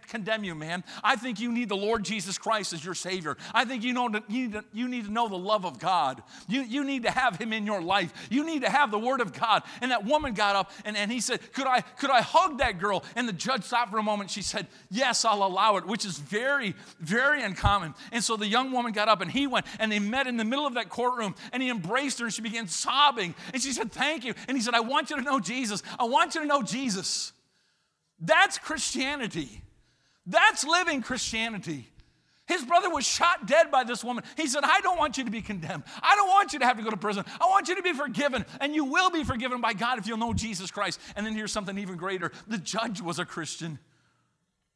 condemn 0.08 0.44
you, 0.44 0.56
man. 0.56 0.84
I 1.04 1.16
think 1.16 1.40
you 1.40 1.52
need 1.52 1.70
the 1.70 1.78
Lord 1.78 2.04
Jesus 2.04 2.38
Christ 2.38 2.74
as 2.74 2.84
your 2.84 2.96
Savior. 2.96 3.38
I 3.54 3.66
think 3.66 3.84
you, 3.84 3.94
know, 3.94 4.10
you, 4.28 4.48
need 4.48 4.54
to, 4.54 4.64
you 4.74 4.88
need 4.88 5.06
to 5.06 5.12
know 5.12 5.28
the 5.28 5.38
love 5.38 5.66
of 5.66 5.80
God. 5.80 6.24
You, 6.48 6.62
you 6.62 6.84
need 6.84 7.04
to 7.04 7.12
have 7.12 7.38
Him 7.38 7.54
in 7.54 7.66
your 7.66 7.82
life. 7.82 8.14
You 8.30 8.46
need 8.46 8.62
to 8.62 8.70
have 8.70 8.79
the 8.88 9.00
Word 9.00 9.22
of 9.22 9.34
God. 9.34 9.64
And 9.82 9.92
that 9.92 10.06
woman 10.06 10.34
got 10.34 10.56
up 10.56 10.72
and, 10.86 10.98
and 10.98 11.12
he 11.12 11.20
said, 11.20 11.40
could 11.54 11.68
I, 11.68 11.82
could 11.82 12.10
I 12.10 12.22
hug 12.22 12.60
that 12.60 12.80
girl? 12.80 13.04
And 13.16 13.28
the 13.28 13.34
judge 13.34 13.64
stopped 13.64 13.92
for 13.92 13.98
a 13.98 14.04
moment. 14.04 14.32
She 14.32 14.42
said, 14.42 14.68
Yes, 14.90 15.26
I'll 15.26 15.44
allow 15.44 15.78
it, 15.78 15.86
which 15.86 16.06
is 16.06 16.18
very, 16.18 16.76
very 17.00 17.44
uncommon. 17.44 17.94
And 18.12 18.24
so 18.24 18.38
the 18.38 18.48
young 18.48 18.72
woman 18.72 18.92
got 18.92 19.08
up 19.08 19.22
and 19.22 19.32
he 19.32 19.48
went 19.48 19.66
and 19.80 19.92
they 19.92 20.00
met 20.00 20.28
in 20.28 20.38
the 20.38 20.46
middle 20.46 20.66
of 20.66 20.76
that 20.76 20.90
courtroom 20.90 21.36
and 21.52 21.62
he 21.62 21.70
embraced 21.70 22.20
her 22.20 22.26
and 22.26 22.34
she 22.34 22.42
began 22.42 22.68
sobbing. 22.68 23.36
And 23.54 23.62
she 23.62 23.72
said, 23.72 23.92
Thank 23.92 24.26
you. 24.26 24.34
And 24.48 24.58
he 24.58 24.64
said, 24.64 24.74
I 24.74 24.82
want 24.82 25.10
you 25.10 25.18
to 25.18 25.22
know 25.22 25.40
Jesus. 25.40 25.84
I 26.00 26.06
want 26.06 26.36
you 26.36 26.42
to 26.42 26.48
know 26.48 26.64
Jesus. 26.64 27.34
That's 28.20 28.58
Christianity. 28.58 29.62
That's 30.26 30.64
living 30.66 31.02
Christianity. 31.02 31.88
His 32.50 32.66
brother 32.66 32.90
was 32.90 33.06
shot 33.06 33.46
dead 33.46 33.70
by 33.70 33.84
this 33.84 34.04
woman. 34.04 34.24
He 34.36 34.48
said, 34.48 34.64
I 34.64 34.82
don't 34.82 34.98
want 34.98 35.20
you 35.20 35.24
to 35.24 35.30
be 35.30 35.42
condemned. 35.42 35.84
I 36.02 36.16
don't 36.16 36.28
want 36.28 36.52
you 36.52 36.58
to 36.60 36.66
have 36.66 36.78
to 36.78 36.84
go 36.84 36.90
to 36.90 36.98
prison. 36.98 37.24
I 37.40 37.46
want 37.46 37.68
you 37.68 37.76
to 37.76 37.84
be 37.84 37.94
forgiven. 37.94 38.44
And 38.60 38.74
you 38.74 38.86
will 38.86 39.12
be 39.12 39.24
forgiven 39.24 39.62
by 39.62 39.74
God 39.74 40.00
if 40.00 40.08
you'll 40.08 40.18
know 40.18 40.34
Jesus 40.34 40.72
Christ. 40.72 41.00
And 41.16 41.28
then 41.28 41.36
here's 41.36 41.52
something 41.52 41.78
even 41.78 41.96
greater 41.96 42.32
the 42.48 42.58
judge 42.58 43.02
was 43.02 43.20
a 43.20 43.26
Christian. 43.26 43.78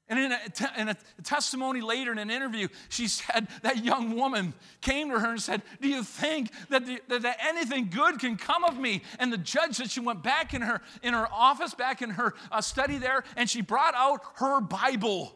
And 0.08 0.20
in 0.20 0.32
a, 0.32 0.40
in 0.78 0.90
a, 0.90 0.98
testimony 1.24 1.82
later 1.82 2.12
in 2.12 2.20
an 2.20 2.30
interview, 2.30 2.68
she 2.90 3.08
said 3.08 3.48
that 3.64 3.84
young 3.84 4.16
woman 4.16 4.54
came 4.82 5.10
to 5.10 5.18
her 5.18 5.32
and 5.32 5.42
said, 5.42 5.64
Do 5.82 5.88
you 5.88 6.04
think 6.04 6.52
that, 6.70 6.86
the, 6.86 7.20
that 7.20 7.38
anything 7.42 7.90
good 7.90 8.20
can 8.20 8.38
come 8.38 8.64
of 8.64 8.78
me? 8.78 9.02
And 9.18 9.34
the 9.34 9.38
judge 9.40 9.78
said 9.78 9.90
she 9.90 10.02
went 10.02 10.22
back 10.22 10.54
in 10.54 10.62
her, 10.62 10.82
in 11.02 11.16
her 11.16 11.28
office, 11.32 11.74
back 11.74 12.04
in 12.04 12.12
her 12.12 12.36
uh, 12.52 12.62
study 12.62 13.00
there, 13.00 13.24
and 13.36 13.50
she 13.50 13.62
brought 13.62 13.96
out 13.96 14.22
her 14.36 14.62
Bible 14.62 15.34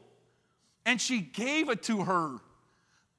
and 0.88 1.00
she 1.00 1.20
gave 1.20 1.70
it 1.70 1.84
to 1.84 2.04
her. 2.04 2.38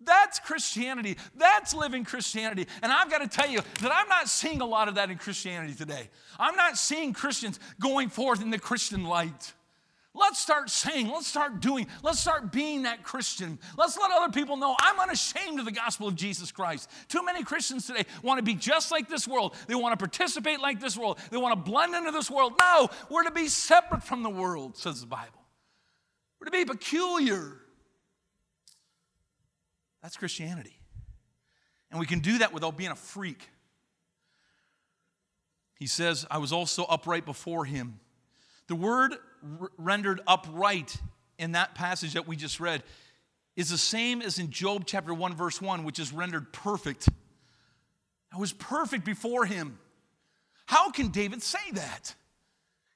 That's 0.00 0.38
Christianity. 0.38 1.16
That's 1.36 1.74
living 1.74 2.04
Christianity. 2.04 2.66
And 2.82 2.90
I've 2.90 3.10
got 3.10 3.18
to 3.18 3.28
tell 3.28 3.48
you 3.48 3.60
that 3.82 3.92
I'm 3.92 4.08
not 4.08 4.28
seeing 4.28 4.62
a 4.62 4.66
lot 4.66 4.88
of 4.88 4.94
that 4.94 5.10
in 5.10 5.18
Christianity 5.18 5.74
today. 5.74 6.08
I'm 6.38 6.56
not 6.56 6.78
seeing 6.78 7.12
Christians 7.12 7.60
going 7.78 8.08
forth 8.08 8.40
in 8.40 8.50
the 8.50 8.58
Christian 8.58 9.04
light. 9.04 9.52
Let's 10.14 10.38
start 10.38 10.70
saying, 10.70 11.08
let's 11.08 11.26
start 11.26 11.60
doing, 11.60 11.86
let's 12.02 12.18
start 12.18 12.50
being 12.50 12.84
that 12.84 13.02
Christian. 13.02 13.58
Let's 13.76 13.98
let 13.98 14.10
other 14.10 14.32
people 14.32 14.56
know 14.56 14.74
I'm 14.80 14.98
unashamed 14.98 15.58
of 15.58 15.66
the 15.66 15.72
gospel 15.72 16.08
of 16.08 16.16
Jesus 16.16 16.50
Christ. 16.50 16.90
Too 17.08 17.24
many 17.24 17.44
Christians 17.44 17.86
today 17.86 18.04
want 18.22 18.38
to 18.38 18.42
be 18.42 18.54
just 18.54 18.90
like 18.90 19.08
this 19.08 19.28
world. 19.28 19.54
They 19.66 19.74
want 19.74 19.92
to 19.92 19.98
participate 19.98 20.60
like 20.60 20.80
this 20.80 20.96
world. 20.96 21.18
They 21.30 21.36
want 21.36 21.54
to 21.54 21.70
blend 21.70 21.94
into 21.94 22.12
this 22.12 22.30
world. 22.30 22.54
No, 22.58 22.88
we're 23.10 23.24
to 23.24 23.30
be 23.30 23.46
separate 23.46 24.02
from 24.02 24.22
the 24.22 24.30
world, 24.30 24.76
says 24.76 25.02
the 25.02 25.06
Bible. 25.06 25.37
We're 26.40 26.46
to 26.46 26.50
be 26.50 26.64
peculiar. 26.64 27.56
That's 30.02 30.16
Christianity. 30.16 30.78
And 31.90 31.98
we 31.98 32.06
can 32.06 32.20
do 32.20 32.38
that 32.38 32.52
without 32.52 32.76
being 32.76 32.90
a 32.90 32.96
freak. 32.96 33.48
He 35.74 35.86
says, 35.86 36.26
I 36.30 36.38
was 36.38 36.52
also 36.52 36.84
upright 36.84 37.24
before 37.24 37.64
him. 37.64 38.00
The 38.66 38.74
word 38.74 39.14
r- 39.60 39.70
rendered 39.78 40.20
upright 40.26 40.96
in 41.38 41.52
that 41.52 41.74
passage 41.74 42.14
that 42.14 42.26
we 42.26 42.36
just 42.36 42.60
read 42.60 42.82
is 43.56 43.70
the 43.70 43.78
same 43.78 44.20
as 44.22 44.38
in 44.38 44.50
Job 44.50 44.84
chapter 44.86 45.14
1, 45.14 45.34
verse 45.34 45.60
1, 45.60 45.84
which 45.84 45.98
is 45.98 46.12
rendered 46.12 46.52
perfect. 46.52 47.08
I 48.32 48.38
was 48.38 48.52
perfect 48.52 49.04
before 49.04 49.46
him. 49.46 49.78
How 50.66 50.90
can 50.90 51.08
David 51.08 51.42
say 51.42 51.70
that? 51.72 52.14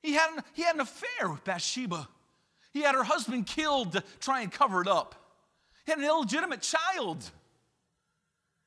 He 0.03 0.13
had 0.13 0.31
an, 0.37 0.45
he 0.53 0.63
had 0.63 0.75
an 0.75 0.83
affair 0.83 1.31
with 1.31 1.43
Bathsheba. 1.45 2.09
He 2.73 2.83
had 2.83 2.95
her 2.95 3.05
husband 3.05 3.47
killed 3.47 3.93
to 3.93 4.05
try 4.21 4.41
and 4.41 4.51
cover 4.51 4.81
it 4.81 4.89
up. 4.89 5.15
He 5.85 5.93
had 5.93 5.99
an 5.99 6.05
illegitimate 6.05 6.63
child. 6.63 7.29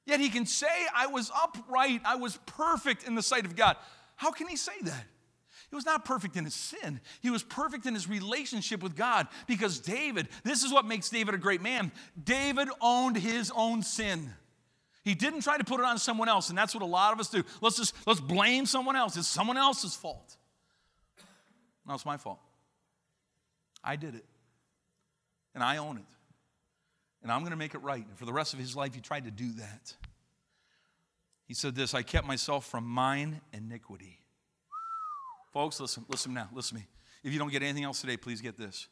Yet 0.05 0.19
he 0.19 0.29
can 0.29 0.45
say, 0.45 0.67
I 0.95 1.07
was 1.07 1.31
upright, 1.35 2.01
I 2.05 2.15
was 2.15 2.37
perfect 2.45 3.07
in 3.07 3.15
the 3.15 3.23
sight 3.23 3.45
of 3.45 3.55
God. 3.55 3.77
How 4.15 4.31
can 4.31 4.47
he 4.47 4.55
say 4.55 4.73
that? 4.83 5.05
He 5.69 5.75
was 5.75 5.85
not 5.85 6.05
perfect 6.05 6.35
in 6.37 6.45
his 6.45 6.53
sin. 6.53 7.01
He 7.21 7.31
was 7.31 7.41
perfect 7.41 7.87
in 7.87 7.95
his 7.95 8.07
relationship 8.07 8.83
with 8.83 8.95
God 8.95 9.27
because 9.47 9.79
David, 9.79 10.27
this 10.43 10.63
is 10.63 10.71
what 10.71 10.85
makes 10.85 11.09
David 11.09 11.33
a 11.33 11.39
great 11.39 11.61
man. 11.61 11.91
David 12.23 12.69
owned 12.79 13.17
his 13.17 13.51
own 13.55 13.81
sin. 13.81 14.31
He 15.03 15.15
didn't 15.15 15.41
try 15.41 15.57
to 15.57 15.63
put 15.63 15.79
it 15.79 15.85
on 15.85 15.97
someone 15.97 16.29
else, 16.29 16.49
and 16.49 16.57
that's 16.57 16.73
what 16.73 16.81
a 16.81 16.87
lot 16.87 17.13
of 17.13 17.19
us 17.19 17.29
do. 17.29 17.43
Let's 17.61 17.77
just 17.77 17.95
let's 18.07 18.19
blame 18.19 18.65
someone 18.65 18.95
else. 18.95 19.17
It's 19.17 19.27
someone 19.27 19.57
else's 19.57 19.95
fault. 19.95 20.37
No, 21.87 21.93
it's 21.93 22.05
my 22.05 22.17
fault. 22.17 22.39
I 23.85 23.95
did 23.95 24.15
it. 24.15 24.25
And 25.53 25.63
I 25.63 25.77
own 25.77 25.97
it. 25.97 26.03
And 27.23 27.31
I'm 27.31 27.39
going 27.41 27.51
to 27.51 27.57
make 27.57 27.75
it 27.75 27.79
right. 27.79 28.05
And 28.05 28.17
for 28.17 28.25
the 28.25 28.33
rest 28.33 28.53
of 28.53 28.59
his 28.59 28.75
life, 28.75 28.93
he 28.93 29.01
tried 29.01 29.25
to 29.25 29.31
do 29.31 29.51
that. 29.53 29.93
He 31.47 31.53
said 31.53 31.75
this 31.75 31.93
I 31.93 32.01
kept 32.01 32.27
myself 32.27 32.65
from 32.65 32.85
mine 32.85 33.39
iniquity. 33.53 34.19
Folks, 35.53 35.79
listen, 35.79 36.03
listen 36.09 36.33
now, 36.33 36.49
listen 36.53 36.77
to 36.77 36.83
me. 36.83 36.87
If 37.23 37.31
you 37.31 37.39
don't 37.39 37.51
get 37.51 37.63
anything 37.63 37.83
else 37.83 38.01
today, 38.01 38.17
please 38.17 38.41
get 38.41 38.57
this. 38.57 38.87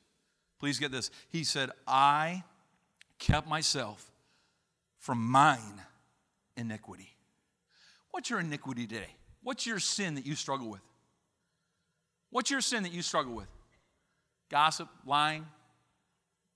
Please 0.60 0.80
get 0.80 0.92
this. 0.92 1.12
He 1.30 1.44
said, 1.44 1.72
I 1.86 2.44
kept 3.20 3.48
myself 3.48 4.10
from 4.98 5.24
mine 5.24 5.82
iniquity. 6.56 7.10
What's 8.12 8.30
your 8.30 8.40
iniquity 8.40 8.88
today? 8.88 9.10
What's 9.44 9.68
your 9.68 9.80
sin 9.80 10.16
that 10.16 10.26
you 10.26 10.36
struggle 10.36 10.70
with? 10.70 10.82
What's 12.30 12.50
your 12.50 12.62
sin 12.62 12.84
that 12.84 12.94
you 12.94 13.02
struggle 13.02 13.34
with? 13.34 13.53
Gossip, 14.54 14.88
lying, 15.04 15.48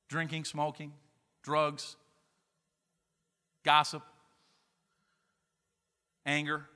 drinking, 0.07 0.45
smoking, 0.45 0.93
drugs, 1.41 1.95
gossip, 3.65 4.03
anger. 6.23 6.67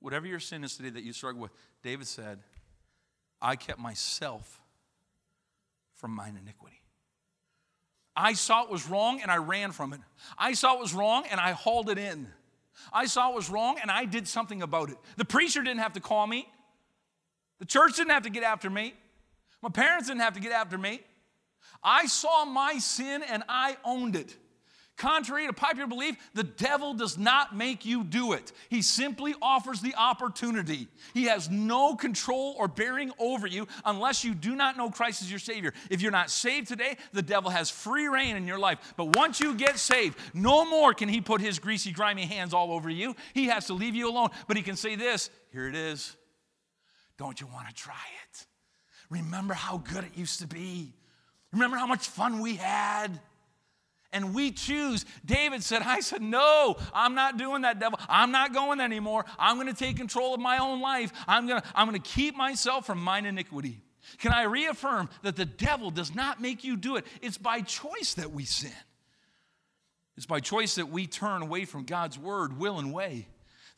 Whatever 0.00 0.26
your 0.26 0.40
sin 0.40 0.62
is 0.62 0.76
today 0.76 0.90
that 0.90 1.02
you 1.02 1.14
struggle 1.14 1.40
with, 1.40 1.52
David 1.82 2.06
said, 2.06 2.40
I 3.40 3.56
kept 3.56 3.78
myself 3.78 4.60
from 5.94 6.10
mine 6.10 6.38
iniquity. 6.38 6.82
I 8.14 8.34
saw 8.34 8.64
it 8.64 8.70
was 8.70 8.86
wrong 8.86 9.22
and 9.22 9.30
I 9.30 9.38
ran 9.38 9.72
from 9.72 9.94
it. 9.94 10.00
I 10.36 10.52
saw 10.52 10.74
it 10.74 10.80
was 10.80 10.92
wrong 10.92 11.24
and 11.30 11.40
I 11.40 11.52
hauled 11.52 11.88
it 11.88 11.96
in. 11.96 12.28
I 12.92 13.06
saw 13.06 13.32
it 13.32 13.34
was 13.34 13.48
wrong 13.48 13.78
and 13.80 13.90
I 13.90 14.04
did 14.04 14.28
something 14.28 14.60
about 14.60 14.90
it. 14.90 14.98
The 15.16 15.24
preacher 15.24 15.62
didn't 15.62 15.80
have 15.80 15.94
to 15.94 16.00
call 16.00 16.26
me. 16.26 16.46
The 17.60 17.66
church 17.66 17.96
didn't 17.96 18.10
have 18.10 18.24
to 18.24 18.30
get 18.30 18.42
after 18.42 18.68
me. 18.68 18.94
My 19.62 19.68
parents 19.68 20.08
didn't 20.08 20.22
have 20.22 20.34
to 20.34 20.40
get 20.40 20.52
after 20.52 20.76
me. 20.76 21.00
I 21.84 22.06
saw 22.06 22.44
my 22.44 22.78
sin 22.78 23.22
and 23.22 23.42
I 23.48 23.76
owned 23.84 24.16
it. 24.16 24.36
Contrary 24.96 25.46
to 25.46 25.52
popular 25.54 25.86
belief, 25.86 26.14
the 26.34 26.42
devil 26.42 26.92
does 26.92 27.16
not 27.16 27.56
make 27.56 27.86
you 27.86 28.04
do 28.04 28.34
it. 28.34 28.52
He 28.68 28.82
simply 28.82 29.34
offers 29.40 29.80
the 29.80 29.94
opportunity. 29.94 30.88
He 31.14 31.24
has 31.24 31.48
no 31.48 31.96
control 31.96 32.54
or 32.58 32.68
bearing 32.68 33.10
over 33.18 33.46
you 33.46 33.66
unless 33.86 34.24
you 34.24 34.34
do 34.34 34.54
not 34.54 34.76
know 34.76 34.90
Christ 34.90 35.22
as 35.22 35.30
your 35.30 35.38
Savior. 35.38 35.72
If 35.88 36.02
you're 36.02 36.10
not 36.10 36.28
saved 36.28 36.68
today, 36.68 36.98
the 37.14 37.22
devil 37.22 37.50
has 37.50 37.70
free 37.70 38.08
rein 38.08 38.36
in 38.36 38.46
your 38.46 38.58
life. 38.58 38.92
But 38.98 39.16
once 39.16 39.40
you 39.40 39.54
get 39.54 39.78
saved, 39.78 40.18
no 40.34 40.66
more 40.66 40.92
can 40.92 41.08
he 41.08 41.22
put 41.22 41.40
his 41.40 41.58
greasy, 41.58 41.92
grimy 41.92 42.26
hands 42.26 42.52
all 42.52 42.70
over 42.70 42.90
you. 42.90 43.16
He 43.32 43.46
has 43.46 43.68
to 43.68 43.72
leave 43.72 43.94
you 43.94 44.10
alone. 44.10 44.28
But 44.48 44.58
he 44.58 44.62
can 44.62 44.76
say 44.76 44.96
this 44.96 45.30
here 45.50 45.66
it 45.66 45.76
is. 45.76 46.14
Don't 47.20 47.38
you 47.38 47.46
want 47.48 47.68
to 47.68 47.74
try 47.74 47.92
it? 47.92 48.46
Remember 49.10 49.52
how 49.52 49.76
good 49.76 50.04
it 50.04 50.16
used 50.16 50.40
to 50.40 50.46
be. 50.46 50.94
Remember 51.52 51.76
how 51.76 51.86
much 51.86 52.08
fun 52.08 52.40
we 52.40 52.56
had? 52.56 53.20
and 54.12 54.34
we 54.34 54.50
choose. 54.50 55.04
David 55.24 55.62
said, 55.62 55.82
I 55.82 56.00
said, 56.00 56.20
No, 56.20 56.76
I'm 56.92 57.14
not 57.14 57.36
doing 57.36 57.62
that, 57.62 57.78
devil. 57.78 58.00
I'm 58.08 58.32
not 58.32 58.52
going 58.52 58.80
anymore. 58.80 59.24
I'm 59.38 59.54
going 59.54 59.68
to 59.68 59.74
take 59.74 59.96
control 59.96 60.34
of 60.34 60.40
my 60.40 60.58
own 60.58 60.80
life. 60.80 61.12
I'm 61.28 61.46
going 61.46 61.60
to, 61.60 61.66
I'm 61.76 61.88
going 61.88 62.00
to 62.00 62.10
keep 62.10 62.34
myself 62.34 62.86
from 62.86 62.98
mine 62.98 63.24
iniquity. 63.24 63.80
Can 64.18 64.32
I 64.32 64.44
reaffirm 64.44 65.08
that 65.22 65.36
the 65.36 65.44
devil 65.44 65.92
does 65.92 66.12
not 66.12 66.40
make 66.40 66.64
you 66.64 66.76
do 66.76 66.96
it? 66.96 67.04
It's 67.22 67.38
by 67.38 67.60
choice 67.60 68.14
that 68.14 68.32
we 68.32 68.46
sin. 68.46 68.72
It's 70.16 70.26
by 70.26 70.40
choice 70.40 70.74
that 70.74 70.88
we 70.88 71.06
turn 71.06 71.42
away 71.42 71.66
from 71.66 71.84
God's 71.84 72.18
word, 72.18 72.58
will, 72.58 72.80
and 72.80 72.92
way. 72.92 73.28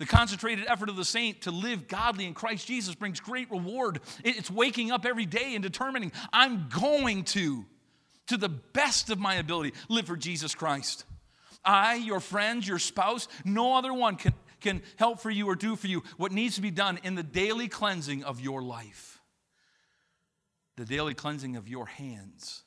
The 0.03 0.09
concentrated 0.09 0.64
effort 0.66 0.88
of 0.88 0.96
the 0.96 1.05
saint 1.05 1.42
to 1.42 1.53
live 1.53 1.86
godly 1.86 2.26
in 2.26 2.34
Christ 2.34 2.66
Jesus 2.66 2.96
brings 2.96 3.20
great 3.20 3.48
reward. 3.53 4.00
It's 4.24 4.50
waking 4.50 4.90
up 4.90 5.07
every 5.07 5.26
day 5.26 5.55
and 5.55 5.62
determining, 5.62 6.11
I'm 6.32 6.68
going 6.68 7.22
to 7.26 7.64
to 8.26 8.36
the 8.36 8.48
best 8.48 9.11
of 9.11 9.20
my 9.20 9.36
ability, 9.36 9.74
live 9.88 10.09
for 10.09 10.16
Jesus 10.16 10.57
Christ. 10.57 11.05
I, 11.64 11.94
your 11.94 12.18
friends, 12.18 12.66
your 12.66 12.80
spouse, 12.80 13.28
no 13.44 13.76
other 13.76 13.94
one 13.94 14.16
can, 14.16 14.34
can 14.61 14.82
help 14.96 15.20
for 15.20 15.30
you 15.30 15.46
or 15.46 15.55
do 15.55 15.76
for 15.76 15.86
you 15.86 16.03
what 16.16 16.32
needs 16.32 16.57
to 16.57 16.62
be 16.62 16.72
done 16.72 16.98
in 17.05 17.14
the 17.14 17.22
daily 17.22 17.68
cleansing 17.68 18.24
of 18.24 18.40
your 18.40 18.61
life, 18.61 19.20
the 20.78 20.84
daily 20.84 21.14
cleansing 21.14 21.55
of 21.55 21.68
your 21.68 21.86
hands 21.86 22.64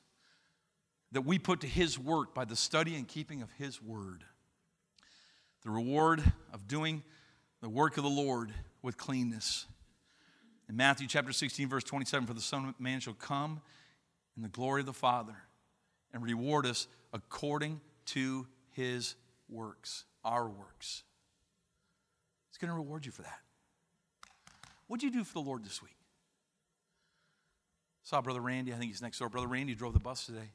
that 1.12 1.26
we 1.26 1.38
put 1.38 1.60
to 1.60 1.66
His 1.66 1.98
work 1.98 2.34
by 2.34 2.46
the 2.46 2.56
study 2.56 2.94
and 2.94 3.06
keeping 3.06 3.42
of 3.42 3.50
His 3.58 3.82
word. 3.82 4.24
The 5.64 5.70
reward 5.70 6.22
of 6.54 6.66
doing 6.66 7.02
the 7.66 7.70
work 7.70 7.96
of 7.96 8.04
the 8.04 8.08
Lord 8.08 8.52
with 8.80 8.96
cleanness. 8.96 9.66
In 10.68 10.76
Matthew 10.76 11.08
chapter 11.08 11.32
16, 11.32 11.68
verse 11.68 11.82
27, 11.82 12.24
for 12.24 12.32
the 12.32 12.40
Son 12.40 12.64
of 12.68 12.78
Man 12.78 13.00
shall 13.00 13.14
come 13.14 13.60
in 14.36 14.44
the 14.44 14.48
glory 14.48 14.82
of 14.82 14.86
the 14.86 14.92
Father 14.92 15.34
and 16.14 16.22
reward 16.22 16.64
us 16.64 16.86
according 17.12 17.80
to 18.04 18.46
his 18.70 19.16
works, 19.48 20.04
our 20.24 20.48
works. 20.48 21.02
He's 22.50 22.58
going 22.58 22.70
to 22.70 22.76
reward 22.76 23.04
you 23.04 23.10
for 23.10 23.22
that. 23.22 23.40
What'd 24.86 25.02
you 25.02 25.10
do 25.10 25.24
for 25.24 25.32
the 25.32 25.40
Lord 25.40 25.64
this 25.64 25.82
week? 25.82 25.96
Saw 28.04 28.20
Brother 28.20 28.40
Randy, 28.40 28.72
I 28.72 28.76
think 28.76 28.92
he's 28.92 29.02
next 29.02 29.18
door. 29.18 29.28
Brother 29.28 29.48
Randy 29.48 29.74
drove 29.74 29.92
the 29.92 29.98
bus 29.98 30.24
today. 30.24 30.50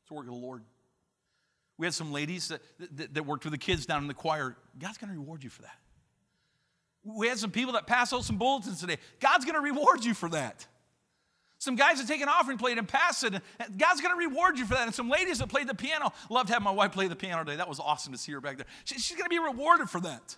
It's 0.00 0.08
the 0.08 0.14
work 0.14 0.24
of 0.24 0.32
the 0.32 0.40
Lord. 0.40 0.64
We 1.78 1.86
had 1.86 1.94
some 1.94 2.10
ladies 2.10 2.48
that, 2.48 2.60
that, 2.96 3.14
that 3.14 3.22
worked 3.24 3.44
with 3.44 3.52
the 3.52 3.58
kids 3.58 3.86
down 3.86 4.02
in 4.02 4.08
the 4.08 4.14
choir. 4.14 4.56
God's 4.76 4.98
going 4.98 5.12
to 5.12 5.16
reward 5.16 5.44
you 5.44 5.50
for 5.50 5.62
that. 5.62 5.78
We 7.06 7.28
had 7.28 7.38
some 7.38 7.50
people 7.50 7.74
that 7.74 7.86
passed 7.86 8.12
out 8.12 8.24
some 8.24 8.36
bulletins 8.36 8.80
today. 8.80 8.96
God's 9.20 9.44
going 9.44 9.54
to 9.54 9.60
reward 9.60 10.04
you 10.04 10.12
for 10.12 10.28
that. 10.30 10.66
Some 11.58 11.76
guys 11.76 11.98
that 11.98 12.08
take 12.08 12.20
an 12.20 12.28
offering 12.28 12.58
plate 12.58 12.78
and 12.78 12.86
pass 12.86 13.22
it. 13.22 13.32
And 13.32 13.78
God's 13.78 14.00
going 14.00 14.14
to 14.14 14.18
reward 14.18 14.58
you 14.58 14.66
for 14.66 14.74
that. 14.74 14.86
And 14.86 14.94
some 14.94 15.08
ladies 15.08 15.38
that 15.38 15.48
played 15.48 15.68
the 15.68 15.74
piano. 15.74 16.12
Loved 16.28 16.48
having 16.48 16.64
my 16.64 16.70
wife 16.70 16.92
play 16.92 17.08
the 17.08 17.16
piano 17.16 17.44
today. 17.44 17.56
That 17.56 17.68
was 17.68 17.80
awesome 17.80 18.12
to 18.12 18.18
see 18.18 18.32
her 18.32 18.40
back 18.40 18.56
there. 18.58 18.66
She, 18.84 18.96
she's 18.96 19.16
going 19.16 19.24
to 19.24 19.30
be 19.30 19.38
rewarded 19.38 19.88
for 19.88 20.00
that. 20.00 20.36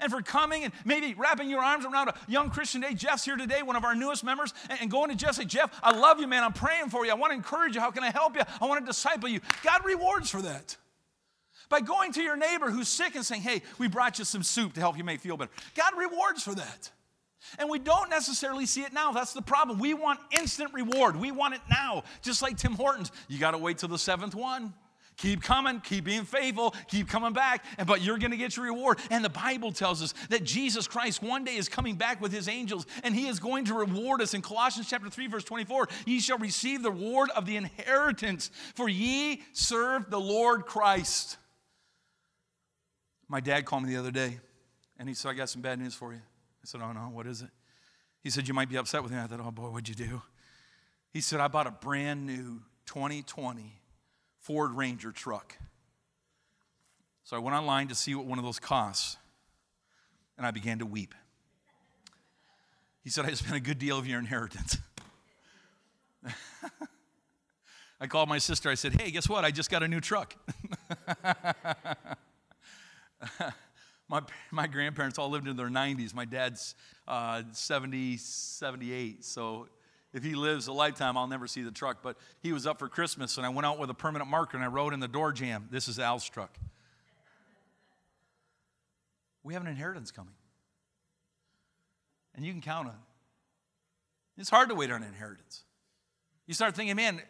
And 0.00 0.10
for 0.10 0.22
coming 0.22 0.64
and 0.64 0.72
maybe 0.84 1.14
wrapping 1.14 1.48
your 1.48 1.60
arms 1.60 1.84
around 1.84 2.08
a 2.08 2.14
young 2.26 2.50
Christian 2.50 2.80
day. 2.80 2.94
Jeff's 2.94 3.24
here 3.24 3.36
today, 3.36 3.62
one 3.62 3.76
of 3.76 3.84
our 3.84 3.94
newest 3.94 4.24
members, 4.24 4.52
and, 4.68 4.80
and 4.80 4.90
going 4.90 5.10
to 5.10 5.16
Jeff, 5.16 5.34
say, 5.34 5.44
Jeff, 5.44 5.78
I 5.82 5.96
love 5.96 6.20
you, 6.20 6.26
man. 6.26 6.42
I'm 6.42 6.54
praying 6.54 6.88
for 6.88 7.04
you. 7.04 7.12
I 7.12 7.14
want 7.14 7.32
to 7.32 7.36
encourage 7.36 7.74
you. 7.74 7.80
How 7.80 7.90
can 7.90 8.02
I 8.02 8.10
help 8.10 8.34
you? 8.34 8.42
I 8.60 8.66
want 8.66 8.80
to 8.80 8.86
disciple 8.86 9.28
you. 9.28 9.40
God 9.62 9.84
rewards 9.84 10.30
for 10.30 10.42
that. 10.42 10.76
By 11.68 11.80
going 11.80 12.12
to 12.12 12.22
your 12.22 12.36
neighbor 12.36 12.70
who's 12.70 12.88
sick 12.88 13.14
and 13.14 13.24
saying, 13.24 13.42
hey, 13.42 13.62
we 13.78 13.88
brought 13.88 14.18
you 14.18 14.24
some 14.24 14.42
soup 14.42 14.74
to 14.74 14.80
help 14.80 14.98
you 14.98 15.04
make 15.04 15.20
feel 15.20 15.36
better. 15.36 15.50
God 15.74 15.92
rewards 15.96 16.42
for 16.42 16.54
that. 16.54 16.90
And 17.58 17.68
we 17.68 17.78
don't 17.78 18.10
necessarily 18.10 18.66
see 18.66 18.82
it 18.82 18.92
now. 18.92 19.12
That's 19.12 19.32
the 19.32 19.42
problem. 19.42 19.78
We 19.78 19.94
want 19.94 20.18
instant 20.30 20.72
reward. 20.72 21.16
We 21.16 21.30
want 21.30 21.54
it 21.54 21.60
now. 21.70 22.04
Just 22.22 22.42
like 22.42 22.56
Tim 22.56 22.72
Hortons. 22.72 23.12
You 23.28 23.38
got 23.38 23.52
to 23.52 23.58
wait 23.58 23.78
till 23.78 23.88
the 23.88 23.98
seventh 23.98 24.34
one. 24.34 24.72
Keep 25.16 25.42
coming, 25.42 25.80
keep 25.80 26.04
being 26.04 26.24
faithful, 26.24 26.74
keep 26.88 27.08
coming 27.08 27.32
back, 27.32 27.64
but 27.86 28.02
you're 28.02 28.18
going 28.18 28.32
to 28.32 28.36
get 28.36 28.56
your 28.56 28.66
reward. 28.66 28.98
And 29.10 29.24
the 29.24 29.28
Bible 29.28 29.70
tells 29.70 30.02
us 30.02 30.12
that 30.28 30.42
Jesus 30.42 30.88
Christ 30.88 31.22
one 31.22 31.44
day 31.44 31.54
is 31.54 31.68
coming 31.68 31.94
back 31.94 32.20
with 32.20 32.32
his 32.32 32.48
angels 32.48 32.84
and 33.04 33.14
he 33.14 33.28
is 33.28 33.38
going 33.38 33.64
to 33.66 33.74
reward 33.74 34.20
us 34.20 34.34
in 34.34 34.42
Colossians 34.42 34.90
chapter 34.90 35.08
3 35.08 35.28
verse 35.28 35.44
24. 35.44 35.88
Ye 36.04 36.18
shall 36.18 36.38
receive 36.38 36.82
the 36.82 36.90
reward 36.90 37.30
of 37.30 37.46
the 37.46 37.56
inheritance, 37.56 38.50
for 38.74 38.88
ye 38.88 39.42
serve 39.52 40.10
the 40.10 40.18
Lord 40.18 40.66
Christ. 40.66 41.36
My 43.28 43.40
dad 43.40 43.64
called 43.64 43.82
me 43.84 43.90
the 43.90 43.98
other 43.98 44.10
day 44.10 44.38
and 44.98 45.08
he 45.08 45.14
said, 45.14 45.30
I 45.30 45.34
got 45.34 45.48
some 45.48 45.62
bad 45.62 45.78
news 45.78 45.94
for 45.94 46.12
you. 46.12 46.18
I 46.18 46.64
said, 46.64 46.80
Oh, 46.82 46.92
no, 46.92 47.00
what 47.02 47.26
is 47.26 47.42
it? 47.42 47.50
He 48.22 48.30
said, 48.30 48.46
You 48.48 48.54
might 48.54 48.68
be 48.68 48.76
upset 48.76 49.02
with 49.02 49.12
me. 49.12 49.18
I 49.18 49.26
thought, 49.26 49.40
Oh, 49.40 49.50
boy, 49.50 49.68
what'd 49.68 49.88
you 49.88 49.94
do? 49.94 50.22
He 51.10 51.20
said, 51.20 51.40
I 51.40 51.48
bought 51.48 51.66
a 51.66 51.70
brand 51.70 52.26
new 52.26 52.60
2020 52.86 53.80
Ford 54.40 54.72
Ranger 54.72 55.12
truck. 55.12 55.56
So 57.22 57.36
I 57.36 57.38
went 57.38 57.56
online 57.56 57.88
to 57.88 57.94
see 57.94 58.14
what 58.14 58.26
one 58.26 58.38
of 58.38 58.44
those 58.44 58.58
costs, 58.58 59.16
and 60.36 60.46
I 60.46 60.50
began 60.50 60.78
to 60.80 60.86
weep. 60.86 61.14
He 63.02 63.10
said, 63.10 63.24
I 63.24 63.32
spent 63.32 63.56
a 63.56 63.60
good 63.60 63.78
deal 63.78 63.98
of 63.98 64.06
your 64.06 64.18
inheritance. 64.18 64.78
I 68.00 68.06
called 68.06 68.28
my 68.28 68.38
sister. 68.38 68.68
I 68.70 68.74
said, 68.74 69.00
Hey, 69.00 69.10
guess 69.10 69.28
what? 69.28 69.44
I 69.44 69.50
just 69.50 69.70
got 69.70 69.82
a 69.82 69.88
new 69.88 70.00
truck. 70.00 70.36
my, 74.08 74.20
my 74.50 74.66
grandparents 74.66 75.18
all 75.18 75.30
lived 75.30 75.48
in 75.48 75.56
their 75.56 75.68
90s. 75.68 76.14
My 76.14 76.24
dad's 76.24 76.74
uh, 77.08 77.42
70, 77.52 78.16
78. 78.16 79.24
So 79.24 79.68
if 80.12 80.22
he 80.22 80.34
lives 80.34 80.68
a 80.68 80.72
lifetime, 80.72 81.16
I'll 81.16 81.26
never 81.26 81.46
see 81.46 81.62
the 81.62 81.70
truck. 81.70 81.98
But 82.02 82.16
he 82.40 82.52
was 82.52 82.66
up 82.66 82.78
for 82.78 82.88
Christmas, 82.88 83.36
and 83.36 83.44
I 83.44 83.48
went 83.48 83.66
out 83.66 83.78
with 83.78 83.90
a 83.90 83.94
permanent 83.94 84.30
marker 84.30 84.56
and 84.56 84.64
I 84.64 84.68
wrote 84.68 84.92
in 84.92 85.00
the 85.00 85.08
door 85.08 85.32
jamb, 85.32 85.68
This 85.70 85.88
is 85.88 85.98
Al's 85.98 86.28
truck. 86.28 86.56
We 89.42 89.54
have 89.54 89.62
an 89.62 89.68
inheritance 89.68 90.10
coming. 90.10 90.34
And 92.34 92.44
you 92.44 92.52
can 92.52 92.62
count 92.62 92.88
on 92.88 92.94
it. 92.94 94.40
It's 94.40 94.50
hard 94.50 94.68
to 94.70 94.74
wait 94.74 94.90
on 94.90 95.02
an 95.02 95.08
inheritance. 95.08 95.62
You 96.46 96.54
start 96.54 96.74
thinking, 96.74 96.96
man, 96.96 97.20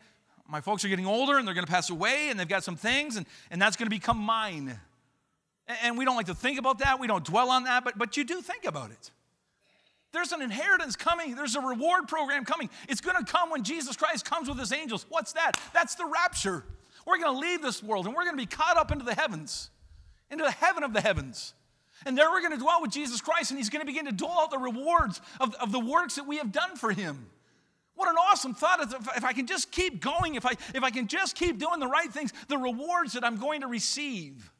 my 0.48 0.60
folks 0.60 0.84
are 0.84 0.88
getting 0.88 1.06
older 1.06 1.38
and 1.38 1.46
they're 1.46 1.54
going 1.54 1.66
to 1.66 1.70
pass 1.70 1.90
away 1.90 2.28
and 2.30 2.38
they've 2.38 2.48
got 2.48 2.64
some 2.64 2.76
things 2.76 3.16
and, 3.16 3.26
and 3.50 3.60
that's 3.60 3.76
going 3.76 3.86
to 3.86 3.90
become 3.90 4.18
mine. 4.18 4.78
And 5.82 5.96
we 5.96 6.04
don't 6.04 6.16
like 6.16 6.26
to 6.26 6.34
think 6.34 6.58
about 6.58 6.78
that. 6.80 7.00
We 7.00 7.06
don't 7.06 7.24
dwell 7.24 7.50
on 7.50 7.64
that, 7.64 7.84
but, 7.84 7.96
but 7.96 8.16
you 8.16 8.24
do 8.24 8.42
think 8.42 8.64
about 8.66 8.90
it. 8.90 9.10
There's 10.12 10.32
an 10.32 10.42
inheritance 10.42 10.94
coming. 10.94 11.34
There's 11.34 11.56
a 11.56 11.60
reward 11.60 12.06
program 12.06 12.44
coming. 12.44 12.70
It's 12.88 13.00
going 13.00 13.16
to 13.16 13.30
come 13.30 13.50
when 13.50 13.64
Jesus 13.64 13.96
Christ 13.96 14.24
comes 14.24 14.48
with 14.48 14.58
his 14.58 14.72
angels. 14.72 15.06
What's 15.08 15.32
that? 15.32 15.52
That's 15.72 15.96
the 15.96 16.06
rapture. 16.06 16.64
We're 17.06 17.18
going 17.18 17.34
to 17.34 17.40
leave 17.40 17.62
this 17.62 17.82
world 17.82 18.06
and 18.06 18.14
we're 18.14 18.24
going 18.24 18.36
to 18.36 18.42
be 18.42 18.46
caught 18.46 18.76
up 18.76 18.92
into 18.92 19.04
the 19.04 19.14
heavens, 19.14 19.70
into 20.30 20.44
the 20.44 20.52
heaven 20.52 20.84
of 20.84 20.92
the 20.92 21.00
heavens. 21.00 21.54
And 22.06 22.16
there 22.16 22.30
we're 22.30 22.40
going 22.40 22.52
to 22.52 22.58
dwell 22.58 22.80
with 22.80 22.92
Jesus 22.92 23.20
Christ 23.20 23.50
and 23.50 23.58
he's 23.58 23.70
going 23.70 23.80
to 23.80 23.86
begin 23.86 24.04
to 24.06 24.12
dole 24.12 24.38
out 24.38 24.50
the 24.50 24.58
rewards 24.58 25.20
of, 25.40 25.54
of 25.56 25.72
the 25.72 25.80
works 25.80 26.14
that 26.14 26.26
we 26.26 26.36
have 26.36 26.52
done 26.52 26.76
for 26.76 26.92
him. 26.92 27.26
What 27.96 28.08
an 28.08 28.16
awesome 28.16 28.54
thought. 28.54 28.80
If 29.16 29.24
I 29.24 29.32
can 29.32 29.46
just 29.46 29.70
keep 29.70 30.00
going, 30.00 30.34
if 30.34 30.46
I, 30.46 30.52
if 30.74 30.82
I 30.82 30.90
can 30.90 31.06
just 31.06 31.36
keep 31.36 31.58
doing 31.58 31.80
the 31.80 31.86
right 31.86 32.10
things, 32.12 32.32
the 32.48 32.58
rewards 32.58 33.12
that 33.14 33.24
I'm 33.24 33.36
going 33.36 33.62
to 33.62 33.68
receive. 33.68 34.50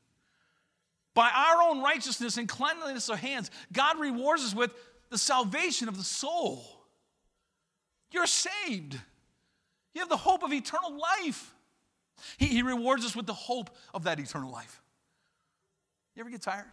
By 1.14 1.30
our 1.30 1.62
own 1.70 1.80
righteousness 1.80 2.36
and 2.36 2.48
cleanliness 2.48 3.08
of 3.08 3.18
hands, 3.18 3.50
God 3.72 3.98
rewards 4.00 4.42
us 4.42 4.54
with 4.54 4.74
the 5.10 5.18
salvation 5.18 5.88
of 5.88 5.96
the 5.96 6.02
soul. 6.02 6.64
You're 8.10 8.26
saved. 8.26 8.98
You 9.94 10.00
have 10.00 10.08
the 10.08 10.16
hope 10.16 10.42
of 10.42 10.52
eternal 10.52 10.98
life. 10.98 11.54
He, 12.36 12.46
he 12.46 12.62
rewards 12.62 13.04
us 13.04 13.14
with 13.14 13.26
the 13.26 13.34
hope 13.34 13.70
of 13.92 14.04
that 14.04 14.18
eternal 14.18 14.50
life. 14.50 14.80
You 16.14 16.20
ever 16.20 16.30
get 16.30 16.42
tired? 16.42 16.70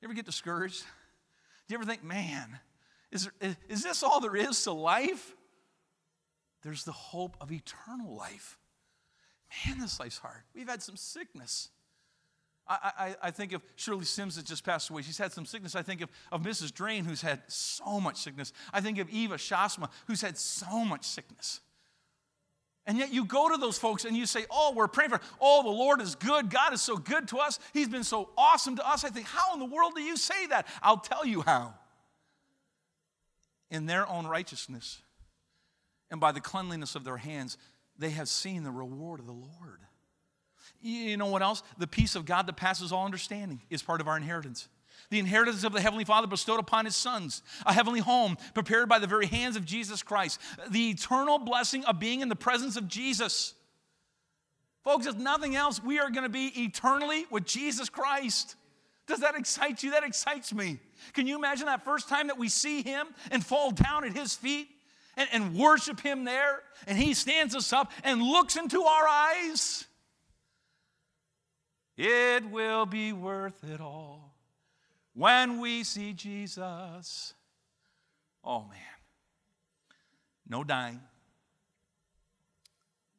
You 0.00 0.06
ever 0.06 0.14
get 0.14 0.26
discouraged? 0.26 0.82
Do 0.82 1.74
you 1.74 1.78
ever 1.78 1.84
think, 1.84 2.04
man, 2.04 2.58
is, 3.10 3.28
there, 3.40 3.56
is 3.68 3.82
this 3.82 4.02
all 4.02 4.20
there 4.20 4.36
is 4.36 4.62
to 4.64 4.72
life? 4.72 5.34
There's 6.62 6.84
the 6.84 6.92
hope 6.92 7.36
of 7.40 7.52
eternal 7.52 8.14
life. 8.14 8.58
Man, 9.66 9.78
this 9.78 9.98
life's 9.98 10.18
hard. 10.18 10.42
We've 10.54 10.68
had 10.68 10.82
some 10.82 10.96
sickness. 10.96 11.70
I, 12.68 12.92
I, 12.98 13.16
I, 13.22 13.30
think 13.30 13.52
of 13.52 13.62
Shirley 13.76 14.04
Sims 14.04 14.36
that 14.36 14.44
just 14.44 14.64
passed 14.64 14.90
away. 14.90 15.02
She's 15.02 15.16
had 15.16 15.32
some 15.32 15.46
sickness. 15.46 15.74
I 15.74 15.82
think 15.82 16.02
of, 16.02 16.10
of 16.30 16.42
Mrs. 16.42 16.72
Drain, 16.72 17.04
who's 17.04 17.22
had 17.22 17.40
so 17.48 17.98
much 17.98 18.18
sickness. 18.18 18.52
I 18.72 18.80
think 18.80 18.98
of 18.98 19.08
Eva 19.08 19.36
Shasma, 19.36 19.88
who's 20.06 20.20
had 20.20 20.36
so 20.36 20.84
much 20.84 21.04
sickness. 21.04 21.60
And 22.86 22.96
yet 22.96 23.12
you 23.12 23.24
go 23.24 23.50
to 23.50 23.58
those 23.58 23.78
folks 23.78 24.04
and 24.04 24.16
you 24.16 24.26
say, 24.26 24.44
Oh, 24.50 24.72
we're 24.74 24.88
praying 24.88 25.10
for, 25.10 25.20
oh, 25.40 25.62
the 25.62 25.68
Lord 25.68 26.00
is 26.00 26.14
good. 26.14 26.50
God 26.50 26.72
is 26.72 26.80
so 26.80 26.96
good 26.96 27.28
to 27.28 27.38
us. 27.38 27.58
He's 27.72 27.88
been 27.88 28.04
so 28.04 28.30
awesome 28.36 28.76
to 28.76 28.88
us. 28.88 29.04
I 29.04 29.10
think, 29.10 29.26
How 29.26 29.52
in 29.54 29.60
the 29.60 29.66
world 29.66 29.92
do 29.94 30.02
you 30.02 30.16
say 30.16 30.46
that? 30.46 30.66
I'll 30.82 30.98
tell 30.98 31.26
you 31.26 31.42
how. 31.42 31.74
In 33.70 33.86
their 33.86 34.08
own 34.08 34.26
righteousness 34.26 35.02
and 36.10 36.20
by 36.20 36.32
the 36.32 36.40
cleanliness 36.40 36.94
of 36.94 37.04
their 37.04 37.18
hands, 37.18 37.58
they 37.98 38.10
have 38.10 38.28
seen 38.28 38.62
the 38.62 38.70
reward 38.70 39.20
of 39.20 39.26
the 39.26 39.32
Lord. 39.32 39.80
You 40.80 41.16
know 41.16 41.26
what 41.26 41.42
else? 41.42 41.62
The 41.78 41.86
peace 41.86 42.14
of 42.14 42.24
God 42.24 42.46
that 42.46 42.56
passes 42.56 42.92
all 42.92 43.04
understanding 43.04 43.60
is 43.70 43.82
part 43.82 44.00
of 44.00 44.08
our 44.08 44.16
inheritance. 44.16 44.68
The 45.10 45.18
inheritance 45.18 45.64
of 45.64 45.72
the 45.72 45.80
Heavenly 45.80 46.04
Father 46.04 46.26
bestowed 46.26 46.60
upon 46.60 46.84
His 46.84 46.94
sons, 46.94 47.42
a 47.64 47.72
heavenly 47.72 48.00
home 48.00 48.36
prepared 48.54 48.88
by 48.88 48.98
the 48.98 49.06
very 49.06 49.26
hands 49.26 49.56
of 49.56 49.64
Jesus 49.64 50.02
Christ, 50.02 50.40
the 50.68 50.90
eternal 50.90 51.38
blessing 51.38 51.84
of 51.86 51.98
being 51.98 52.20
in 52.20 52.28
the 52.28 52.36
presence 52.36 52.76
of 52.76 52.88
Jesus. 52.88 53.54
Folks, 54.84 55.06
if 55.06 55.16
nothing 55.16 55.56
else, 55.56 55.82
we 55.82 55.98
are 55.98 56.10
going 56.10 56.24
to 56.24 56.28
be 56.28 56.52
eternally 56.62 57.26
with 57.30 57.44
Jesus 57.44 57.88
Christ. 57.88 58.56
Does 59.06 59.20
that 59.20 59.34
excite 59.34 59.82
you? 59.82 59.92
That 59.92 60.04
excites 60.04 60.52
me. 60.52 60.78
Can 61.14 61.26
you 61.26 61.36
imagine 61.36 61.66
that 61.66 61.84
first 61.84 62.08
time 62.08 62.26
that 62.26 62.38
we 62.38 62.48
see 62.48 62.82
Him 62.82 63.06
and 63.30 63.44
fall 63.44 63.70
down 63.70 64.04
at 64.04 64.14
His 64.14 64.34
feet 64.34 64.68
and, 65.16 65.28
and 65.32 65.54
worship 65.56 66.00
Him 66.00 66.24
there? 66.24 66.62
And 66.86 66.98
He 66.98 67.14
stands 67.14 67.56
us 67.56 67.72
up 67.72 67.90
and 68.04 68.22
looks 68.22 68.56
into 68.56 68.82
our 68.82 69.08
eyes. 69.08 69.86
It 71.98 72.48
will 72.48 72.86
be 72.86 73.12
worth 73.12 73.64
it 73.64 73.80
all 73.80 74.36
when 75.14 75.60
we 75.60 75.82
see 75.82 76.12
Jesus. 76.12 77.34
Oh, 78.44 78.60
man. 78.60 78.78
No 80.48 80.62
dying, 80.62 81.00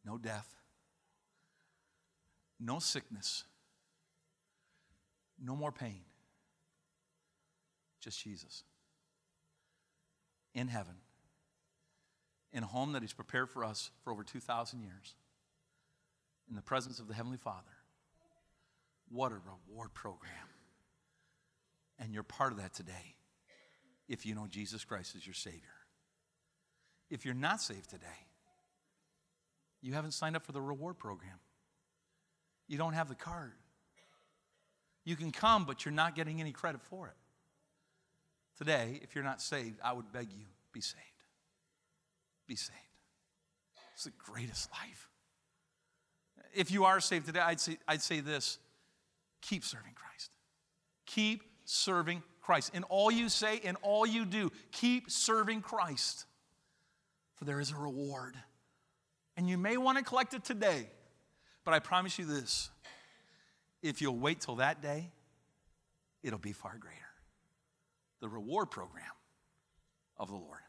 no 0.04 0.18
death, 0.18 0.48
no 2.60 2.80
sickness, 2.80 3.44
no 5.44 5.56
more 5.56 5.72
pain. 5.72 6.02
Just 8.00 8.24
Jesus 8.24 8.64
in 10.56 10.70
heaven, 10.70 10.96
in 12.54 12.64
a 12.64 12.66
home 12.66 12.94
that 12.94 13.02
He's 13.02 13.14
prepared 13.14 13.50
for 13.50 13.64
us 13.64 13.92
for 14.04 14.12
over 14.12 14.24
2,000 14.24 14.82
years, 14.82 15.16
in 16.50 16.56
the 16.56 16.62
presence 16.62 17.00
of 17.00 17.08
the 17.08 17.14
Heavenly 17.14 17.38
Father. 17.38 17.79
What 19.10 19.32
a 19.32 19.36
reward 19.36 19.94
program. 19.94 20.32
And 21.98 22.14
you're 22.14 22.24
part 22.24 22.52
of 22.52 22.60
that 22.60 22.74
today 22.74 23.16
if 24.08 24.26
you 24.26 24.36
know 24.36 24.48
Jesus 24.50 24.84
Christ 24.86 25.16
as 25.16 25.26
your 25.26 25.34
Savior. 25.34 25.62
If 27.10 27.26
you're 27.26 27.34
not 27.34 27.62
saved 27.62 27.90
today, 27.90 28.08
you 29.82 29.94
haven't 29.94 30.12
signed 30.12 30.36
up 30.36 30.46
for 30.46 30.52
the 30.52 30.62
reward 30.62 30.98
program. 30.98 31.40
You 32.68 32.78
don't 32.78 32.94
have 32.94 33.10
the 33.10 33.16
card. 33.16 33.54
You 35.06 35.16
can 35.16 35.32
come, 35.32 35.66
but 35.66 35.86
you're 35.86 35.94
not 35.94 36.16
getting 36.16 36.40
any 36.40 36.52
credit 36.52 36.82
for 36.84 37.08
it. 37.08 37.16
Today, 38.58 39.00
if 39.02 39.16
you're 39.16 39.24
not 39.24 39.42
saved, 39.42 39.80
I 39.84 39.94
would 39.94 40.12
beg 40.12 40.32
you 40.32 40.46
be 40.74 40.82
saved. 40.82 41.04
Be 42.48 42.56
saved. 42.56 42.78
It's 43.94 44.04
the 44.04 44.12
greatest 44.18 44.70
life. 44.72 45.10
If 46.54 46.72
you 46.72 46.86
are 46.86 47.00
saved 47.00 47.26
today, 47.26 47.40
I'd 47.40 47.60
say, 47.60 47.78
I'd 47.88 48.02
say 48.02 48.20
this 48.20 48.60
keep 49.42 49.64
serving 49.64 49.94
Christ. 49.96 50.32
Keep 51.06 51.44
serving 51.66 52.24
Christ. 52.42 52.74
In 52.74 52.84
all 52.84 53.12
you 53.12 53.30
say, 53.30 53.58
in 53.58 53.76
all 53.78 54.06
you 54.06 54.26
do, 54.26 54.52
keep 54.72 55.10
serving 55.10 55.62
Christ. 55.62 56.26
For 57.36 57.46
there 57.46 57.60
is 57.60 57.72
a 57.72 57.76
reward. 57.76 58.36
And 59.38 59.50
you 59.50 59.58
may 59.58 59.78
want 59.78 59.98
to 59.98 60.04
collect 60.04 60.34
it 60.34 60.44
today, 60.44 60.88
but 61.64 61.74
I 61.74 61.80
promise 61.80 62.20
you 62.20 62.26
this 62.26 62.70
if 63.82 64.02
you'll 64.02 64.18
wait 64.18 64.42
till 64.42 64.56
that 64.56 64.82
day, 64.82 65.12
it'll 66.24 66.40
be 66.40 66.52
far 66.52 66.78
greater. 66.78 66.98
The 68.20 68.28
reward 68.28 68.70
program 68.70 69.06
of 70.18 70.28
the 70.28 70.36
Lord. 70.36 70.60